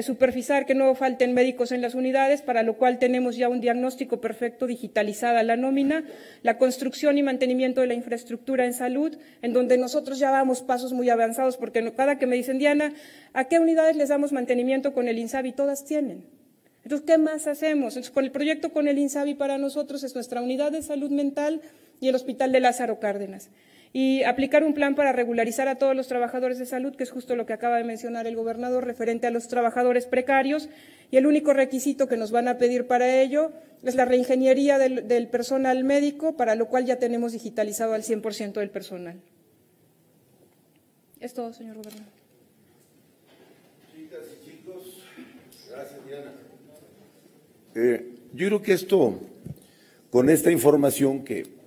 supervisar 0.02 0.66
que 0.66 0.74
no 0.74 0.94
falten 0.94 1.34
médicos 1.34 1.72
en 1.72 1.82
las 1.82 1.94
unidades, 1.94 2.42
para 2.42 2.62
lo 2.62 2.76
cual 2.76 2.98
tenemos 2.98 3.36
ya 3.36 3.48
un 3.48 3.60
diagnóstico 3.60 4.20
perfecto 4.20 4.68
digitalizada 4.68 5.42
la 5.42 5.56
nómina, 5.56 6.04
la 6.42 6.58
construcción 6.58 7.18
y 7.18 7.24
mantenimiento 7.24 7.80
de 7.80 7.88
la 7.88 7.94
infraestructura 7.94 8.66
en 8.66 8.72
salud, 8.72 9.16
en 9.42 9.52
donde 9.52 9.78
nosotros 9.78 10.18
ya 10.20 10.30
damos 10.30 10.62
pasos 10.62 10.92
muy 10.92 11.10
avanzados, 11.10 11.56
porque 11.56 11.92
cada 11.92 12.18
que 12.18 12.26
me 12.26 12.36
dicen, 12.36 12.58
Diana, 12.58 12.94
¿a 13.32 13.44
qué 13.44 13.58
unidades 13.58 13.96
les 13.96 14.10
damos 14.10 14.32
mantenimiento 14.32 14.94
con 14.94 15.08
el 15.08 15.18
INSABI? 15.18 15.52
Todas 15.52 15.84
tienen. 15.84 16.24
Entonces, 16.84 17.06
¿qué 17.06 17.18
más 17.18 17.46
hacemos? 17.46 17.94
Entonces, 17.94 18.12
con 18.12 18.24
el 18.24 18.30
proyecto 18.30 18.72
con 18.72 18.86
el 18.86 18.98
INSABI 18.98 19.34
para 19.34 19.58
nosotros 19.58 20.04
es 20.04 20.14
nuestra 20.14 20.40
unidad 20.40 20.70
de 20.70 20.82
salud 20.82 21.10
mental 21.10 21.60
y 22.00 22.08
el 22.08 22.14
Hospital 22.14 22.52
de 22.52 22.60
Lázaro 22.60 23.00
Cárdenas 23.00 23.50
y 23.92 24.22
aplicar 24.22 24.62
un 24.62 24.74
plan 24.74 24.94
para 24.94 25.12
regularizar 25.12 25.66
a 25.66 25.74
todos 25.74 25.96
los 25.96 26.06
trabajadores 26.06 26.58
de 26.58 26.66
salud, 26.66 26.94
que 26.94 27.02
es 27.02 27.10
justo 27.10 27.34
lo 27.34 27.44
que 27.44 27.52
acaba 27.52 27.76
de 27.76 27.84
mencionar 27.84 28.26
el 28.26 28.36
gobernador 28.36 28.84
referente 28.84 29.26
a 29.26 29.30
los 29.30 29.48
trabajadores 29.48 30.06
precarios. 30.06 30.68
Y 31.10 31.16
el 31.16 31.26
único 31.26 31.52
requisito 31.52 32.06
que 32.06 32.16
nos 32.16 32.30
van 32.30 32.46
a 32.46 32.56
pedir 32.56 32.86
para 32.86 33.20
ello 33.20 33.50
es 33.82 33.96
la 33.96 34.04
reingeniería 34.04 34.78
del, 34.78 35.28
personal 35.28 35.82
médico, 35.82 36.36
para 36.36 36.54
lo 36.54 36.68
cual 36.68 36.86
ya 36.86 37.00
tenemos 37.00 37.32
digitalizado 37.32 37.94
al 37.94 38.02
100% 38.02 38.52
del 38.52 38.70
personal. 38.70 39.20
Es 41.18 41.34
todo, 41.34 41.52
señor 41.52 41.76
gobernador. 41.76 42.12
Chicas 43.92 44.20
y 44.40 44.50
chicos, 44.50 45.04
gracias, 45.68 46.06
Diana. 46.06 46.32
Eh, 47.74 48.06
yo 48.34 48.46
creo 48.46 48.62
que 48.62 48.72
esto, 48.72 49.20
con 50.10 50.30
esta 50.30 50.52
información 50.52 51.24
que 51.24 51.59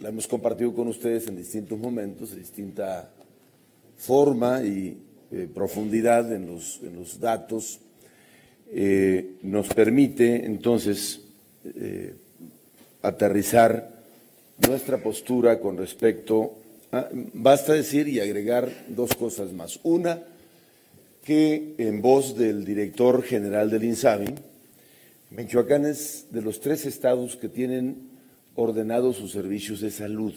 la 0.00 0.10
hemos 0.10 0.26
compartido 0.26 0.74
con 0.74 0.88
ustedes 0.88 1.26
en 1.28 1.36
distintos 1.36 1.78
momentos, 1.78 2.30
de 2.30 2.38
distinta 2.38 3.10
forma 3.96 4.62
y 4.62 4.98
eh, 5.30 5.48
profundidad 5.52 6.32
en 6.32 6.46
los, 6.46 6.80
en 6.82 6.96
los 6.96 7.18
datos, 7.18 7.80
eh, 8.72 9.36
nos 9.42 9.68
permite 9.68 10.44
entonces 10.44 11.20
eh, 11.64 12.14
aterrizar 13.02 13.94
nuestra 14.68 15.02
postura 15.02 15.60
con 15.60 15.76
respecto 15.76 16.54
a, 16.92 17.08
basta 17.32 17.72
decir 17.72 18.08
y 18.08 18.20
agregar 18.20 18.70
dos 18.88 19.14
cosas 19.14 19.52
más. 19.52 19.80
Una, 19.82 20.22
que 21.24 21.74
en 21.78 22.02
voz 22.02 22.36
del 22.36 22.64
director 22.64 23.22
general 23.22 23.70
del 23.70 23.84
INSABI, 23.84 24.34
Michoacán 25.30 25.86
es 25.86 26.26
de 26.30 26.42
los 26.42 26.60
tres 26.60 26.86
estados 26.86 27.36
que 27.36 27.48
tienen 27.48 28.15
ordenado 28.56 29.12
sus 29.12 29.32
servicios 29.32 29.80
de 29.80 29.90
salud. 29.90 30.34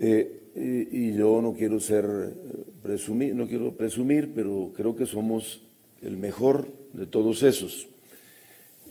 Eh, 0.00 0.88
y, 0.90 1.14
yo 1.14 1.40
no 1.40 1.54
quiero 1.54 1.80
ser 1.80 2.04
eh, 2.04 2.64
presumir, 2.82 3.34
no 3.34 3.46
quiero 3.46 3.72
presumir, 3.72 4.32
pero 4.34 4.72
creo 4.74 4.96
que 4.96 5.06
somos 5.06 5.62
el 6.02 6.16
mejor 6.16 6.68
de 6.92 7.06
todos 7.06 7.42
esos. 7.42 7.86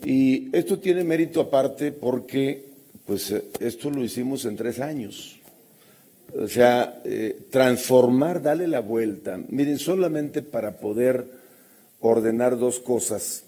Y 0.04 0.48
esto 0.56 0.78
tiene 0.78 1.04
mérito 1.04 1.40
aparte 1.40 1.92
porque, 1.92 2.64
pues, 3.04 3.30
eh, 3.30 3.44
esto 3.60 3.90
lo 3.90 4.02
hicimos 4.02 4.44
en 4.44 4.56
tres 4.56 4.80
años. 4.80 5.38
O 6.34 6.48
sea, 6.48 7.02
transformar, 7.50 8.40
darle 8.40 8.66
la 8.66 8.80
vuelta. 8.80 9.38
Miren, 9.50 9.78
solamente 9.78 10.40
para 10.40 10.78
poder 10.78 11.26
ordenar 12.00 12.58
dos 12.58 12.80
cosas, 12.80 13.44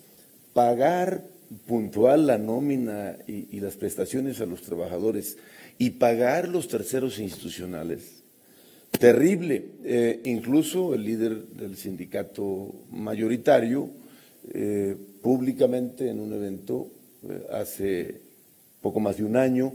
pagar 0.52 1.24
puntual 1.66 2.26
la 2.26 2.38
nómina 2.38 3.16
y, 3.26 3.60
las 3.60 3.76
prestaciones 3.76 4.40
a 4.40 4.46
los 4.46 4.62
trabajadores 4.62 5.36
y 5.78 5.90
pagar 5.90 6.48
los 6.48 6.68
terceros 6.68 7.18
institucionales, 7.18 8.22
terrible. 8.98 9.64
Eh, 9.84 10.20
incluso 10.24 10.94
el 10.94 11.04
líder 11.04 11.46
del 11.48 11.76
sindicato 11.76 12.72
mayoritario, 12.90 13.90
eh, 14.52 14.96
públicamente 15.22 16.10
en 16.10 16.20
un 16.20 16.32
evento 16.32 16.88
eh, 17.28 17.46
hace 17.52 18.20
poco 18.82 19.00
más 19.00 19.16
de 19.16 19.24
un 19.24 19.36
año, 19.36 19.72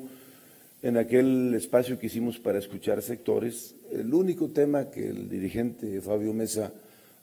en 0.82 0.97
aquel 0.97 1.53
espacio 1.55 1.99
que 1.99 2.07
hicimos 2.07 2.39
para 2.39 2.59
escuchar 2.59 3.01
sectores, 3.01 3.76
el 3.91 4.13
único 4.13 4.49
tema 4.49 4.91
que 4.91 5.09
el 5.09 5.28
dirigente 5.28 5.99
Fabio 5.99 6.34
Mesa 6.34 6.72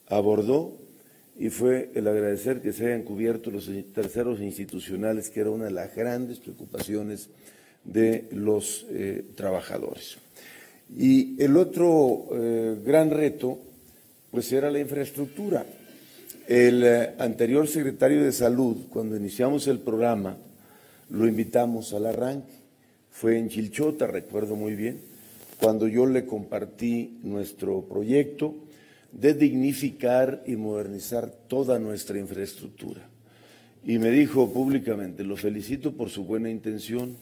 abordó 0.09 0.76
y 1.39 1.51
fue 1.51 1.91
el 1.95 2.09
agradecer 2.09 2.62
que 2.62 2.72
se 2.72 2.87
hayan 2.87 3.03
cubierto 3.03 3.51
los 3.51 3.70
terceros 3.93 4.41
institucionales, 4.41 5.28
que 5.28 5.41
era 5.41 5.51
una 5.51 5.66
de 5.66 5.70
las 5.70 5.95
grandes 5.95 6.39
preocupaciones 6.39 7.28
de 7.84 8.26
los 8.32 8.87
eh, 8.91 9.24
trabajadores. 9.34 10.16
Y 10.97 11.43
el 11.43 11.57
otro 11.57 12.28
eh, 12.32 12.76
gran 12.84 13.11
reto, 13.11 13.59
pues 14.30 14.51
era 14.53 14.70
la 14.70 14.78
infraestructura. 14.78 15.66
El 16.49 16.82
eh, 16.84 17.14
anterior 17.18 17.68
secretario 17.68 18.22
de 18.22 18.32
Salud, 18.32 18.87
cuando 18.89 19.16
iniciamos 19.16 19.66
el 19.66 19.78
programa, 19.78 20.37
lo 21.11 21.26
invitamos 21.26 21.93
al 21.93 22.07
arranque. 22.07 22.55
Fue 23.11 23.39
en 23.39 23.49
Chilchota, 23.49 24.07
recuerdo 24.07 24.57
muy 24.57 24.74
bien, 24.74 25.01
cuando 25.61 25.87
yo 25.87 26.07
le 26.07 26.24
compartí 26.26 27.18
nuestro 27.22 27.82
proyecto 27.82 28.55
de 29.19 29.33
dignificar 29.33 30.43
y 30.47 30.57
modernizar 30.57 31.31
toda 31.49 31.79
nuestra 31.79 32.19
infraestructura. 32.19 33.01
Y 33.85 33.99
me 33.99 34.11
dijo 34.11 34.53
públicamente, 34.53 35.25
lo 35.25 35.37
felicito 35.37 35.93
por 35.93 36.11
su 36.11 36.25
buena 36.25 36.51
intención, 36.51 37.17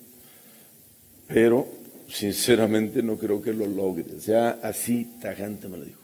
pero 1.28 1.68
sinceramente 2.09 3.03
no 3.03 3.16
creo 3.16 3.40
que 3.40 3.53
lo 3.53 3.66
logre. 3.66 4.16
O 4.16 4.20
sea, 4.20 4.59
así 4.62 5.09
tajante 5.20 5.68
me 5.68 5.76
lo 5.76 5.84
dijo. 5.84 6.01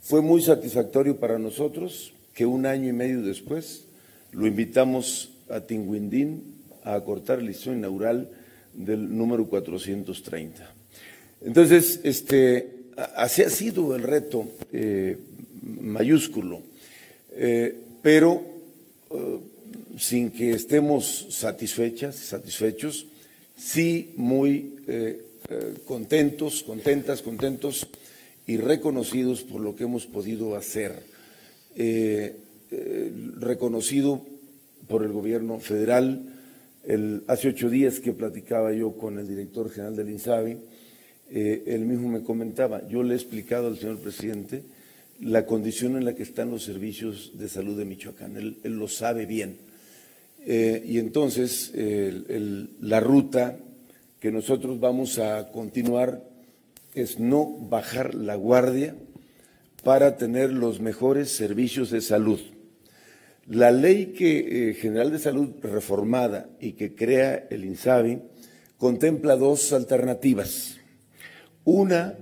Fue 0.00 0.22
muy 0.22 0.40
satisfactorio 0.40 1.18
para 1.18 1.38
nosotros 1.38 2.14
que 2.32 2.46
un 2.46 2.64
año 2.64 2.88
y 2.88 2.92
medio 2.92 3.20
después 3.20 3.84
lo 4.32 4.46
invitamos 4.46 5.32
a 5.50 5.60
Tinguindín 5.60 6.54
a 6.84 6.98
cortar 7.00 7.40
el 7.40 7.46
listón 7.46 7.78
inaugural 7.78 8.30
del 8.72 9.14
número 9.14 9.46
430. 9.46 10.74
Entonces, 11.42 12.00
este, 12.04 12.77
así 13.16 13.42
ha 13.42 13.50
sido 13.50 13.94
el 13.94 14.02
reto 14.02 14.46
eh, 14.72 15.16
mayúsculo, 15.62 16.62
eh, 17.32 17.74
pero 18.02 18.42
eh, 19.10 19.38
sin 19.98 20.30
que 20.30 20.52
estemos 20.52 21.26
satisfechas, 21.30 22.16
satisfechos, 22.16 23.06
sí 23.56 24.12
muy 24.16 24.74
contentos, 25.86 26.62
contentas, 26.62 27.20
contentos 27.20 27.86
y 28.46 28.56
reconocidos 28.58 29.42
por 29.42 29.60
lo 29.60 29.76
que 29.76 29.84
hemos 29.84 30.06
podido 30.06 30.56
hacer, 30.56 31.02
reconocido 33.36 34.22
por 34.86 35.04
el 35.04 35.12
gobierno 35.12 35.58
federal. 35.58 36.22
El, 36.84 37.24
hace 37.26 37.48
ocho 37.48 37.68
días 37.68 37.98
que 38.00 38.12
platicaba 38.12 38.72
yo 38.72 38.92
con 38.92 39.18
el 39.18 39.26
director 39.26 39.68
general 39.70 39.96
del 39.96 40.10
INSABI, 40.10 40.58
eh, 41.30 41.64
él 41.66 41.84
mismo 41.84 42.08
me 42.08 42.22
comentaba, 42.22 42.86
yo 42.88 43.02
le 43.02 43.14
he 43.14 43.16
explicado 43.16 43.68
al 43.68 43.78
señor 43.78 43.98
presidente 43.98 44.62
la 45.20 45.46
condición 45.46 45.96
en 45.96 46.04
la 46.04 46.14
que 46.14 46.22
están 46.22 46.50
los 46.50 46.64
servicios 46.64 47.32
de 47.38 47.48
salud 47.48 47.76
de 47.76 47.84
Michoacán, 47.84 48.36
él, 48.36 48.56
lo 48.64 48.88
sabe 48.88 49.26
bien. 49.26 49.56
Eh, 50.46 50.84
y 50.86 50.98
entonces 50.98 51.72
la 52.80 53.00
ruta 53.00 53.58
que 54.20 54.30
nosotros 54.30 54.78
vamos 54.78 55.18
a 55.18 55.50
continuar 55.50 56.22
es 56.94 57.18
no 57.18 57.46
bajar 57.46 58.14
la 58.14 58.36
guardia 58.36 58.94
para 59.84 60.16
tener 60.16 60.52
los 60.52 60.80
mejores 60.80 61.30
servicios 61.30 61.90
de 61.90 62.00
salud. 62.00 62.40
La 63.46 63.70
ley 63.70 64.06
que, 64.06 64.70
eh, 64.70 64.74
general 64.74 65.10
de 65.10 65.18
salud 65.18 65.50
reformada 65.62 66.48
y 66.60 66.72
que 66.72 66.94
crea 66.94 67.46
el 67.50 67.64
INSABI 67.64 68.18
contempla 68.76 69.36
dos 69.36 69.72
alternativas. 69.72 70.77
Una 71.70 72.14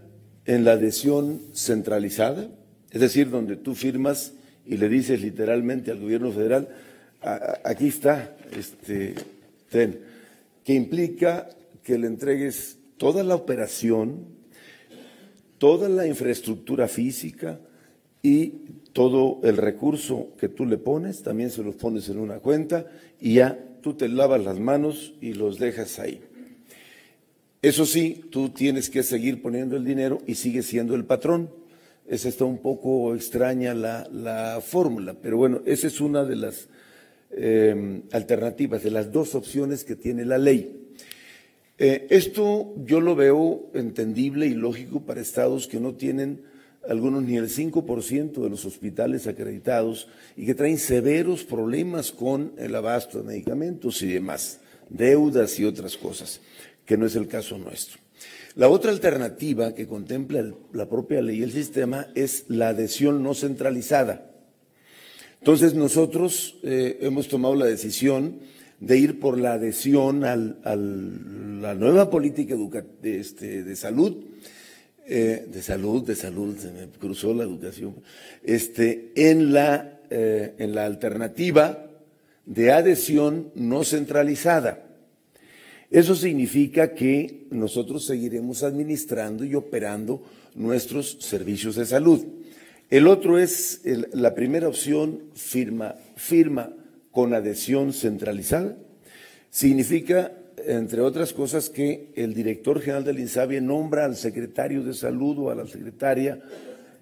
en 0.45 0.65
la 0.65 0.73
adhesión 0.73 1.41
centralizada, 1.55 2.49
es 2.91 3.01
decir, 3.01 3.31
donde 3.31 3.55
tú 3.55 3.77
firmas 3.77 4.33
y 4.67 4.77
le 4.77 4.89
dices 4.89 5.23
literalmente 5.23 5.93
al 5.93 6.01
gobierno 6.01 6.33
federal, 6.33 6.69
aquí 7.63 7.87
está, 7.87 8.37
este, 8.59 9.15
que 9.71 10.75
implica 10.75 11.49
que 11.85 11.97
le 11.97 12.09
entregues 12.09 12.79
toda 12.97 13.23
la 13.23 13.37
operación, 13.37 14.27
toda 15.59 15.89
la 15.89 16.09
infraestructura 16.09 16.89
física 16.89 17.61
y 18.23 18.49
todo 18.93 19.39
el 19.45 19.59
recurso 19.59 20.31
que 20.41 20.49
tú 20.49 20.67
le 20.67 20.77
pones, 20.77 21.23
también 21.23 21.51
se 21.51 21.63
los 21.63 21.77
pones 21.77 22.09
en 22.09 22.19
una 22.19 22.41
cuenta 22.41 22.87
y 23.21 23.35
ya 23.35 23.57
tú 23.81 23.95
te 23.95 24.09
lavas 24.09 24.43
las 24.43 24.59
manos 24.59 25.15
y 25.21 25.35
los 25.35 25.61
dejas 25.61 26.01
ahí. 26.01 26.21
Eso 27.67 27.85
sí, 27.85 28.21
tú 28.31 28.51
tienes 28.51 28.89
que 28.89 29.03
seguir 29.03 29.43
poniendo 29.43 29.77
el 29.77 29.85
dinero 29.85 30.23
y 30.25 30.37
sigues 30.37 30.67
siendo 30.67 30.95
el 30.95 31.05
patrón. 31.05 31.51
Esa 32.07 32.29
está 32.29 32.45
un 32.45 32.59
poco 32.59 33.12
extraña 33.12 33.75
la, 33.75 34.62
fórmula, 34.64 35.17
pero 35.21 35.37
bueno, 35.37 35.62
esa 35.67 35.89
es 35.89 36.01
una 36.01 36.23
de 36.23 36.37
las 36.37 36.69
em, 37.33 38.03
alternativas, 38.12 38.85
de 38.85 38.93
las 38.93 39.11
dos 39.11 39.35
opciones 39.35 39.83
que 39.83 39.97
tiene 39.97 40.25
la 40.25 40.39
ley. 40.39 40.93
Eh, 41.77 42.07
esto 42.09 42.73
yo 42.85 43.01
lo 43.01 43.17
veo 43.17 43.69
entendible 43.75 44.47
y 44.47 44.55
lógico 44.55 45.01
para 45.01 45.21
estados 45.21 45.67
que 45.67 45.81
no 45.81 45.95
tienen 45.95 46.43
algunos 46.89 47.25
ni 47.25 47.37
el 47.37 47.49
5% 47.49 48.45
de 48.45 48.49
los 48.49 48.64
hospitales 48.64 49.27
acreditados 49.27 50.07
y 50.37 50.47
que 50.47 50.55
traen 50.55 50.79
severos 50.79 51.43
problemas 51.43 52.12
con 52.12 52.53
el 52.59 52.77
abasto 52.77 53.19
de 53.19 53.25
medicamentos 53.25 54.03
y 54.03 54.12
demás, 54.12 54.61
deudas 54.89 55.59
y 55.59 55.64
otras 55.64 55.97
cosas 55.97 56.41
que 56.87 56.97
no 56.97 57.07
es 57.07 57.16
el 57.16 57.28
caso 57.28 57.59
nuestro. 57.59 57.99
La 58.55 58.68
otra 58.68 58.91
alternativa 58.91 59.74
que 59.74 59.87
contempla 59.87 60.51
la 60.72 60.89
propia 60.89 61.20
ley 61.20 61.41
y 61.41 61.43
el 61.43 61.53
sistema 61.53 62.07
es 62.14 62.45
la 62.49 62.68
adhesión 62.68 63.22
no 63.22 63.34
centralizada. 63.34 64.30
Entonces 65.41 65.74
nosotros 65.74 66.57
eh, 66.62 66.99
hemos 67.03 67.28
tomado 67.28 67.55
la 67.55 67.66
decisión 67.66 68.41
de 68.80 68.99
ir 68.99 69.20
por 69.20 69.39
la 69.39 69.55
adhesión 69.55 70.24
a 70.24 70.37
la 70.37 71.74
nueva 71.74 72.11
política 72.11 72.55
de, 73.03 73.20
este, 73.20 73.62
de 73.62 73.76
salud, 73.76 74.24
eh, 75.07 75.47
de 75.53 75.62
salud, 75.62 76.03
de 76.05 76.16
salud, 76.16 76.57
se 76.57 76.72
me 76.72 76.89
cruzó 76.99 77.32
la 77.32 77.45
educación, 77.45 77.97
este, 78.43 79.12
en, 79.14 79.53
la, 79.53 80.01
eh, 80.11 80.55
en 80.59 80.74
la 80.74 80.84
alternativa 80.84 81.91
de 82.45 82.72
adhesión 82.72 83.51
no 83.55 83.84
centralizada. 83.84 84.86
Eso 85.91 86.16
significa 86.16 86.95
que 86.95 87.47
nosotros 87.51 88.05
seguiremos 88.05 88.62
administrando 88.62 89.45
y 89.45 89.55
operando 89.55 90.22
nuestros 90.55 91.18
servicios 91.20 91.76
de 91.76 91.87
salud. 91.87 92.24
El 92.91 93.07
otro 93.07 93.39
es 93.39 93.82
la 94.12 94.34
primera 94.34 94.68
opción, 94.68 95.22
firma, 95.34 95.95
firma 96.16 96.72
con 97.11 97.34
adhesión 97.34 97.93
centralizada. 97.93 98.76
Significa, 99.51 100.32
entre 100.66 101.01
otras 101.01 101.32
cosas, 101.32 101.70
que 101.70 102.12
el 102.14 102.34
director 102.34 102.80
general 102.80 103.05
del 103.05 103.20
INSABIE 103.20 103.61
nombra 103.61 104.05
al 104.05 104.16
secretario 104.16 104.82
de 104.82 104.95
salud 104.95 105.39
o 105.39 105.51
a 105.51 105.55
la 105.55 105.66
secretaria, 105.66 106.43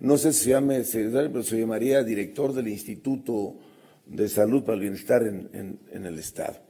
no 0.00 0.18
sé 0.18 0.32
si 0.32 0.44
se 0.44 0.50
llame 0.50 0.84
secretario, 0.84 1.30
pero 1.30 1.42
se 1.42 1.58
llamaría 1.58 2.02
director 2.02 2.52
del 2.52 2.68
Instituto 2.68 3.56
de 4.06 4.28
Salud 4.28 4.62
para 4.62 4.74
el 4.74 4.80
Bienestar 4.80 5.22
en 5.22 6.06
el 6.06 6.18
Estado. 6.18 6.63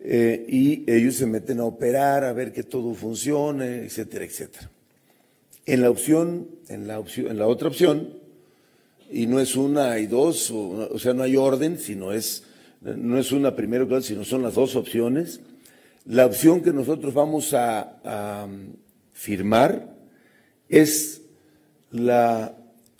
Eh, 0.00 0.46
y 0.48 0.90
ellos 0.90 1.16
se 1.16 1.26
meten 1.26 1.60
a 1.60 1.64
operar, 1.64 2.24
a 2.24 2.32
ver 2.32 2.52
que 2.52 2.62
todo 2.62 2.94
funcione, 2.94 3.84
etcétera, 3.84 4.24
etcétera. 4.24 4.70
En 5.66 5.82
la 5.82 5.90
opción, 5.90 6.48
en 6.68 6.86
la 6.86 6.98
opción, 6.98 7.26
en 7.30 7.38
la 7.38 7.46
otra 7.46 7.68
opción, 7.68 8.14
y 9.10 9.26
no 9.26 9.40
es 9.40 9.56
una 9.56 9.98
y 9.98 10.06
dos, 10.06 10.50
o, 10.50 10.98
sea, 10.98 11.14
no 11.14 11.22
hay 11.22 11.36
orden, 11.36 11.78
sino 11.78 12.12
es, 12.12 12.44
no 12.80 13.18
es 13.18 13.32
una 13.32 13.56
primero, 13.56 14.00
sino 14.02 14.24
son 14.24 14.42
las 14.42 14.54
dos 14.54 14.76
opciones. 14.76 15.40
La 16.04 16.26
opción 16.26 16.62
que 16.62 16.72
nosotros 16.72 17.12
vamos 17.12 17.52
a 17.54 18.46
firmar 19.12 19.94
es 20.68 21.22
la 21.90 22.54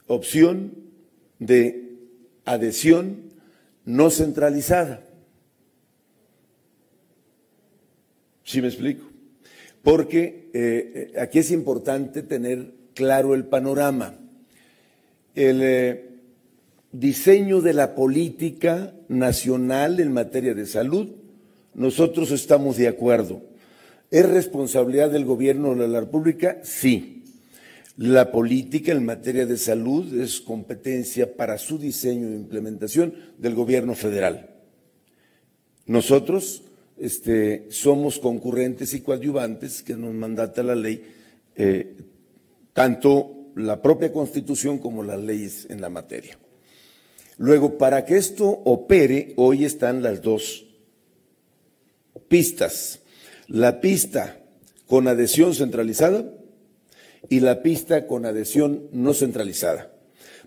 opción 0.06 0.72
de 1.38 1.96
adhesión 2.44 3.28
no 3.84 4.10
centralizada. 4.10 5.07
¿Sí 8.48 8.62
me 8.62 8.68
explico? 8.68 9.04
Porque 9.82 10.48
eh, 10.54 11.12
aquí 11.20 11.40
es 11.40 11.50
importante 11.50 12.22
tener 12.22 12.72
claro 12.94 13.34
el 13.34 13.44
panorama. 13.44 14.14
El, 15.34 15.60
eh, 15.62 16.08
diseño 16.90 17.60
de 17.60 17.74
la 17.74 17.94
política 17.94 18.94
nacional 19.08 20.00
en 20.00 20.14
materia 20.14 20.54
de 20.54 20.64
salud, 20.64 21.08
nosotros 21.74 22.30
estamos 22.30 22.78
de 22.78 22.88
acuerdo. 22.88 23.42
¿Es 24.10 24.26
responsabilidad 24.26 25.10
del 25.10 25.26
gobierno 25.26 25.74
de 25.74 25.86
la 25.86 26.00
República? 26.00 26.58
Sí. 26.62 27.24
La 27.98 28.32
política 28.32 28.92
en 28.92 29.04
materia 29.04 29.44
de 29.44 29.58
salud 29.58 30.18
es 30.18 30.40
competencia 30.40 31.36
para 31.36 31.58
su 31.58 31.78
diseño 31.78 32.28
e 32.28 32.36
implementación 32.36 33.12
del 33.36 33.54
gobierno 33.54 33.94
federal. 33.94 34.54
Nosotros 35.84 36.62
este, 37.00 37.66
somos 37.70 38.18
concurrentes 38.18 38.94
y 38.94 39.00
coadyuvantes 39.00 39.82
que 39.82 39.94
nos 39.94 40.14
mandata 40.14 40.62
la 40.62 40.74
ley, 40.74 41.04
eh, 41.56 41.96
tanto 42.72 43.50
la 43.54 43.82
propia 43.82 44.12
Constitución 44.12 44.78
como 44.78 45.02
las 45.02 45.20
leyes 45.20 45.66
en 45.68 45.80
la 45.80 45.88
materia. 45.88 46.38
Luego, 47.38 47.78
para 47.78 48.04
que 48.04 48.16
esto 48.16 48.48
opere, 48.48 49.34
hoy 49.36 49.64
están 49.64 50.02
las 50.02 50.22
dos 50.22 50.66
pistas. 52.28 53.00
La 53.46 53.80
pista 53.80 54.40
con 54.86 55.08
adhesión 55.08 55.54
centralizada 55.54 56.24
y 57.28 57.40
la 57.40 57.62
pista 57.62 58.06
con 58.06 58.26
adhesión 58.26 58.88
no 58.92 59.14
centralizada. 59.14 59.92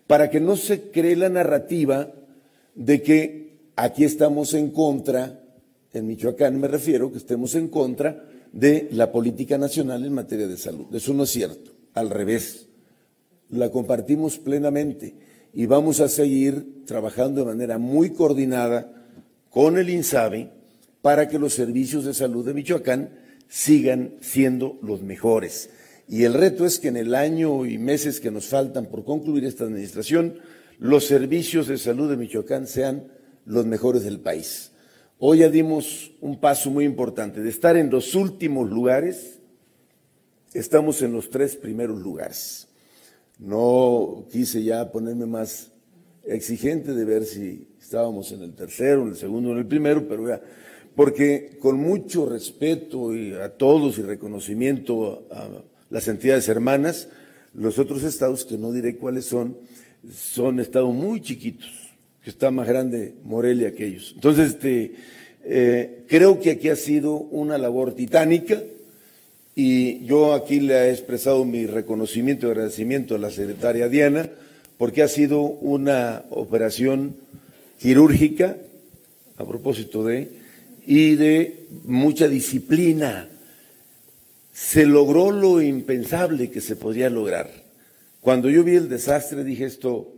Para 0.08 0.30
que 0.30 0.40
no 0.40 0.58
se 0.58 0.92
cree 0.92 1.16
la 1.16 1.30
narrativa 1.30 2.12
de 2.76 3.02
que 3.02 3.60
aquí 3.76 4.04
estamos 4.04 4.54
en 4.54 4.72
contra, 4.72 5.41
en 5.94 6.08
Michoacán 6.08 6.60
me 6.60 6.68
refiero, 6.68 7.12
que 7.12 7.18
estemos 7.18 7.56
en 7.56 7.68
contra 7.68 8.26
de 8.52 8.90
la 8.92 9.12
política 9.12 9.58
nacional 9.58 10.06
en 10.06 10.14
materia 10.14 10.48
de 10.48 10.58
salud. 10.58 10.94
Eso 10.94 11.14
no 11.14 11.24
es 11.24 11.30
cierto, 11.30 11.72
al 11.94 12.10
revés. 12.10 12.68
La 13.50 13.70
compartimos 13.70 14.38
plenamente 14.38 15.16
y 15.54 15.66
vamos 15.66 16.00
a 16.00 16.08
seguir 16.08 16.86
trabajando 16.86 17.42
de 17.42 17.48
manera 17.48 17.78
muy 17.78 18.12
coordinada 18.12 19.08
con 19.50 19.78
el 19.78 19.90
INSABI 19.90 20.50
para 21.02 21.28
que 21.28 21.40
los 21.40 21.54
servicios 21.54 22.06
de 22.06 22.14
salud 22.14 22.46
de 22.46 22.54
Michoacán 22.54 23.10
sigan 23.50 24.16
siendo 24.22 24.80
los 24.82 25.02
mejores. 25.02 25.70
Y 26.08 26.24
el 26.24 26.34
reto 26.34 26.66
es 26.66 26.80
que 26.80 26.88
en 26.90 26.98
el 26.98 27.16
año 27.16 27.66
y 27.66 27.78
meses 27.78 28.20
que 28.20 28.32
nos 28.32 28.46
faltan 28.48 28.86
por 28.86 29.04
concluir 29.04 29.46
esta 29.46 29.66
administración, 29.66 30.36
los 30.80 31.06
servicios 31.06 31.68
de 31.68 31.78
salud 31.78 32.10
de 32.10 32.18
Michoacán 32.18 32.68
sean 32.68 33.08
los 33.46 33.66
mejores 33.66 34.04
del 34.04 34.20
país. 34.20 34.71
Hoy 35.24 35.38
ya 35.38 35.50
dimos 35.50 36.14
un 36.20 36.40
paso 36.40 36.72
muy 36.72 36.84
importante. 36.84 37.42
De 37.42 37.50
estar 37.50 37.78
en 37.78 37.92
los 37.92 38.16
últimos 38.16 38.72
lugares, 38.72 39.38
estamos 40.52 41.04
en 41.04 41.14
los 41.14 41.30
tres 41.30 41.56
primeros 41.56 42.02
lugares. 42.02 42.68
No 43.38 44.26
quise 44.32 44.64
ya 44.64 44.92
ponerme 44.92 45.28
más 45.28 45.70
exigente 46.24 46.96
de 46.96 47.06
ver 47.06 47.26
si 47.26 47.68
estábamos 47.80 48.32
en 48.32 48.42
el 48.42 48.56
tercero, 48.56 49.04
en 49.04 49.10
el 49.10 49.16
segundo, 49.16 49.52
en 49.52 49.60
el 49.60 49.68
primero, 49.68 50.08
pero 50.08 50.28
ya, 50.28 50.42
porque 50.96 51.56
con 51.62 51.78
mucho 51.78 52.28
respeto 52.28 53.12
a 53.44 53.50
todos 53.50 54.00
y 54.00 54.02
reconocimiento 54.02 55.28
a, 55.30 55.50
las 55.92 56.08
entidades 56.08 56.50
hermanas, 56.50 57.10
los 57.54 57.78
otros 57.78 58.02
estados, 58.02 58.44
que 58.44 58.58
no 58.58 58.72
diré 58.72 58.98
cuáles 58.98 59.26
son, 59.26 59.56
son 60.12 60.60
estados 60.60 60.92
muy 60.92 61.22
chiquitos, 61.22 61.91
que 62.24 62.30
está 62.30 62.52
más 62.52 62.68
grande 62.68 63.14
Morelia 63.24 63.74
que 63.74 63.86
ellos. 63.86 64.12
Entonces, 64.16 64.50
este, 64.50 64.94
eh, 65.44 66.04
creo 66.08 66.40
que 66.40 66.52
aquí 66.52 66.70
ha 66.70 66.76
sido 66.76 67.16
una 67.16 67.58
labor 67.58 67.94
titánica 67.96 68.62
y 69.56 70.06
yo 70.06 70.34
aquí 70.34 70.60
le 70.60 70.74
he 70.74 70.92
expresado 70.92 71.44
mi 71.46 71.66
reconocimiento 71.66 72.48
y 72.48 72.52
agradecimiento 72.52 73.16
a 73.16 73.20
la 73.20 73.32
secretaria 73.32 73.90
Diana, 73.90 74.30
porque 74.78 75.04
ha 75.04 75.08
sido 75.08 75.42
una 75.42 76.24
operación 76.30 77.16
quirúrgica, 77.80 78.58
a 79.38 79.46
propósito 79.46 80.04
de, 80.04 80.30
y 80.86 81.16
de 81.16 81.66
mucha 81.84 82.28
disciplina. 82.28 83.28
Se 84.54 84.86
logró 84.86 85.32
lo 85.32 85.62
impensable 85.62 86.50
que 86.50 86.62
se 86.62 86.76
podía 86.76 87.10
lograr. 87.10 87.50
Cuando 88.22 88.50
yo 88.50 88.64
vi 88.64 88.76
el 88.76 88.90
desastre 88.90 89.44
dije 89.44 89.66
esto, 89.66 90.14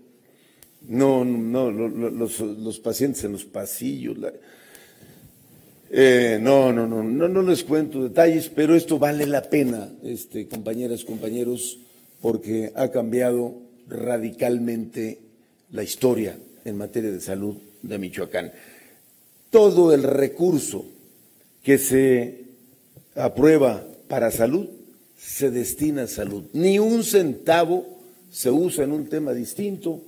no, 0.87 1.23
no, 1.23 1.71
los, 1.71 2.39
los 2.39 2.79
pacientes 2.79 3.23
en 3.23 3.33
los 3.33 3.45
pasillos, 3.45 4.17
eh, 5.95 6.39
no, 6.41 6.73
no, 6.73 6.87
no, 6.87 7.03
no, 7.03 7.27
no 7.27 7.41
les 7.43 7.63
cuento 7.63 8.03
detalles, 8.03 8.49
pero 8.49 8.75
esto 8.75 8.97
vale 8.97 9.27
la 9.27 9.43
pena, 9.43 9.89
este, 10.03 10.47
compañeras, 10.47 11.05
compañeros, 11.05 11.79
porque 12.19 12.71
ha 12.75 12.89
cambiado 12.89 13.53
radicalmente 13.87 15.19
la 15.71 15.83
historia 15.83 16.37
en 16.65 16.77
materia 16.77 17.11
de 17.11 17.21
salud 17.21 17.57
de 17.81 17.97
Michoacán. 17.99 18.51
Todo 19.49 19.93
el 19.93 20.03
recurso 20.03 20.85
que 21.61 21.77
se 21.77 22.41
aprueba 23.15 23.85
para 24.07 24.31
salud 24.31 24.67
se 25.17 25.51
destina 25.51 26.03
a 26.03 26.07
salud. 26.07 26.45
Ni 26.53 26.79
un 26.79 27.03
centavo 27.03 27.85
se 28.31 28.49
usa 28.49 28.83
en 28.83 28.91
un 28.91 29.07
tema 29.07 29.33
distinto 29.33 30.01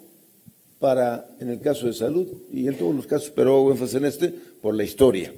para, 0.86 1.26
en 1.40 1.50
el 1.50 1.60
caso 1.62 1.88
de 1.88 1.94
salud 1.94 2.28
y 2.54 2.68
en 2.68 2.76
todos 2.76 2.94
los 2.94 3.08
casos, 3.08 3.32
pero 3.36 3.56
hago 3.56 3.72
énfasis 3.72 3.96
en 3.96 4.06
este, 4.06 4.30
por 4.62 4.76
la 4.76 4.84
historia 4.84 5.34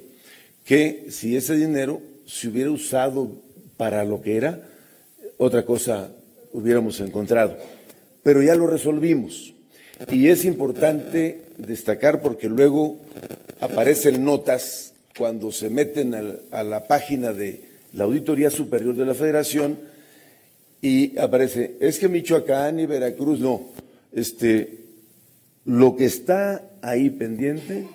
que 0.66 1.06
si 1.08 1.38
ese 1.38 1.56
dinero 1.56 2.02
se 2.26 2.48
hubiera 2.48 2.70
usado 2.70 3.32
para 3.78 4.04
lo 4.04 4.20
que 4.20 4.36
era, 4.36 4.60
otra 5.38 5.64
cosa 5.64 6.10
hubiéramos 6.52 7.00
encontrado. 7.00 7.56
Pero 8.22 8.42
ya 8.42 8.54
lo 8.56 8.66
resolvimos. 8.66 9.54
Y 10.10 10.28
es 10.28 10.44
importante 10.44 11.40
destacar 11.56 12.20
porque 12.20 12.50
luego 12.50 12.98
aparecen 13.58 14.22
notas 14.22 14.92
cuando 15.16 15.50
se 15.50 15.70
meten 15.70 16.14
a 16.50 16.62
la 16.62 16.86
página 16.86 17.32
de 17.32 17.62
la 17.94 18.04
Auditoría 18.04 18.50
Superior 18.50 18.94
de 18.94 19.06
la 19.06 19.14
Federación 19.14 19.78
y 20.82 21.18
aparece, 21.18 21.76
es 21.80 21.98
que 21.98 22.10
Michoacán 22.10 22.78
y 22.78 22.84
Veracruz 22.84 23.40
no, 23.40 23.70
este, 24.12 24.87
lo 25.68 25.96
que 25.96 26.06
está 26.06 26.66
ahí 26.80 27.10
pendiente 27.10 27.86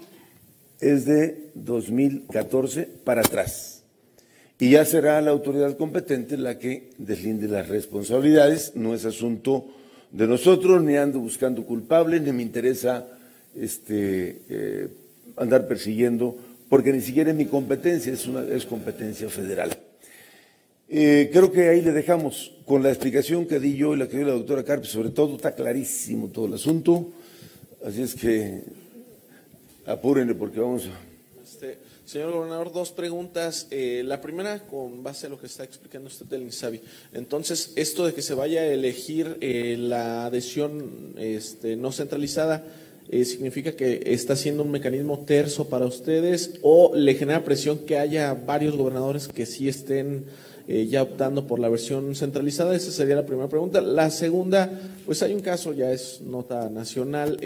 es 0.80 1.05
de 1.05 1.49
2014 1.55 2.88
para 3.03 3.21
atrás. 3.21 3.82
Y 4.59 4.69
ya 4.69 4.86
será 4.86 5.19
la 5.21 5.32
autoridad 5.32 5.76
competente 5.76 6.38
la 6.38 6.59
que 6.59 6.91
deslinde 6.99 7.47
las 7.47 7.69
responsabilidades. 7.69 8.74
No 8.76 8.93
es 8.93 9.05
asunto 9.05 9.69
de 10.11 10.28
nosotros, 10.28 10.84
ni 10.84 10.97
ando 10.97 11.19
buscando 11.19 11.65
culpables, 11.65 12.21
ni 12.21 12.32
me 12.32 12.43
interesa 12.43 13.07
este, 13.55 14.41
eh, 14.49 14.88
andar 15.36 15.67
persiguiendo, 15.67 16.38
porque 16.69 16.93
ni 16.93 17.01
siquiera 17.01 17.32
es 17.32 17.36
mi 17.36 17.47
competencia, 17.47 18.13
es, 18.13 18.28
una, 18.28 18.43
competencia 18.69 19.30
federal. 19.30 19.71
Eh, 20.89 21.32
creo 21.34 21.51
que 21.51 21.69
ahí 21.69 21.82
le 21.82 21.91
dejamos 21.91 22.55
con 22.67 22.84
la 22.84 22.89
explicación 22.89 23.47
que 23.47 23.59
di 23.59 23.76
yo 23.76 23.95
y 23.95 23.97
la 23.97 24.07
que 24.07 24.17
dio 24.17 24.28
la 24.28 24.34
doctora 24.34 24.63
Carpe, 24.63 24.86
sobre 24.86 25.09
todo 25.09 25.38
está 25.38 25.55
clarísimo 25.55 26.28
todo 26.28 26.45
el 26.45 26.53
asunto, 26.53 27.11
así 27.84 28.01
es 28.01 28.15
que 28.15 28.63
Apúrenle 29.86 30.34
porque 30.34 30.59
vamos 30.61 30.86
a... 30.86 31.43
Este, 31.43 31.77
señor 32.05 32.31
gobernador, 32.31 32.71
dos 32.71 32.91
preguntas. 32.91 33.67
Eh, 33.69 34.01
la 34.05 34.21
primera, 34.21 34.59
con 34.65 35.03
base 35.03 35.27
a 35.27 35.29
lo 35.29 35.39
que 35.39 35.47
está 35.47 35.65
explicando 35.65 36.07
usted 36.07 36.25
del 36.25 36.43
INSABI. 36.43 36.79
Entonces, 37.13 37.73
esto 37.75 38.05
de 38.05 38.13
que 38.13 38.21
se 38.21 38.34
vaya 38.34 38.61
a 38.61 38.65
elegir 38.65 39.38
eh, 39.41 39.75
la 39.77 40.25
adhesión 40.25 41.15
este, 41.17 41.75
no 41.75 41.91
centralizada, 41.91 42.63
eh, 43.09 43.25
¿significa 43.25 43.73
que 43.73 44.01
está 44.05 44.38
siendo 44.38 44.63
un 44.63 44.71
mecanismo 44.71 45.19
terso 45.25 45.67
para 45.67 45.86
ustedes 45.86 46.59
o 46.61 46.95
le 46.95 47.15
genera 47.15 47.43
presión 47.43 47.79
que 47.79 47.97
haya 47.97 48.34
varios 48.34 48.77
gobernadores 48.77 49.27
que 49.27 49.45
sí 49.45 49.67
estén 49.67 50.25
ya 50.68 51.03
optando 51.03 51.45
por 51.45 51.59
la 51.59 51.70
versión 51.70 52.16
centralizada? 52.16 52.76
Esa 52.76 52.91
sería 52.91 53.16
la 53.16 53.26
primera 53.26 53.49
pregunta. 53.49 53.82
La 53.82 54.09
segunda, 54.09 54.72
pues 55.05 55.22
hay 55.24 55.34
un 55.34 55.41
caso, 55.41 55.74
ya 55.74 55.91
es 55.91 56.22
nota 56.22 56.70
nacional 56.70 57.38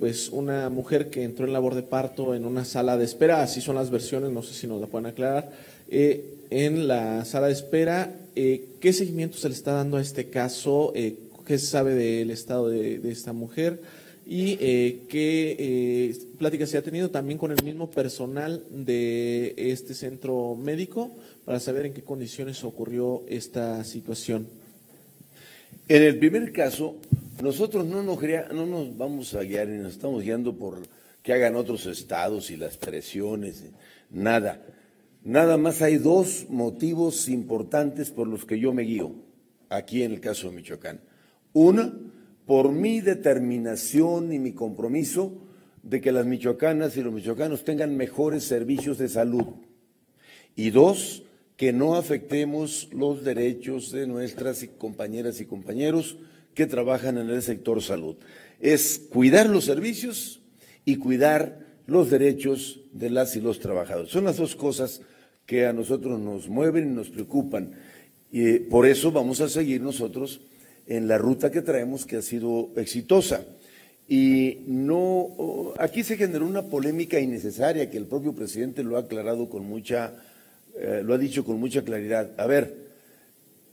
pues 0.00 0.30
una 0.30 0.70
mujer 0.70 1.10
que 1.10 1.22
entró 1.22 1.44
en 1.44 1.52
labor 1.52 1.74
de 1.74 1.82
parto 1.82 2.34
en 2.34 2.46
una 2.46 2.64
sala 2.64 2.96
de 2.96 3.04
espera, 3.04 3.42
así 3.42 3.60
son 3.60 3.76
las 3.76 3.90
versiones, 3.90 4.32
no 4.32 4.42
sé 4.42 4.54
si 4.54 4.66
nos 4.66 4.80
la 4.80 4.86
pueden 4.86 5.04
aclarar, 5.04 5.50
eh, 5.90 6.38
en 6.48 6.88
la 6.88 7.24
sala 7.26 7.48
de 7.48 7.52
espera, 7.52 8.14
eh, 8.34 8.64
¿qué 8.80 8.94
seguimiento 8.94 9.36
se 9.36 9.50
le 9.50 9.54
está 9.54 9.74
dando 9.74 9.98
a 9.98 10.00
este 10.00 10.30
caso? 10.30 10.92
Eh, 10.96 11.16
¿Qué 11.46 11.58
se 11.58 11.66
sabe 11.66 11.94
del 11.94 12.30
estado 12.30 12.70
de, 12.70 13.00
esta 13.10 13.34
mujer? 13.34 13.80
¿Y 14.32 14.56
qué 15.08 16.14
pláticas 16.38 16.70
se 16.70 16.78
ha 16.78 16.82
tenido 16.82 17.10
también 17.10 17.36
con 17.36 17.50
el 17.50 17.64
mismo 17.64 17.90
personal 17.90 18.64
de 18.70 19.54
este 19.56 19.92
centro 19.92 20.54
médico 20.54 21.10
para 21.44 21.58
saber 21.58 21.86
en 21.86 21.94
qué 21.94 22.04
condiciones 22.04 22.62
ocurrió 22.62 23.24
esta 23.26 23.82
situación? 23.82 24.46
En 25.88 26.04
el 26.04 26.16
primer 26.20 26.52
caso, 26.52 26.94
nosotros 27.42 27.84
no 27.84 28.04
nos, 28.04 28.22
no 28.52 28.66
nos 28.66 28.96
vamos 28.96 29.34
a 29.34 29.42
guiar 29.42 29.66
nos 29.66 29.94
estamos 29.94 30.22
guiando 30.22 30.54
por 30.54 30.78
que 31.24 31.32
hagan 31.32 31.56
otros 31.56 31.86
estados 31.86 32.52
y 32.52 32.56
las 32.56 32.76
presiones, 32.76 33.64
nada. 34.10 34.64
Nada 35.24 35.56
más 35.56 35.82
hay 35.82 35.96
dos 35.96 36.46
motivos 36.48 37.28
importantes 37.28 38.10
por 38.10 38.28
los 38.28 38.44
que 38.44 38.60
yo 38.60 38.72
me 38.72 38.84
guío 38.84 39.12
aquí 39.70 40.04
en 40.04 40.12
el 40.12 40.20
caso 40.20 40.48
de 40.48 40.54
Michoacán. 40.54 41.00
Una, 41.52 41.92
por 42.50 42.72
mi 42.72 43.00
determinación 43.00 44.32
y 44.32 44.40
mi 44.40 44.50
compromiso 44.50 45.38
de 45.84 46.00
que 46.00 46.10
las 46.10 46.26
michoacanas 46.26 46.96
y 46.96 47.00
los 47.00 47.12
michoacanos 47.12 47.62
tengan 47.62 47.96
mejores 47.96 48.42
servicios 48.42 48.98
de 48.98 49.08
salud. 49.08 49.44
Y 50.56 50.70
dos, 50.70 51.22
que 51.56 51.72
no 51.72 51.94
afectemos 51.94 52.88
los 52.90 53.22
derechos 53.22 53.92
de 53.92 54.08
nuestras 54.08 54.66
compañeras 54.78 55.40
y 55.40 55.46
compañeros 55.46 56.18
que 56.52 56.66
trabajan 56.66 57.18
en 57.18 57.30
el 57.30 57.40
sector 57.40 57.80
salud. 57.82 58.16
Es 58.58 58.98
cuidar 58.98 59.48
los 59.48 59.66
servicios 59.66 60.40
y 60.84 60.96
cuidar 60.96 61.60
los 61.86 62.10
derechos 62.10 62.80
de 62.92 63.10
las 63.10 63.36
y 63.36 63.40
los 63.40 63.60
trabajadores. 63.60 64.10
Son 64.10 64.24
las 64.24 64.38
dos 64.38 64.56
cosas 64.56 65.02
que 65.46 65.66
a 65.66 65.72
nosotros 65.72 66.18
nos 66.18 66.48
mueven 66.48 66.88
y 66.88 66.94
nos 66.96 67.10
preocupan. 67.10 67.74
Y 68.32 68.58
por 68.58 68.88
eso 68.88 69.12
vamos 69.12 69.40
a 69.40 69.48
seguir 69.48 69.80
nosotros 69.80 70.40
en 70.90 71.06
la 71.06 71.18
ruta 71.18 71.52
que 71.52 71.62
traemos 71.62 72.04
que 72.04 72.16
ha 72.16 72.22
sido 72.22 72.70
exitosa. 72.76 73.44
Y 74.08 74.58
no, 74.66 75.72
aquí 75.78 76.02
se 76.02 76.16
generó 76.16 76.44
una 76.44 76.62
polémica 76.62 77.20
innecesaria 77.20 77.88
que 77.88 77.96
el 77.96 78.06
propio 78.06 78.34
presidente 78.34 78.82
lo 78.82 78.96
ha 78.96 79.02
aclarado 79.02 79.48
con 79.48 79.64
mucha, 79.64 80.12
eh, 80.76 81.02
lo 81.04 81.14
ha 81.14 81.18
dicho 81.18 81.44
con 81.44 81.60
mucha 81.60 81.82
claridad. 81.82 82.32
A 82.38 82.46
ver, 82.46 82.74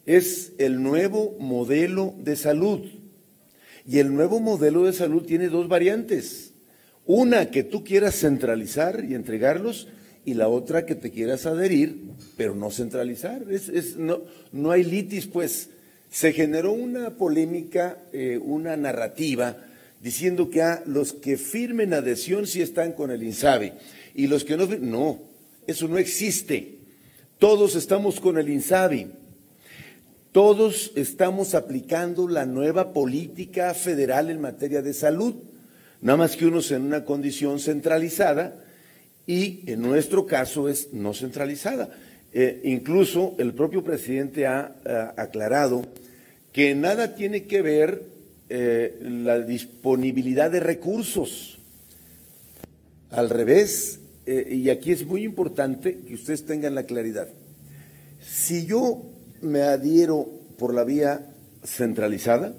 es 0.05 0.53
el 0.59 0.83
nuevo 0.83 1.35
modelo 1.39 2.13
de 2.23 2.35
salud. 2.35 2.81
Y 3.87 3.97
el 3.97 4.13
nuevo 4.13 4.39
modelo 4.39 4.85
de 4.85 4.93
salud 4.93 5.23
tiene 5.23 5.49
dos 5.49 5.67
variantes. 5.67 6.51
Una 7.07 7.49
que 7.49 7.63
tú 7.63 7.83
quieras 7.83 8.13
centralizar 8.19 9.03
y 9.03 9.15
entregarlos 9.15 9.87
y 10.23 10.35
la 10.35 10.49
otra 10.49 10.85
que 10.85 10.93
te 10.93 11.09
quieras 11.09 11.47
adherir, 11.47 12.11
pero 12.35 12.53
no 12.53 12.69
centralizar. 12.69 13.43
Es, 13.49 13.97
no, 13.97 14.21
no 14.51 14.69
hay 14.69 14.83
litis, 14.83 15.25
pues. 15.25 15.71
Se 16.09 16.33
generó 16.33 16.71
una 16.71 17.11
polémica, 17.11 17.97
eh, 18.13 18.39
una 18.41 18.77
narrativa 18.77 19.57
diciendo 20.01 20.49
que 20.49 20.61
a 20.61 20.83
los 20.85 21.13
que 21.13 21.37
firmen 21.37 21.93
adhesión 21.93 22.47
sí 22.47 22.61
están 22.61 22.93
con 22.93 23.11
el 23.11 23.23
INSABI 23.23 23.73
y 24.15 24.27
los 24.27 24.43
que 24.43 24.57
no, 24.57 24.65
no, 24.65 25.19
eso 25.65 25.87
no 25.87 25.97
existe. 25.97 26.75
Todos 27.39 27.75
estamos 27.75 28.19
con 28.19 28.37
el 28.37 28.49
INSABI. 28.49 29.07
Todos 30.31 30.91
estamos 30.95 31.55
aplicando 31.55 32.27
la 32.27 32.45
nueva 32.45 32.93
política 32.93 33.73
federal 33.73 34.29
en 34.29 34.39
materia 34.39 34.81
de 34.81 34.93
salud, 34.93 35.33
nada 36.01 36.17
más 36.17 36.35
que 36.35 36.45
unos 36.45 36.69
en 36.71 36.83
una 36.83 37.05
condición 37.05 37.59
centralizada 37.59 38.63
y 39.25 39.63
en 39.65 39.81
nuestro 39.81 40.25
caso 40.25 40.69
es 40.69 40.93
no 40.93 41.13
centralizada. 41.13 41.89
Eh, 42.39 42.61
incluso 42.65 43.33
el 43.39 43.55
propio 43.55 43.83
presidente 43.83 44.45
ha 44.45 44.75
aclarado 45.17 45.81
que 46.53 46.75
nada 46.75 47.15
tiene 47.15 47.45
que 47.45 47.63
ver 47.63 48.03
eh, 48.47 48.95
la 49.01 49.39
disponibilidad 49.39 50.51
de 50.51 50.59
recursos. 50.59 51.57
Al 53.09 53.31
revés, 53.31 54.01
eh, 54.27 54.49
y 54.51 54.69
aquí 54.69 54.91
es 54.91 55.03
muy 55.03 55.23
importante 55.23 55.97
que 56.07 56.13
ustedes 56.13 56.45
tengan 56.45 56.75
la 56.75 56.83
claridad. 56.83 57.27
Si 58.21 58.67
yo 58.67 59.01
me 59.41 59.63
adhiero 59.63 60.29
por 60.59 60.75
la 60.75 60.83
vía 60.83 61.25
centralizada, 61.63 62.53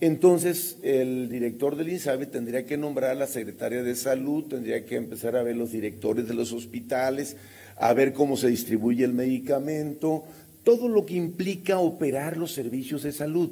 entonces 0.00 0.78
el 0.82 1.28
director 1.28 1.76
del 1.76 1.90
INSABE 1.90 2.26
tendría 2.26 2.66
que 2.66 2.76
nombrar 2.76 3.12
a 3.12 3.14
la 3.14 3.28
secretaria 3.28 3.84
de 3.84 3.94
salud, 3.94 4.48
tendría 4.48 4.84
que 4.84 4.96
empezar 4.96 5.36
a 5.36 5.44
ver 5.44 5.54
los 5.54 5.70
directores 5.70 6.26
de 6.26 6.34
los 6.34 6.52
hospitales, 6.52 7.36
a 7.80 7.94
ver 7.94 8.12
cómo 8.12 8.36
se 8.36 8.48
distribuye 8.48 9.04
el 9.04 9.14
medicamento, 9.14 10.24
todo 10.62 10.88
lo 10.88 11.06
que 11.06 11.14
implica 11.14 11.78
operar 11.78 12.36
los 12.36 12.52
servicios 12.52 13.02
de 13.02 13.12
salud. 13.12 13.50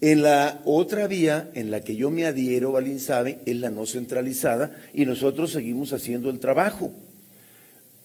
En 0.00 0.22
la 0.22 0.60
otra 0.64 1.06
vía 1.06 1.50
en 1.54 1.70
la 1.70 1.82
que 1.82 1.94
yo 1.94 2.10
me 2.10 2.26
adhiero 2.26 2.76
al 2.76 2.88
INSABE 2.88 3.40
es 3.46 3.56
la 3.56 3.70
no 3.70 3.86
centralizada 3.86 4.74
y 4.92 5.04
nosotros 5.04 5.52
seguimos 5.52 5.92
haciendo 5.92 6.30
el 6.30 6.40
trabajo. 6.40 6.90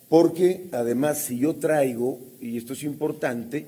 Porque 0.07 0.67
además 0.71 1.19
si 1.19 1.39
yo 1.39 1.55
traigo, 1.55 2.19
y 2.39 2.57
esto 2.57 2.73
es 2.73 2.83
importante, 2.83 3.65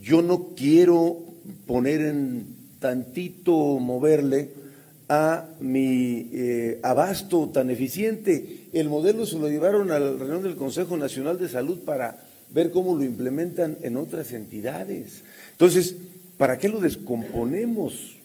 yo 0.00 0.22
no 0.22 0.54
quiero 0.56 1.18
poner 1.66 2.00
en 2.00 2.46
tantito, 2.78 3.52
moverle 3.52 4.50
a 5.08 5.48
mi 5.60 6.28
eh, 6.32 6.80
abasto 6.82 7.48
tan 7.48 7.70
eficiente. 7.70 8.68
El 8.72 8.88
modelo 8.88 9.26
se 9.26 9.38
lo 9.38 9.48
llevaron 9.48 9.90
a 9.90 9.98
la 9.98 10.12
reunión 10.12 10.42
del 10.42 10.56
Consejo 10.56 10.96
Nacional 10.96 11.38
de 11.38 11.48
Salud 11.48 11.80
para 11.80 12.24
ver 12.50 12.70
cómo 12.70 12.96
lo 12.96 13.04
implementan 13.04 13.78
en 13.82 13.96
otras 13.96 14.32
entidades. 14.32 15.22
Entonces, 15.52 15.96
¿Para 16.38 16.56
qué 16.56 16.68
lo 16.68 16.80
descomponemos? 16.80 18.16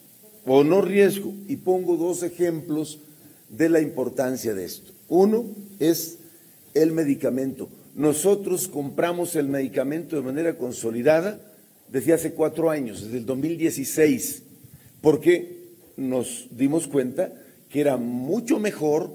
O 0.46 0.64
no 0.64 0.82
riesgo. 0.82 1.34
Y 1.48 1.58
pongo 1.58 1.98
dos 1.98 2.24
ejemplos 2.24 3.00
de 3.50 3.70
la 3.70 3.82
importancia 3.82 4.54
de 4.54 4.66
esto. 4.66 4.92
Uno 5.10 5.48
es 5.80 6.20
el 6.76 6.92
medicamento. 6.92 7.68
Nosotros 7.96 8.68
compramos 8.68 9.36
el 9.36 9.48
medicamento 9.48 10.16
de 10.16 10.22
manera 10.22 10.58
consolidada 10.58 11.40
desde 11.92 12.14
hace 12.14 12.34
cuatro 12.34 12.70
años, 12.70 13.04
desde 13.04 13.18
el 13.18 13.26
2016, 13.26 14.44
porque 15.02 15.63
nos 15.98 16.48
dimos 16.52 16.88
cuenta 16.88 17.34
que 17.70 17.82
era 17.82 17.98
mucho 17.98 18.60
mejor 18.60 19.12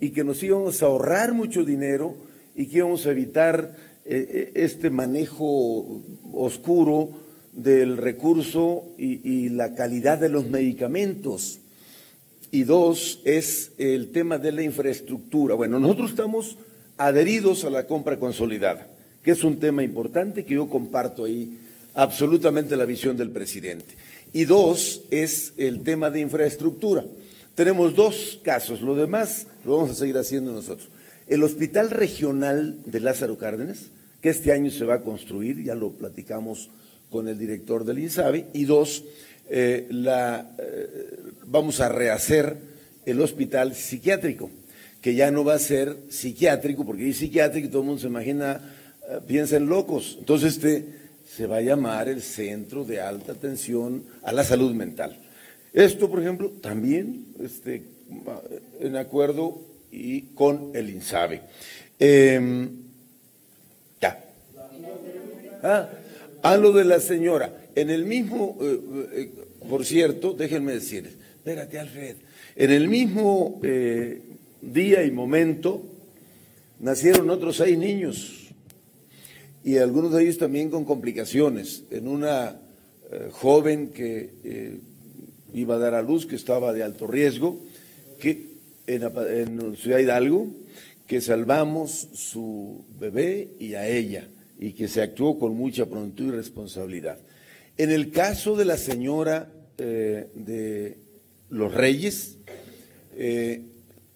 y 0.00 0.10
que 0.10 0.24
nos 0.24 0.42
íbamos 0.42 0.82
a 0.82 0.86
ahorrar 0.86 1.32
mucho 1.32 1.64
dinero 1.64 2.14
y 2.54 2.66
que 2.66 2.78
íbamos 2.78 3.06
a 3.06 3.10
evitar 3.10 3.76
eh, 4.04 4.28
eh, 4.28 4.52
este 4.54 4.90
manejo 4.90 6.02
oscuro 6.32 7.24
del 7.52 7.96
recurso 7.96 8.94
y, 8.98 9.48
la 9.50 9.74
calidad 9.74 10.18
de 10.18 10.28
los 10.28 10.48
medicamentos. 10.48 11.60
Y 12.50 12.64
dos, 12.64 13.20
es 13.24 13.72
el 13.78 14.10
tema 14.10 14.38
de 14.38 14.52
la 14.52 14.62
infraestructura. 14.62 15.54
Bueno, 15.54 15.78
nosotros 15.78 16.10
estamos 16.10 16.58
adheridos 16.96 17.64
a 17.64 17.70
la 17.70 17.86
compra 17.86 18.18
consolidada, 18.18 18.88
que 19.22 19.30
es 19.30 19.44
un 19.44 19.58
tema 19.58 19.82
importante 19.82 20.44
que 20.44 20.54
yo 20.54 20.68
comparto 20.68 21.24
ahí 21.24 21.58
absolutamente 21.94 22.76
la 22.76 22.84
visión 22.84 23.16
del 23.16 23.30
presidente. 23.30 23.94
Y 24.34 24.46
dos, 24.46 25.02
es 25.12 25.52
el 25.58 25.84
tema 25.84 26.10
de 26.10 26.18
infraestructura. 26.18 27.04
Tenemos 27.54 27.94
dos 27.94 28.40
casos, 28.42 28.80
lo 28.80 28.96
demás 28.96 29.46
lo 29.64 29.76
vamos 29.76 29.92
a 29.92 29.94
seguir 29.94 30.18
haciendo 30.18 30.52
nosotros. 30.52 30.88
El 31.28 31.44
Hospital 31.44 31.90
Regional 31.90 32.80
de 32.84 32.98
Lázaro 32.98 33.38
Cárdenas, 33.38 33.86
que 34.20 34.30
este 34.30 34.50
año 34.50 34.72
se 34.72 34.84
va 34.84 34.96
a 34.96 35.00
construir, 35.02 35.62
ya 35.62 35.76
lo 35.76 35.92
platicamos 35.92 36.68
con 37.10 37.28
el 37.28 37.38
director 37.38 37.84
del 37.84 38.00
INSABI 38.00 38.46
y 38.54 38.64
dos, 38.64 39.04
eh, 39.48 39.86
eh, 39.88 41.18
vamos 41.46 41.78
a 41.78 41.88
rehacer 41.88 42.56
el 43.06 43.20
hospital 43.20 43.72
psiquiátrico, 43.76 44.50
que 45.00 45.14
ya 45.14 45.30
no 45.30 45.44
va 45.44 45.54
a 45.54 45.60
ser 45.60 45.96
psiquiátrico, 46.08 46.84
porque 46.84 47.08
es 47.08 47.18
psiquiátrico 47.18 47.68
y 47.68 47.70
todo 47.70 47.82
el 47.82 47.86
mundo 47.86 48.00
se 48.00 48.08
imagina, 48.08 48.74
eh, 49.08 49.20
piensa 49.28 49.58
en 49.58 49.66
locos. 49.66 50.16
Entonces 50.18 50.54
este 50.54 51.03
se 51.26 51.46
va 51.46 51.56
a 51.56 51.62
llamar 51.62 52.08
el 52.08 52.22
Centro 52.22 52.84
de 52.84 53.00
Alta 53.00 53.32
Atención 53.32 54.04
a 54.22 54.32
la 54.32 54.44
Salud 54.44 54.74
Mental. 54.74 55.18
Esto, 55.72 56.08
por 56.08 56.20
ejemplo, 56.20 56.50
también 56.60 57.26
este, 57.42 57.82
en 58.80 58.96
acuerdo 58.96 59.60
y 59.90 60.22
con 60.34 60.70
el 60.74 60.90
INSABI. 60.90 61.40
Em, 61.98 62.70
ya. 64.00 64.24
Ah, 65.62 65.88
a 66.42 66.56
lo 66.56 66.72
de 66.72 66.84
la 66.84 67.00
señora, 67.00 67.52
en 67.74 67.90
el 67.90 68.04
mismo, 68.04 68.58
eh, 68.60 68.80
eh, 69.12 69.30
por 69.68 69.84
cierto, 69.84 70.32
déjenme 70.34 70.74
decir, 70.74 71.10
espérate 71.36 71.78
Alfred, 71.78 72.16
en 72.56 72.70
el 72.70 72.88
mismo 72.88 73.60
eh, 73.62 74.20
día 74.60 75.04
y 75.04 75.10
momento 75.10 75.82
nacieron 76.80 77.30
otros 77.30 77.56
seis 77.56 77.78
niños 77.78 78.43
y 79.64 79.78
algunos 79.78 80.12
de 80.12 80.22
ellos 80.22 80.38
también 80.38 80.70
con 80.70 80.84
complicaciones. 80.84 81.84
En 81.90 82.06
una 82.06 82.60
joven 83.32 83.88
que 83.88 84.80
iba 85.52 85.76
a 85.76 85.78
dar 85.78 85.94
a 85.94 86.02
luz, 86.02 86.26
que 86.26 86.36
estaba 86.36 86.72
de 86.72 86.82
alto 86.82 87.06
riesgo, 87.06 87.60
que 88.18 88.48
en, 88.86 89.02
en 89.02 89.76
Ciudad 89.76 89.98
Hidalgo, 89.98 90.48
que 91.06 91.20
salvamos 91.20 92.08
su 92.14 92.84
bebé 92.98 93.48
y 93.58 93.74
a 93.74 93.88
ella 93.88 94.28
y 94.58 94.72
que 94.72 94.88
se 94.88 95.02
actuó 95.02 95.38
con 95.38 95.54
mucha 95.54 95.86
prontitud 95.86 96.28
y 96.28 96.36
responsabilidad. 96.36 97.18
En 97.76 97.90
el 97.90 98.10
caso 98.10 98.56
de 98.56 98.64
la 98.64 98.76
señora 98.76 99.50
eh, 99.78 100.28
de 100.34 100.96
los 101.50 101.74
Reyes, 101.74 102.38
eh, 103.16 103.62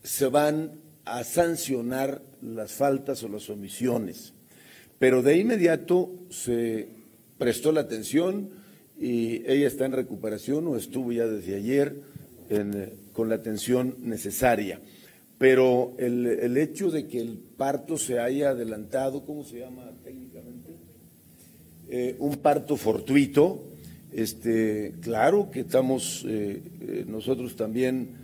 se 0.02 0.26
van 0.26 0.72
a 1.04 1.24
sancionar 1.24 2.22
las 2.40 2.72
faltas 2.72 3.22
o 3.22 3.28
las 3.28 3.50
omisiones, 3.50 4.32
pero 4.98 5.22
de 5.22 5.36
inmediato 5.36 6.10
se 6.30 6.88
prestó 7.38 7.72
la 7.72 7.82
atención 7.82 8.50
y 8.98 9.42
ella 9.46 9.68
está 9.68 9.86
en 9.86 9.92
recuperación 9.92 10.66
o 10.66 10.76
estuvo 10.76 11.12
ya 11.12 11.26
desde 11.26 11.54
ayer 11.54 11.94
eh, 12.50 12.92
con 13.12 13.28
la 13.28 13.36
atención 13.36 13.94
necesaria. 14.02 14.80
Pero 15.38 15.94
el, 15.98 16.56
hecho 16.56 16.90
de 16.90 17.06
que 17.06 17.20
el 17.20 17.38
parto 17.56 17.96
se 17.96 18.18
haya 18.18 18.50
adelantado, 18.50 19.24
¿cómo 19.24 19.44
se 19.44 19.60
llama 19.60 19.88
técnicamente? 20.02 20.72
Eh, 21.88 22.16
un 22.18 22.36
parto 22.36 22.76
fortuito, 22.76 23.64
Este, 24.10 24.94
claro 25.02 25.50
que 25.50 25.60
estamos 25.60 26.24
eh, 26.26 26.62
nosotros 27.06 27.54
también 27.56 28.16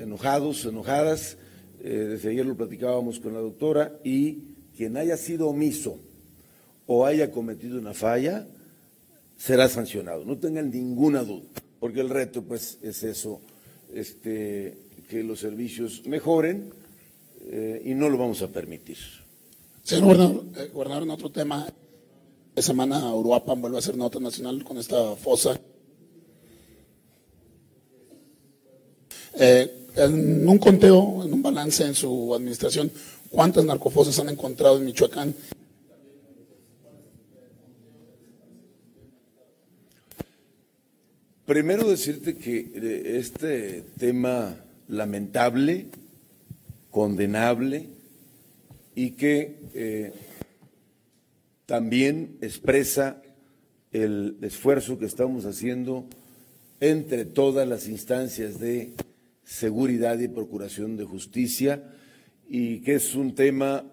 enojados, 0.00 0.64
enojadas. 0.64 1.36
desde 1.82 2.30
ayer 2.30 2.46
lo 2.46 2.56
platicábamos 2.56 3.20
con 3.20 3.34
la 3.34 3.40
doctora 3.40 3.98
y 4.04 4.55
quien 4.76 4.96
haya 4.96 5.16
sido 5.16 5.48
omiso 5.48 5.98
o 6.86 7.06
haya 7.06 7.30
cometido 7.30 7.78
una 7.78 7.94
falla 7.94 8.46
será 9.38 9.68
sancionado. 9.68 10.24
No 10.24 10.38
tengan 10.38 10.70
ninguna 10.70 11.24
duda, 11.24 11.46
porque 11.80 12.00
el 12.00 12.10
reto 12.10 12.42
pues 12.42 12.78
es 12.82 13.02
eso, 13.02 13.40
este, 13.92 14.78
que 15.08 15.22
los 15.22 15.40
servicios 15.40 16.02
mejoren 16.06 16.72
y 17.84 17.94
no 17.94 18.08
lo 18.08 18.18
vamos 18.18 18.42
a 18.42 18.48
permitir. 18.48 18.98
Señor 19.86 20.16
gobernador, 20.72 21.04
en 21.04 21.10
otro 21.10 21.30
tema, 21.30 21.64
esta 22.56 22.72
semana 22.72 23.14
Uruapan 23.14 23.60
vuelve 23.60 23.78
a 23.78 23.82
ser 23.82 23.96
nota 23.96 24.18
nacional 24.18 24.64
con 24.64 24.78
esta 24.78 25.14
fosa. 25.14 25.60
Eh, 29.34 29.86
en 29.94 30.48
un 30.48 30.58
conteo, 30.58 31.22
en 31.24 31.32
un 31.34 31.42
balance 31.42 31.84
en 31.84 31.94
su 31.94 32.34
administración, 32.34 32.90
¿cuántas 33.30 33.64
narcofosas 33.64 34.18
han 34.18 34.28
encontrado 34.28 34.78
en 34.78 34.84
Michoacán? 34.86 35.34
Primero 41.46 41.88
decirte 41.88 42.36
que 42.36 42.72
eh, 42.74 43.18
este 43.18 43.82
tema 43.96 44.56
lamentable, 44.88 45.86
condenable 46.90 47.88
y 48.96 49.12
que 49.12 49.60
eh, 49.72 50.12
también 51.66 52.38
expresa 52.40 53.22
el 53.92 54.38
esfuerzo 54.42 54.98
que 54.98 55.06
estamos 55.06 55.44
haciendo 55.44 56.06
entre 56.80 57.24
todas 57.24 57.66
las 57.68 57.86
instancias 57.86 58.58
de 58.58 58.94
seguridad 59.44 60.18
y 60.18 60.28
procuración 60.28 60.96
de 60.96 61.04
justicia 61.04 61.82
y 62.48 62.80
que 62.80 62.94
es 62.94 63.14
un 63.14 63.34
tema 63.34 63.84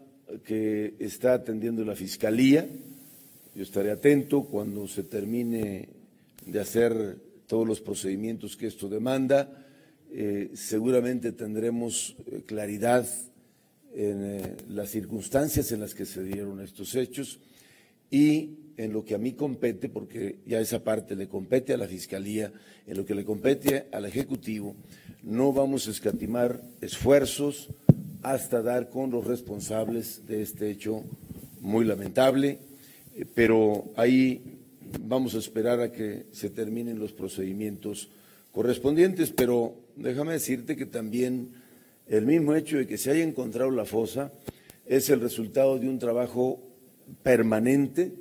que 0.45 0.95
está 0.99 1.33
atendiendo 1.33 1.83
la 1.83 1.95
Fiscalía. 1.95 2.67
Yo 3.55 3.63
estaré 3.63 3.91
atento 3.91 4.43
cuando 4.43 4.87
se 4.87 5.03
termine 5.03 5.89
de 6.45 6.59
hacer 6.59 7.17
todos 7.47 7.67
los 7.67 7.81
procedimientos 7.81 8.57
que 8.57 8.67
esto 8.67 8.89
demanda. 8.89 9.65
Eh, 10.11 10.51
seguramente 10.53 11.31
tendremos 11.31 12.15
eh, 12.25 12.43
claridad 12.45 13.07
en 13.93 14.23
eh, 14.23 14.55
las 14.69 14.89
circunstancias 14.89 15.71
en 15.71 15.79
las 15.79 15.93
que 15.93 16.05
se 16.05 16.23
dieron 16.23 16.59
estos 16.61 16.95
hechos 16.95 17.39
y 18.09 18.57
en 18.77 18.91
lo 18.91 19.05
que 19.05 19.15
a 19.15 19.19
mí 19.19 19.33
compete, 19.33 19.89
porque 19.89 20.39
ya 20.45 20.59
esa 20.59 20.83
parte 20.83 21.15
le 21.15 21.27
compete 21.27 21.73
a 21.73 21.77
la 21.77 21.87
Fiscalía, 21.87 22.51
en 22.87 22.97
lo 22.97 23.05
que 23.05 23.15
le 23.15 23.23
compete 23.23 23.87
al 23.91 24.05
Ejecutivo, 24.05 24.75
no 25.21 25.53
vamos 25.53 25.87
a 25.87 25.91
escatimar 25.91 26.61
esfuerzos 26.81 27.69
hasta 28.23 28.61
dar 28.61 28.89
con 28.89 29.11
los 29.11 29.25
responsables 29.25 30.25
de 30.25 30.41
este 30.41 30.71
hecho 30.71 31.03
muy 31.61 31.85
lamentable, 31.85 32.59
eh, 33.15 33.25
pero 33.35 33.85
ahí 33.95 34.41
vamos 35.01 35.35
a 35.35 35.39
esperar 35.39 35.79
a 35.81 35.91
que 35.91 36.25
se 36.31 36.49
terminen 36.49 36.99
los 36.99 37.11
procedimientos 37.11 38.09
correspondientes, 38.51 39.31
pero 39.31 39.75
déjame 39.95 40.33
decirte 40.33 40.75
que 40.75 40.85
también 40.85 41.51
el 42.07 42.25
mismo 42.25 42.55
hecho 42.55 42.77
de 42.77 42.87
que 42.87 42.97
se 42.97 43.11
haya 43.11 43.23
encontrado 43.23 43.71
la 43.71 43.85
fosa 43.85 44.31
es 44.85 45.09
el 45.09 45.21
resultado 45.21 45.79
de 45.79 45.87
un 45.87 45.99
trabajo 45.99 46.59
permanente 47.23 48.13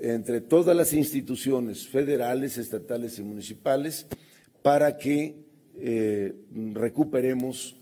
entre 0.00 0.40
todas 0.40 0.76
las 0.76 0.92
instituciones 0.92 1.86
federales, 1.86 2.58
estatales 2.58 3.18
y 3.18 3.22
municipales 3.22 4.06
para 4.62 4.96
que 4.96 5.36
eh, 5.78 6.34
recuperemos, 6.74 7.76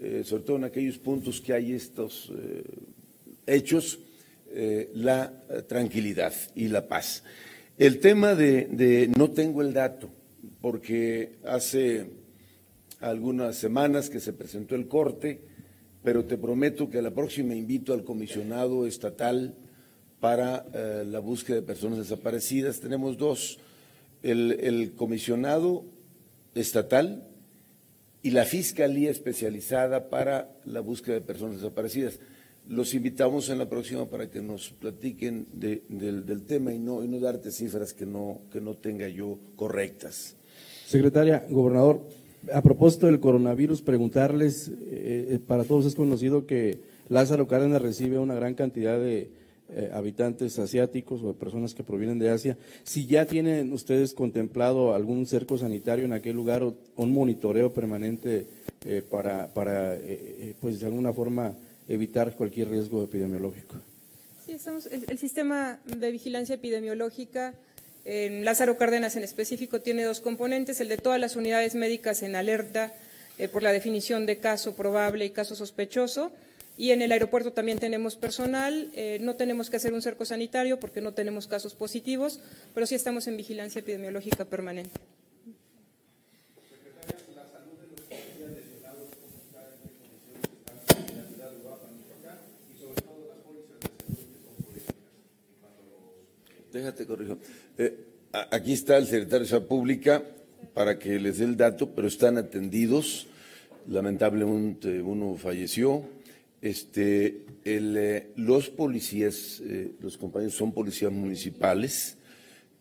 eh, 0.00 0.22
sobre 0.24 0.42
todo 0.44 0.56
en 0.56 0.64
aquellos 0.64 0.98
puntos 0.98 1.40
que 1.40 1.52
hay 1.52 1.72
estos 1.72 2.32
eh, 2.36 2.64
hechos, 3.46 4.00
la 4.94 5.34
tranquilidad 5.68 6.32
y 6.54 6.68
la 6.68 6.88
paz. 6.88 7.22
El 7.76 7.98
tema 8.00 8.34
de 8.34 9.10
no 9.18 9.30
tengo 9.32 9.60
el 9.60 9.74
dato, 9.74 10.08
porque 10.62 11.36
hace 11.44 12.06
algunas 13.00 13.56
semanas 13.56 14.08
que 14.08 14.20
se 14.20 14.32
presentó 14.32 14.74
el 14.74 14.88
corte, 14.88 15.42
pero 16.02 16.24
te 16.24 16.38
prometo 16.38 16.88
que 16.88 16.98
a 16.98 17.02
la 17.02 17.10
próxima 17.10 17.54
invito 17.54 17.92
al 17.92 18.04
comisionado 18.04 18.86
estatal 18.86 19.54
para 20.20 20.66
eh, 20.72 21.04
la 21.06 21.18
búsqueda 21.18 21.56
de 21.56 21.62
personas 21.62 21.98
desaparecidas. 21.98 22.80
Tenemos 22.80 23.18
dos, 23.18 23.58
el, 24.22 24.92
comisionado 24.96 25.84
estatal 26.54 27.26
y 28.22 28.30
la 28.30 28.44
Fiscalía 28.44 29.10
Especializada 29.10 30.08
para 30.08 30.50
la 30.64 30.80
búsqueda 30.80 31.16
de 31.16 31.20
personas 31.20 31.56
desaparecidas. 31.56 32.18
Los 32.68 32.94
invitamos 32.94 33.48
en 33.48 33.58
la 33.58 33.68
próxima 33.68 34.06
para 34.06 34.28
que 34.28 34.40
nos 34.40 34.70
platiquen 34.70 35.46
del, 35.52 36.42
tema 36.46 36.72
y 36.72 36.78
no, 36.78 37.04
y 37.04 37.08
no 37.08 37.20
darte 37.20 37.52
cifras 37.52 37.92
que 37.92 38.06
no, 38.06 38.40
que 38.50 38.60
no 38.60 38.74
tenga 38.74 39.08
yo 39.08 39.38
correctas. 39.54 40.34
Secretaria, 40.86 41.46
gobernador, 41.48 42.02
a 42.52 42.62
propósito 42.62 43.06
del 43.06 43.20
coronavirus, 43.20 43.82
preguntarles, 43.82 44.68
eh, 44.68 45.28
eh, 45.30 45.38
para 45.46 45.64
todos 45.64 45.86
es 45.86 45.94
conocido 45.94 46.46
que 46.46 46.80
Lázaro 47.08 47.46
Cárdenas 47.46 47.82
recibe 47.82 48.18
una 48.18 48.34
gran 48.34 48.54
cantidad 48.54 48.98
de 48.98 49.30
eh, 49.70 49.90
habitantes 49.92 50.58
asiáticos 50.58 51.22
o 51.22 51.28
de 51.28 51.34
personas 51.34 51.74
que 51.74 51.82
provienen 51.82 52.18
de 52.18 52.30
Asia. 52.30 52.56
Si 52.84 53.06
ya 53.06 53.26
tienen 53.26 53.72
ustedes 53.72 54.14
contemplado 54.14 54.94
algún 54.94 55.26
cerco 55.26 55.58
sanitario 55.58 56.04
en 56.04 56.12
aquel 56.12 56.36
lugar 56.36 56.62
o 56.62 56.76
un 56.96 57.12
monitoreo 57.12 57.72
permanente 57.72 58.46
para, 59.10 59.52
para 59.52 59.98
pues 60.60 60.78
de 60.78 60.86
alguna 60.86 61.12
forma 61.12 61.56
evitar 61.88 62.34
cualquier 62.36 62.68
riesgo 62.68 63.02
epidemiológico. 63.02 63.74
Sí, 64.44 64.52
estamos, 64.52 64.86
el 64.86 65.18
sistema 65.18 65.80
de 65.86 66.12
vigilancia 66.12 66.54
epidemiológica 66.54 67.54
en 68.08 68.44
Lázaro 68.44 68.78
Cárdenas 68.78 69.16
en 69.16 69.24
específico 69.24 69.80
tiene 69.80 70.04
dos 70.04 70.20
componentes, 70.20 70.80
el 70.80 70.88
de 70.88 70.96
todas 70.96 71.18
las 71.18 71.34
unidades 71.34 71.74
médicas 71.74 72.22
en 72.22 72.36
alerta 72.36 72.94
eh, 73.36 73.48
por 73.48 73.64
la 73.64 73.72
definición 73.72 74.26
de 74.26 74.38
caso 74.38 74.76
probable 74.76 75.24
y 75.24 75.30
caso 75.30 75.56
sospechoso. 75.56 76.30
Y 76.78 76.90
en 76.90 77.00
el 77.00 77.12
aeropuerto 77.12 77.52
también 77.52 77.78
tenemos 77.78 78.16
personal, 78.16 78.90
eh, 78.94 79.18
no 79.20 79.36
tenemos 79.36 79.70
que 79.70 79.76
hacer 79.76 79.94
un 79.94 80.02
cerco 80.02 80.26
sanitario 80.26 80.78
porque 80.78 81.00
no 81.00 81.14
tenemos 81.14 81.46
casos 81.46 81.74
positivos, 81.74 82.40
pero 82.74 82.86
sí 82.86 82.94
estamos 82.94 83.26
en 83.28 83.36
vigilancia 83.36 83.78
epidemiológica 83.78 84.44
permanente. 84.44 84.90
Déjate 96.72 97.06
corrijo. 97.06 97.38
Eh, 97.78 97.96
aquí 98.50 98.74
está 98.74 98.98
el 98.98 99.06
secretario 99.06 99.44
de 99.44 99.50
Salud 99.50 99.66
Pública 99.66 100.22
para 100.74 100.98
que 100.98 101.18
les 101.18 101.38
dé 101.38 101.46
el 101.46 101.56
dato, 101.56 101.88
pero 101.94 102.06
están 102.06 102.36
atendidos. 102.36 103.28
Lamentablemente 103.88 105.00
uno 105.00 105.36
falleció. 105.36 106.04
Este, 106.62 107.44
eh, 107.64 108.32
los 108.36 108.70
policías, 108.70 109.60
eh, 109.64 109.92
los 110.00 110.16
compañeros 110.16 110.54
son 110.54 110.72
policías 110.72 111.12
municipales, 111.12 112.16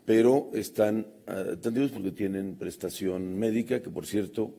pero 0.06 0.50
están 0.54 1.08
atendidos 1.26 1.92
porque 1.92 2.12
tienen 2.12 2.56
prestación 2.56 3.38
médica, 3.38 3.82
que 3.82 3.90
por 3.90 4.06
cierto 4.06 4.54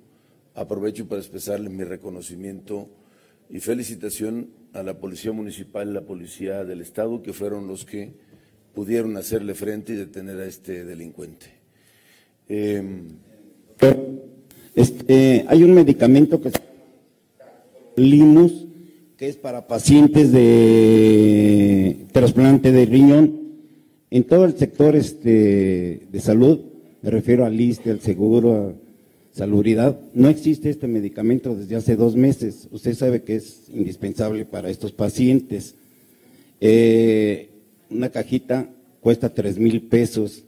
aprovecho 0.54 1.06
para 1.06 1.20
expresarles 1.20 1.70
mi 1.70 1.84
reconocimiento 1.84 2.88
y 3.48 3.60
felicitación 3.60 4.50
a 4.72 4.82
la 4.82 4.98
Policía 4.98 5.32
Municipal 5.32 5.88
y 5.88 5.92
la 5.92 6.02
Policía 6.02 6.64
del 6.64 6.80
Estado, 6.80 7.22
que 7.22 7.32
fueron 7.32 7.68
los 7.68 7.84
que 7.84 8.12
pudieron 8.74 9.16
hacerle 9.16 9.54
frente 9.54 9.92
y 9.92 9.96
detener 9.96 10.40
a 10.40 10.46
este 10.46 10.84
delincuente. 10.84 11.46
Em, 12.48 13.08
este, 14.74 15.44
hay 15.48 15.62
un 15.62 15.74
medicamento 15.74 16.40
que 16.40 16.50
se 16.50 16.58
llama 16.58 16.70
que 19.16 19.28
es 19.28 19.36
para 19.36 19.66
pacientes 19.66 20.30
de 20.30 22.06
trasplante 22.12 22.70
de 22.70 22.84
riñón. 22.84 23.46
En 24.10 24.24
todo 24.24 24.44
el 24.44 24.56
sector 24.56 24.94
este, 24.94 26.02
de 26.10 26.20
salud, 26.20 26.60
me 27.02 27.10
refiero 27.10 27.44
al 27.44 27.58
ISTE, 27.58 27.90
al 27.90 28.00
seguro, 28.00 28.54
a 28.54 28.72
salubridad, 29.36 29.98
no 30.14 30.28
existe 30.28 30.70
este 30.70 30.86
medicamento 30.86 31.54
desde 31.54 31.76
hace 31.76 31.96
dos 31.96 32.14
meses. 32.14 32.68
Usted 32.70 32.94
sabe 32.94 33.22
que 33.22 33.36
es 33.36 33.68
indispensable 33.72 34.44
para 34.44 34.70
estos 34.70 34.92
pacientes. 34.92 35.74
Eh, 36.60 37.50
una 37.90 38.10
cajita 38.10 38.68
cuesta 39.00 39.32
tres 39.32 39.58
mil 39.58 39.82
pesos 39.82 40.44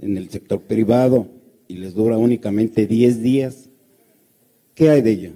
en 0.00 0.16
el 0.16 0.28
sector 0.30 0.60
privado 0.60 1.26
y 1.66 1.74
les 1.74 1.94
dura 1.94 2.16
únicamente 2.16 2.86
10 2.86 3.22
días. 3.22 3.68
¿Qué 4.74 4.90
hay 4.90 5.02
de 5.02 5.10
ello? 5.10 5.30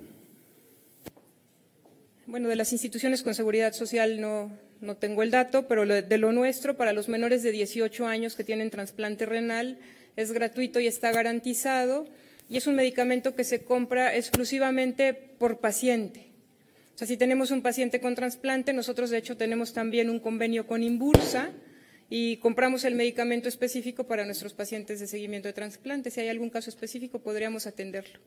Bueno, 2.32 2.48
de 2.48 2.56
las 2.56 2.72
instituciones 2.72 3.22
con 3.22 3.34
seguridad 3.34 3.74
social 3.74 4.18
no, 4.18 4.50
no 4.80 4.96
tengo 4.96 5.22
el 5.22 5.30
dato, 5.30 5.68
pero 5.68 5.84
de 5.84 6.16
lo 6.16 6.32
nuestro, 6.32 6.78
para 6.78 6.94
los 6.94 7.10
menores 7.10 7.42
de 7.42 7.52
18 7.52 8.06
años 8.06 8.36
que 8.36 8.42
tienen 8.42 8.70
trasplante 8.70 9.26
renal, 9.26 9.78
es 10.16 10.32
gratuito 10.32 10.80
y 10.80 10.86
está 10.86 11.12
garantizado 11.12 12.06
y 12.48 12.56
es 12.56 12.66
un 12.66 12.74
medicamento 12.74 13.34
que 13.34 13.44
se 13.44 13.64
compra 13.64 14.16
exclusivamente 14.16 15.12
por 15.12 15.58
paciente. 15.58 16.28
O 16.94 16.98
sea, 16.98 17.06
si 17.06 17.18
tenemos 17.18 17.50
un 17.50 17.60
paciente 17.60 18.00
con 18.00 18.14
trasplante, 18.14 18.72
nosotros 18.72 19.10
de 19.10 19.18
hecho 19.18 19.36
tenemos 19.36 19.74
también 19.74 20.08
un 20.08 20.18
convenio 20.18 20.66
con 20.66 20.82
Imbursa 20.82 21.50
y 22.08 22.38
compramos 22.38 22.84
el 22.84 22.94
medicamento 22.94 23.50
específico 23.50 24.04
para 24.04 24.24
nuestros 24.24 24.54
pacientes 24.54 25.00
de 25.00 25.06
seguimiento 25.06 25.48
de 25.48 25.52
trasplante. 25.52 26.10
Si 26.10 26.20
hay 26.20 26.30
algún 26.30 26.48
caso 26.48 26.70
específico, 26.70 27.18
podríamos 27.18 27.66
atenderlo. 27.66 28.20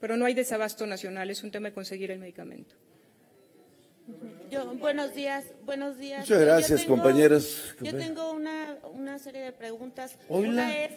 Pero 0.00 0.16
no 0.16 0.24
hay 0.24 0.34
desabasto 0.34 0.84
nacional, 0.84 1.30
es 1.30 1.44
un 1.44 1.52
tema 1.52 1.68
de 1.68 1.74
conseguir 1.74 2.10
el 2.10 2.18
medicamento. 2.18 2.74
Yo, 4.50 4.74
buenos 4.74 5.14
días, 5.14 5.44
buenos 5.64 5.98
días. 5.98 6.20
Muchas 6.20 6.40
gracias, 6.40 6.84
compañeros. 6.84 7.74
Yo 7.80 7.96
tengo 7.96 8.32
una, 8.32 8.76
una 8.92 9.18
serie 9.18 9.42
de 9.42 9.52
preguntas. 9.52 10.18
Una 10.28 10.76
es 10.84 10.92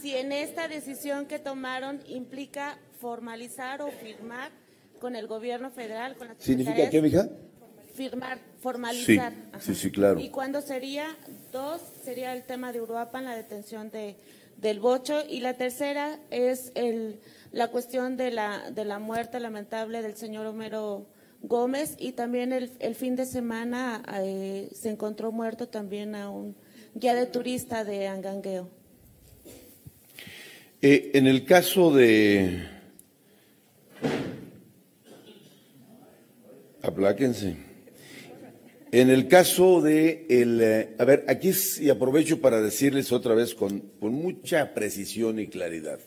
si 0.00 0.14
en 0.14 0.32
esta 0.32 0.68
decisión 0.68 1.26
que 1.26 1.38
tomaron 1.38 2.00
implica 2.06 2.78
formalizar 3.00 3.82
o 3.82 3.90
firmar 3.90 4.50
con 5.00 5.16
el 5.16 5.26
gobierno 5.26 5.70
federal, 5.70 6.16
con 6.16 6.28
las 6.28 6.38
¿Significa 6.38 6.88
qué, 6.88 7.02
mija? 7.02 7.28
Firmar, 7.94 8.38
formalizar. 8.60 9.32
Sí, 9.60 9.74
sí, 9.74 9.90
claro. 9.90 10.20
¿Y 10.20 10.30
cuándo 10.30 10.60
sería? 10.60 11.16
Dos, 11.52 11.80
sería 12.04 12.32
el 12.32 12.44
tema 12.44 12.72
de 12.72 12.80
Uruapan, 12.80 13.24
la 13.24 13.36
detención 13.36 13.90
de, 13.90 14.16
del 14.56 14.78
Bocho. 14.78 15.24
Y 15.28 15.40
la 15.40 15.54
tercera 15.54 16.18
es 16.30 16.70
el, 16.74 17.20
la 17.50 17.68
cuestión 17.68 18.16
de 18.16 18.30
la, 18.30 18.70
de 18.70 18.84
la 18.84 18.98
muerte 18.98 19.40
lamentable 19.40 20.00
del 20.00 20.14
señor 20.14 20.46
Homero 20.46 21.06
Gómez. 21.42 21.94
Y 21.98 22.12
también 22.12 22.52
el, 22.52 22.70
el 22.80 22.94
fin 22.94 23.16
de 23.16 23.26
semana 23.26 24.02
eh, 24.22 24.68
se 24.72 24.90
encontró 24.90 25.32
muerto 25.32 25.68
también 25.68 26.14
a 26.14 26.30
un 26.30 26.56
guía 26.94 27.14
de 27.14 27.26
turista 27.26 27.84
de 27.84 28.08
Angangueo. 28.08 28.68
Eh, 30.80 31.10
en 31.14 31.26
el 31.26 31.44
caso 31.44 31.92
de 31.92 32.78
Apláquense. 36.82 37.56
En 38.90 39.10
el 39.10 39.28
caso 39.28 39.82
de 39.82 40.26
el, 40.30 40.60
eh, 40.62 40.94
a 40.98 41.04
ver, 41.04 41.24
aquí 41.28 41.50
y 41.80 41.90
aprovecho 41.90 42.40
para 42.40 42.62
decirles 42.62 43.12
otra 43.12 43.34
vez 43.34 43.54
con, 43.54 43.80
con 44.00 44.14
mucha 44.14 44.72
precisión 44.72 45.38
y 45.38 45.48
claridad. 45.48 45.98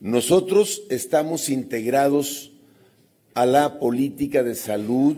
Nosotros 0.00 0.82
estamos 0.90 1.48
integrados 1.48 2.52
a 3.36 3.46
la 3.46 3.78
política 3.78 4.42
de 4.42 4.56
salud 4.56 5.16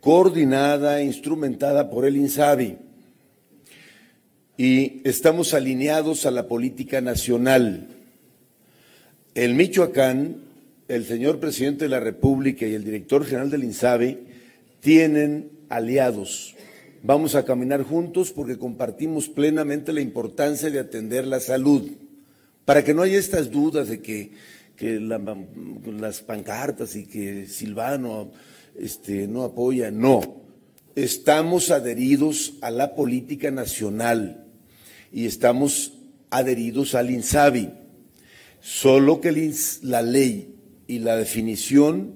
coordinada 0.00 1.00
e 1.00 1.04
instrumentada 1.04 1.90
por 1.90 2.06
el 2.06 2.16
INSABI 2.16 2.78
y 4.56 5.02
estamos 5.04 5.52
alineados 5.52 6.24
a 6.24 6.30
la 6.30 6.48
política 6.48 7.00
nacional. 7.00 7.88
El 9.34 9.54
Michoacán 9.54 10.48
el 10.88 11.04
señor 11.04 11.38
presidente 11.38 11.84
de 11.84 11.90
la 11.90 12.00
República 12.00 12.66
y 12.66 12.74
el 12.74 12.82
director 12.82 13.24
general 13.24 13.50
del 13.50 13.64
INSABE 13.64 14.18
tienen 14.80 15.50
aliados. 15.68 16.54
Vamos 17.02 17.34
a 17.34 17.44
caminar 17.44 17.82
juntos 17.82 18.32
porque 18.32 18.58
compartimos 18.58 19.28
plenamente 19.28 19.92
la 19.92 20.00
importancia 20.00 20.70
de 20.70 20.80
atender 20.80 21.26
la 21.26 21.40
salud, 21.40 21.90
para 22.64 22.82
que 22.84 22.94
no 22.94 23.02
haya 23.02 23.18
estas 23.18 23.50
dudas 23.50 23.88
de 23.88 24.00
que, 24.00 24.32
las 24.80 26.20
pancartas 26.22 26.94
y 26.96 27.06
que 27.06 27.46
Silvano 27.46 28.30
este, 28.78 29.26
no 29.26 29.42
apoya. 29.42 29.90
No, 29.90 30.42
estamos 30.94 31.70
adheridos 31.70 32.54
a 32.60 32.70
la 32.70 32.94
política 32.94 33.50
nacional 33.50 34.44
y 35.12 35.26
estamos 35.26 35.94
adheridos 36.30 36.94
al 36.94 37.10
INSABI. 37.10 37.70
Solo 38.60 39.20
que 39.20 39.52
la 39.82 40.02
ley 40.02 40.54
y 40.86 40.98
la 40.98 41.16
definición 41.16 42.14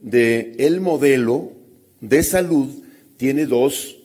de 0.00 0.54
el 0.58 0.80
modelo 0.80 1.52
de 2.00 2.22
salud 2.22 2.68
tiene 3.16 3.46
dos 3.46 3.96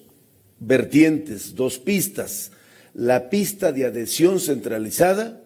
vertientes, 0.60 1.56
dos 1.56 1.80
pistas. 1.80 2.52
La 2.94 3.30
pista 3.30 3.72
de 3.72 3.86
adhesión 3.86 4.40
centralizada 4.40 5.42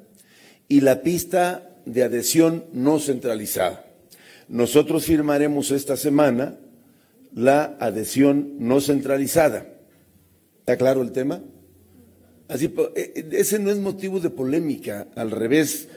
y 0.68 0.82
la 0.82 1.01
pista 1.01 1.66
de 1.88 2.03
adhesión 2.03 2.65
no 2.73 2.99
centralizada. 2.99 3.85
Nosotros 4.47 5.05
firmaremos 5.05 5.71
esta 5.71 5.97
semana 5.97 6.57
la 7.33 7.77
adhesión 7.79 8.55
no 8.59 8.81
centralizada. 8.81 9.67
¿Está 10.59 10.77
claro 10.77 11.01
el 11.01 11.11
tema? 11.11 11.41
Así, 12.47 12.73
e, 12.95 13.13
e, 13.15 13.39
ese 13.39 13.59
no 13.59 13.71
es 13.71 13.77
motivo 13.77 14.19
de 14.19 14.29
polémica, 14.29 15.07
al 15.15 15.31
revés 15.31 15.88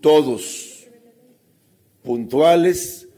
todos 0.00 0.86
puntuales. 2.02 3.08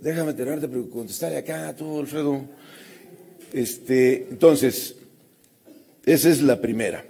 Déjame 0.00 0.32
terminar 0.34 0.60
de 0.60 0.88
contestar 0.90 1.32
acá, 1.34 1.74
tú, 1.76 2.00
Alfredo. 2.00 2.44
Este, 3.52 4.26
entonces, 4.30 4.96
esa 6.04 6.30
es 6.30 6.42
la 6.42 6.60
primera. 6.60 7.04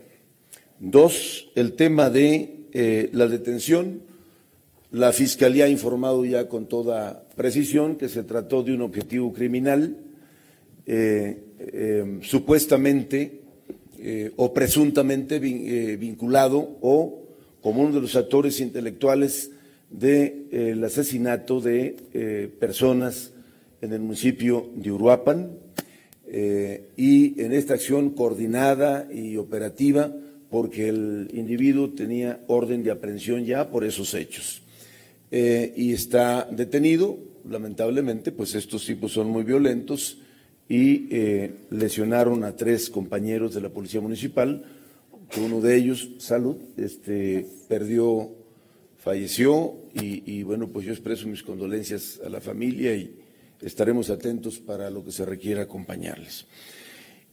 Dos, 0.79 1.51
el 1.55 1.73
tema 1.75 2.11
de 2.11 2.67
eh, 2.73 3.11
la 3.13 3.29
detención. 3.29 4.03
La 4.91 5.13
Fiscalía 5.13 5.65
ha 5.65 5.69
informado 5.69 6.25
ya 6.25 6.49
con 6.49 6.67
toda 6.67 7.27
precisión 7.37 7.97
que 7.97 8.09
se 8.09 8.25
trató 8.25 8.63
de 8.63 8.75
un 8.75 8.83
objetivo 8.83 9.33
criminal, 9.33 9.97
eh, 10.87 11.45
eh, 11.59 12.19
supuestamente 12.23 13.41
o 14.35 14.53
presuntamente 14.53 15.39
vinculado 15.39 16.77
o 16.81 17.23
como 17.61 17.83
uno 17.83 17.95
de 17.95 18.01
los 18.01 18.17
actores 18.17 18.59
intelectuales 18.59 19.53
del 19.89 20.83
asesinato 20.83 21.61
de 21.61 22.51
personas 22.59 23.33
en 23.81 23.93
el 23.93 24.01
municipio 24.01 24.71
de 24.75 24.91
Uruapan 24.91 25.53
y 26.35 27.41
en 27.43 27.53
esta 27.53 27.75
acción 27.75 28.11
coordinada 28.11 29.07
y 29.13 29.37
operativa 29.37 30.11
porque 30.49 30.89
el 30.89 31.29
individuo 31.35 31.91
tenía 31.91 32.41
orden 32.47 32.83
de 32.83 32.91
aprehensión 32.91 33.45
ya 33.45 33.71
por 33.71 33.85
esos 33.85 34.15
hechos 34.15 34.63
y 35.31 35.93
está 35.93 36.49
detenido. 36.51 37.19
Lamentablemente, 37.49 38.33
pues 38.33 38.55
estos 38.55 38.87
tipos 38.87 39.13
son 39.13 39.29
muy 39.29 39.43
violentos 39.43 40.23
y 40.73 41.09
eh, 41.11 41.51
lesionaron 41.71 42.45
a 42.45 42.57
tres 42.57 42.89
compañeros 42.89 43.53
de 43.55 43.61
la 43.61 43.69
Policía 43.69 44.01
Municipal, 44.01 44.65
uno 45.37 45.61
de 45.61 45.77
ellos, 45.77 46.11
Salud, 46.17 46.57
este, 46.79 47.47
perdió, 47.69 48.31
falleció 48.97 49.75
y, 49.95 50.43
bueno, 50.43 50.69
pues 50.69 50.87
yo 50.87 50.93
expreso 50.93 51.29
mis 51.29 51.43
condolencias 51.43 52.21
a 52.25 52.31
la 52.31 52.41
familia 52.41 52.95
y 52.95 53.15
estaremos 53.63 54.11
atentos 54.11 54.59
para 54.59 54.91
lo 54.91 55.05
que 55.05 55.13
se 55.13 55.25
requiera 55.25 55.63
acompañarles. 55.63 56.47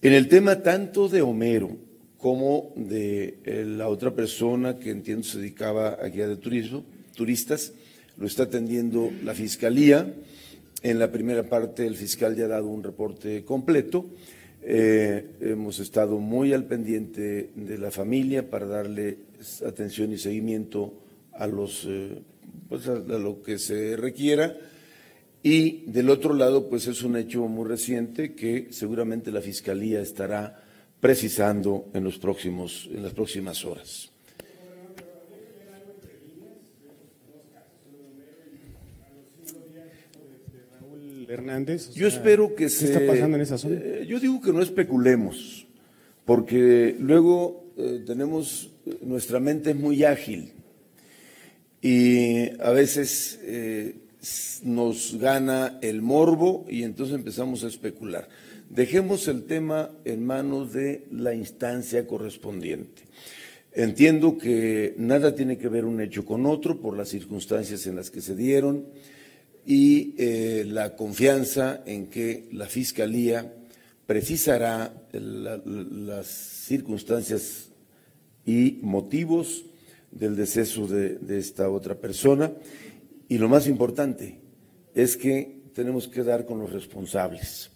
En 0.01 0.13
el 0.13 0.27
tema 0.27 0.61
tanto 0.61 1.09
de 1.09 1.21
Homero 1.21 1.77
como 2.17 2.73
de 2.75 3.39
eh, 3.45 3.65
la 3.65 3.87
otra 3.87 4.13
persona 4.13 4.77
que 4.77 4.91
entiendo 4.91 5.23
se 5.23 5.39
dedicaba 5.39 5.89
a 5.93 6.07
guía 6.07 6.27
de 6.27 6.37
turismo, 6.37 6.85
turistas, 7.15 7.73
lo 8.17 8.27
está 8.27 8.43
atendiendo 8.43 9.11
la 9.23 9.33
Fiscalía. 9.33 10.13
En 10.83 10.99
la 10.99 11.11
primera 11.11 11.43
parte 11.43 11.85
el 11.85 11.95
fiscal 11.95 12.35
ya 12.35 12.45
ha 12.45 12.49
dado 12.49 12.67
un 12.67 12.83
reporte 12.83 13.43
completo. 13.43 14.05
Eh, 14.61 15.25
hemos 15.41 15.79
estado 15.79 16.19
muy 16.19 16.53
al 16.53 16.65
pendiente 16.65 17.51
de 17.55 17.77
la 17.77 17.91
familia 17.91 18.49
para 18.49 18.65
darle 18.65 19.19
atención 19.65 20.11
y 20.11 20.17
seguimiento 20.17 20.93
a, 21.33 21.47
los, 21.47 21.85
eh, 21.87 22.21
pues 22.67 22.87
a, 22.87 22.95
lo 22.95 23.41
que 23.41 23.57
se 23.57 23.95
requiera. 23.95 24.55
Y 25.41 25.83
del 25.85 26.09
otro 26.09 26.33
lado, 26.33 26.69
pues 26.69 26.87
es 26.87 27.01
un 27.03 27.15
hecho 27.15 27.47
muy 27.47 27.67
reciente 27.67 28.33
que 28.33 28.67
seguramente 28.71 29.31
la 29.31 29.41
Fiscalía 29.41 30.01
estará 30.01 30.63
precisando 30.99 31.89
en, 31.93 32.03
los 32.03 32.17
próximos, 32.17 32.89
en 32.91 33.03
las 33.03 33.13
próximas 33.13 33.63
horas. 33.63 34.11
Hernández. 41.29 41.93
yo 41.93 42.07
espero 42.07 42.55
que 42.55 42.69
se. 42.69 42.87
¿Qué 42.87 42.91
está 42.91 43.05
pasando 43.05 43.37
en 43.37 43.43
esa 43.43 43.59
zona? 43.59 43.75
Eh, 43.75 44.05
yo 44.07 44.19
digo 44.19 44.41
que 44.41 44.51
no 44.51 44.63
especulemos, 44.63 45.67
porque 46.25 46.95
luego 46.99 47.71
eh, 47.77 48.03
tenemos. 48.05 48.71
Nuestra 49.03 49.39
mente 49.39 49.69
es 49.69 49.75
muy 49.75 50.03
ágil 50.03 50.53
y 51.81 52.59
a 52.59 52.71
veces 52.71 53.39
eh, 53.43 53.95
nos 54.63 55.17
gana 55.17 55.79
el 55.81 56.01
morbo 56.01 56.65
y 56.69 56.83
entonces 56.83 57.15
empezamos 57.15 57.63
a 57.63 57.67
especular. 57.67 58.27
Dejemos 58.69 59.27
el 59.27 59.45
tema 59.45 59.91
en 60.05 60.25
manos 60.25 60.73
de 60.73 61.07
la 61.11 61.33
instancia 61.33 62.05
correspondiente. 62.05 63.03
Entiendo 63.71 64.37
que 64.37 64.93
nada 64.97 65.35
tiene 65.35 65.57
que 65.57 65.69
ver 65.69 65.85
un 65.85 66.01
hecho 66.01 66.25
con 66.25 66.45
otro 66.45 66.81
por 66.81 66.97
las 66.97 67.09
circunstancias 67.09 67.87
en 67.87 67.95
las 67.95 68.09
que 68.11 68.21
se 68.21 68.35
dieron 68.35 68.87
y 69.65 70.15
eh, 70.17 70.65
la 70.67 70.95
confianza 70.95 71.81
en 71.85 72.07
que 72.07 72.49
la 72.51 72.65
Fiscalía 72.65 73.53
precisará 74.05 74.93
la- 75.13 75.61
las 75.65 76.25
circunstancias 76.27 77.69
y 78.45 78.79
motivos 78.81 79.65
del 80.11 80.35
deceso 80.35 80.87
de, 80.87 81.19
de 81.19 81.37
esta 81.37 81.69
otra 81.69 81.95
persona. 81.95 82.51
Y 83.29 83.37
lo 83.37 83.47
más 83.47 83.67
importante 83.67 84.39
es 84.95 85.15
que 85.15 85.61
tenemos 85.73 86.07
que 86.07 86.23
dar 86.23 86.45
con 86.45 86.59
los 86.59 86.73
responsables. 86.73 87.69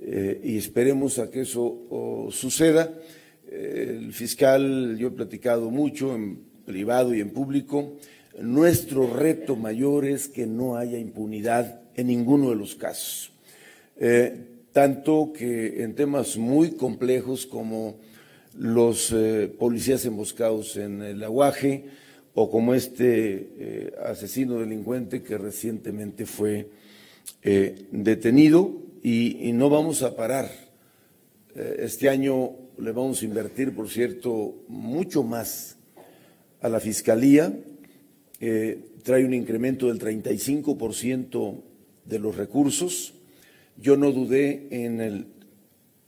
Eh, 0.00 0.40
y 0.44 0.56
esperemos 0.56 1.18
a 1.18 1.30
que 1.30 1.42
eso 1.42 1.86
oh, 1.90 2.28
suceda. 2.30 2.92
El 3.50 4.14
fiscal, 4.14 4.96
yo 4.96 5.08
he 5.08 5.10
platicado 5.10 5.70
mucho 5.70 6.14
en 6.14 6.38
privado 6.64 7.14
y 7.14 7.20
en 7.20 7.30
público, 7.30 7.98
nuestro 8.40 9.12
reto 9.12 9.56
mayor 9.56 10.06
es 10.06 10.28
que 10.28 10.46
no 10.46 10.76
haya 10.76 10.98
impunidad 10.98 11.82
en 11.94 12.06
ninguno 12.06 12.50
de 12.50 12.56
los 12.56 12.76
casos. 12.76 13.32
Eh, 13.98 14.46
tanto 14.72 15.32
que 15.36 15.82
en 15.82 15.94
temas 15.94 16.38
muy 16.38 16.72
complejos 16.72 17.44
como 17.44 17.98
los 18.56 19.12
eh, 19.12 19.52
policías 19.58 20.04
emboscados 20.06 20.76
en 20.76 21.02
el 21.02 21.22
aguaje 21.24 21.86
o 22.34 22.50
como 22.50 22.74
este 22.74 23.50
eh, 23.58 23.92
asesino 24.04 24.58
delincuente 24.58 25.22
que 25.22 25.36
recientemente 25.36 26.24
fue 26.24 26.68
eh, 27.42 27.86
detenido 27.90 28.80
y, 29.02 29.52
no 29.52 29.68
vamos 29.68 30.02
a 30.02 30.16
parar. 30.16 30.50
Eh, 31.54 31.76
este 31.80 32.08
año 32.08 32.52
le 32.78 32.92
vamos 32.92 33.20
a 33.20 33.24
invertir, 33.24 33.74
por 33.74 33.88
cierto, 33.90 34.64
mucho 34.68 35.22
más 35.22 35.76
a 36.60 36.68
la 36.68 36.80
Fiscalía. 36.80 37.52
Trae 38.38 39.24
un 39.24 39.34
incremento 39.34 39.88
del 39.88 40.00
35% 40.00 41.62
de 42.06 42.18
los 42.18 42.36
recursos. 42.36 43.14
Yo 43.76 43.96
no 43.96 44.10
dudé 44.10 44.68
en 44.70 45.00
el 45.00 45.26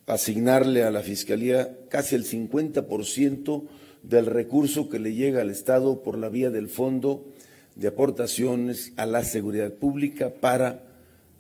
asignarle 0.07 0.83
a 0.85 0.91
la 0.91 1.03
Fiscalía 1.03 1.77
casi 1.89 2.15
el 2.15 2.25
50% 2.25 3.69
del 4.09 4.27
recurso 4.27 4.89
que 4.89 4.99
le 4.99 5.15
llega 5.15 5.41
al 5.41 5.51
Estado 5.51 6.03
por 6.03 6.19
la 6.19 6.29
vía 6.29 6.51
del 6.51 6.69
Fondo 6.69 7.25
de 7.75 7.89
Aportaciones 7.89 8.93
a 8.97 9.07
la 9.07 9.25
Seguridad 9.25 9.73
Pública 9.73 10.33
para 10.41 10.83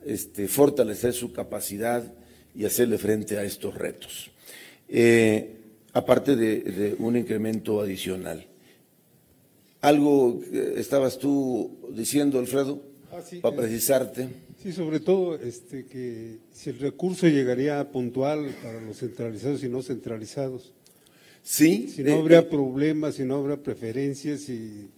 este, 0.04 0.48
fortalecer 0.48 1.12
su 1.12 1.32
capacidad 1.32 2.12
y 2.54 2.64
hacerle 2.64 2.98
frente 2.98 3.38
a 3.38 3.44
estos 3.44 3.74
retos, 3.74 4.30
Eh, 4.88 5.56
aparte 5.92 6.36
de, 6.36 6.60
de 6.60 6.96
un 6.98 7.16
incremento 7.16 7.80
adicional. 7.80 8.46
Algo 9.80 10.40
que 10.40 10.78
estabas 10.80 11.18
tú 11.18 11.70
diciendo, 11.94 12.38
Alfredo, 12.38 12.80
Ah, 13.14 13.22
sí, 13.22 13.38
para 13.38 13.54
eh, 13.54 13.58
precisarte. 13.60 14.28
Sí, 14.60 14.72
sobre 14.72 14.98
todo 14.98 15.36
este, 15.36 15.86
que 15.86 16.38
si 16.52 16.70
el 16.70 16.78
recurso 16.80 17.28
llegaría 17.28 17.92
puntual 17.92 18.52
para 18.62 18.80
los 18.80 18.98
centralizados 18.98 19.62
y 19.62 19.68
no 19.68 19.82
centralizados. 19.82 20.72
Sí, 21.44 21.92
Si 21.94 22.02
no 22.02 22.10
eh, 22.10 22.18
habría 22.18 22.38
eh, 22.40 22.42
problemas, 22.42 23.14
si 23.14 23.24
no 23.24 23.36
habrá 23.36 23.58
preferencias, 23.58 24.40
si, 24.40 24.88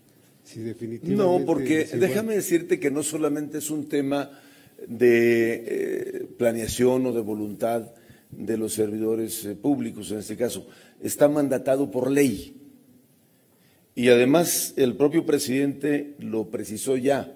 si 0.44 0.60
definitivamente. 0.60 1.22
No, 1.22 1.44
porque 1.44 1.84
déjame 1.84 2.36
decirte 2.36 2.80
que 2.80 2.90
no 2.90 3.02
solamente 3.02 3.58
es 3.58 3.68
un 3.68 3.88
tema 3.88 4.30
de 4.86 5.64
eh, 5.66 6.26
planeación 6.38 7.06
o 7.06 7.12
de 7.12 7.20
voluntad 7.20 7.90
de 8.30 8.56
los 8.56 8.74
servidores 8.74 9.44
eh, 9.44 9.54
públicos 9.54 10.10
en 10.10 10.18
este 10.18 10.36
caso, 10.36 10.66
está 11.02 11.28
mandatado 11.28 11.90
por 11.90 12.10
ley. 12.10 12.54
Y 13.94 14.08
además 14.08 14.74
el 14.76 14.96
propio 14.96 15.24
presidente 15.24 16.14
lo 16.18 16.50
precisó 16.50 16.96
ya. 16.96 17.34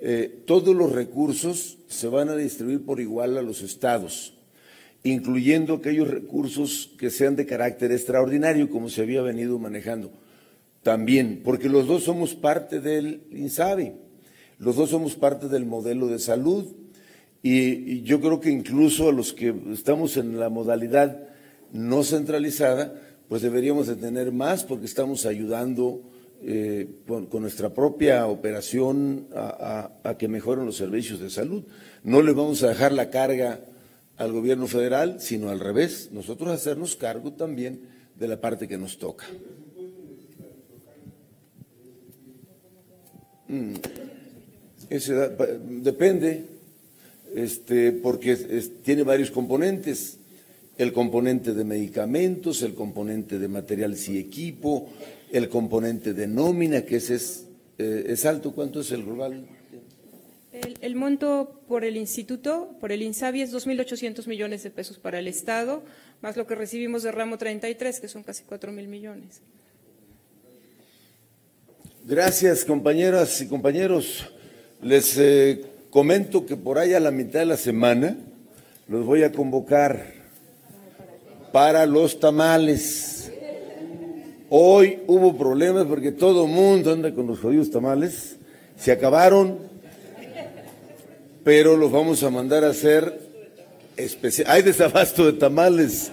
Eh, 0.00 0.42
todos 0.46 0.74
los 0.76 0.92
recursos 0.92 1.78
se 1.88 2.06
van 2.06 2.28
a 2.28 2.36
distribuir 2.36 2.84
por 2.84 3.00
igual 3.00 3.36
a 3.36 3.42
los 3.42 3.62
estados, 3.62 4.37
incluyendo 5.02 5.74
aquellos 5.74 6.08
recursos 6.08 6.90
que 6.98 7.10
sean 7.10 7.36
de 7.36 7.46
carácter 7.46 7.92
extraordinario, 7.92 8.70
como 8.70 8.88
se 8.88 9.02
había 9.02 9.22
venido 9.22 9.58
manejando. 9.58 10.10
También, 10.82 11.42
porque 11.44 11.68
los 11.68 11.86
dos 11.86 12.04
somos 12.04 12.34
parte 12.34 12.80
del 12.80 13.22
INSABI, 13.30 13.92
los 14.58 14.76
dos 14.76 14.90
somos 14.90 15.14
parte 15.14 15.48
del 15.48 15.66
modelo 15.66 16.08
de 16.08 16.18
salud, 16.18 16.66
y, 17.42 18.02
yo 18.02 18.20
creo 18.20 18.40
que 18.40 18.50
incluso 18.50 19.08
a 19.08 19.12
los 19.12 19.32
que 19.32 19.54
estamos 19.72 20.16
en 20.16 20.38
la 20.38 20.48
modalidad 20.48 21.28
no 21.72 22.02
centralizada, 22.02 22.94
pues 23.28 23.42
deberíamos 23.42 23.86
de 23.86 23.96
tener 23.96 24.32
más 24.32 24.64
porque 24.64 24.86
estamos 24.86 25.26
ayudando 25.26 26.02
eh, 26.42 26.88
con, 27.06 27.28
nuestra 27.40 27.70
propia 27.70 28.26
operación 28.26 29.26
a, 29.34 30.16
que 30.18 30.28
mejoren 30.28 30.66
los 30.66 30.76
servicios 30.76 31.20
de 31.20 31.30
salud. 31.30 31.64
No 32.02 32.22
le 32.22 32.32
vamos 32.32 32.62
a 32.62 32.68
dejar 32.68 32.92
la 32.92 33.10
carga 33.10 33.60
al 34.18 34.32
gobierno 34.32 34.66
federal, 34.66 35.20
sino 35.20 35.48
al 35.48 35.60
revés, 35.60 36.10
nosotros 36.12 36.50
hacernos 36.50 36.96
cargo 36.96 37.32
también 37.32 37.80
de 38.16 38.28
la 38.28 38.40
parte 38.40 38.66
que 38.66 38.76
nos 38.76 38.98
toca. 38.98 39.26
Mm, 43.46 43.74
depende, 45.82 46.44
este, 47.34 47.92
porque 47.92 48.36
tiene 48.82 49.04
varios 49.04 49.30
componentes, 49.30 50.18
el 50.76 50.92
componente 50.92 51.54
de 51.54 51.64
medicamentos, 51.64 52.62
el 52.62 52.74
componente 52.74 53.38
de 53.38 53.48
materiales 53.48 54.08
y 54.08 54.18
equipo, 54.18 54.90
el 55.30 55.48
componente 55.48 56.12
de 56.12 56.26
nómina, 56.26 56.82
que 56.82 56.96
ese 56.96 57.14
es, 57.14 57.46
eh, 57.78 58.04
es 58.08 58.24
alto, 58.24 58.52
¿cuánto 58.52 58.80
es 58.80 58.90
el 58.90 59.04
global? 59.04 59.46
El, 60.80 60.94
monto 60.96 61.60
por 61.68 61.84
el 61.84 61.96
instituto, 61.96 62.76
por 62.80 62.92
el 62.92 63.02
INSABI, 63.02 63.42
es 63.42 63.54
2.800 63.54 64.26
millones 64.26 64.62
de 64.62 64.70
pesos 64.70 64.98
para 64.98 65.18
el 65.18 65.28
Estado, 65.28 65.82
más 66.20 66.36
lo 66.36 66.46
que 66.46 66.54
recibimos 66.54 67.02
de 67.02 67.12
ramo 67.12 67.38
33, 67.38 68.00
que 68.00 68.08
son 68.08 68.22
casi 68.22 68.44
4.000 68.44 68.86
millones. 68.86 69.42
Gracias, 72.04 72.64
compañeras 72.64 73.40
y 73.40 73.48
compañeros. 73.48 74.32
Les 74.80 75.16
eh, 75.18 75.64
comento 75.90 76.46
que 76.46 76.56
por 76.56 76.78
ahí 76.78 76.94
a 76.94 77.00
la 77.00 77.10
mitad 77.10 77.40
de 77.40 77.46
la 77.46 77.56
semana 77.56 78.16
los 78.88 79.04
voy 79.04 79.22
a 79.22 79.32
convocar 79.32 80.14
para 81.52 81.84
los 81.86 82.18
tamales. 82.18 83.30
Hoy 84.50 85.00
hubo 85.06 85.36
problemas 85.36 85.86
porque 85.86 86.10
todo 86.10 86.46
mundo 86.46 86.92
anda 86.92 87.12
con 87.12 87.26
los 87.26 87.40
jodidos 87.40 87.70
tamales. 87.70 88.36
Se 88.76 88.92
acabaron, 88.92 89.67
pero 91.48 91.78
los 91.78 91.90
vamos 91.90 92.22
a 92.24 92.28
mandar 92.28 92.62
a 92.62 92.68
hacer 92.68 93.20
especiales. 93.96 94.52
Hay 94.52 94.60
desabasto 94.60 95.24
de 95.24 95.32
tamales, 95.32 96.10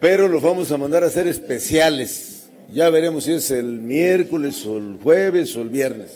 pero 0.00 0.28
los 0.28 0.42
vamos 0.42 0.72
a 0.72 0.78
mandar 0.78 1.04
a 1.04 1.08
hacer 1.08 1.26
especiales. 1.28 2.48
Ya 2.72 2.88
veremos 2.88 3.24
si 3.24 3.32
es 3.32 3.50
el 3.50 3.66
miércoles 3.66 4.64
o 4.64 4.78
el 4.78 4.98
jueves 5.02 5.54
o 5.56 5.60
el 5.60 5.68
viernes. 5.68 6.12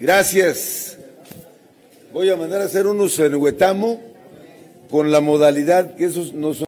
Gracias. 0.00 0.98
Voy 2.12 2.30
a 2.30 2.36
mandar 2.36 2.62
a 2.62 2.64
hacer 2.64 2.88
unos 2.88 3.16
en 3.20 3.36
Huetamo 3.36 4.02
con 4.90 5.12
la 5.12 5.20
modalidad 5.20 5.94
que 5.94 6.06
esos 6.06 6.32
no 6.32 6.52
son. 6.52 6.67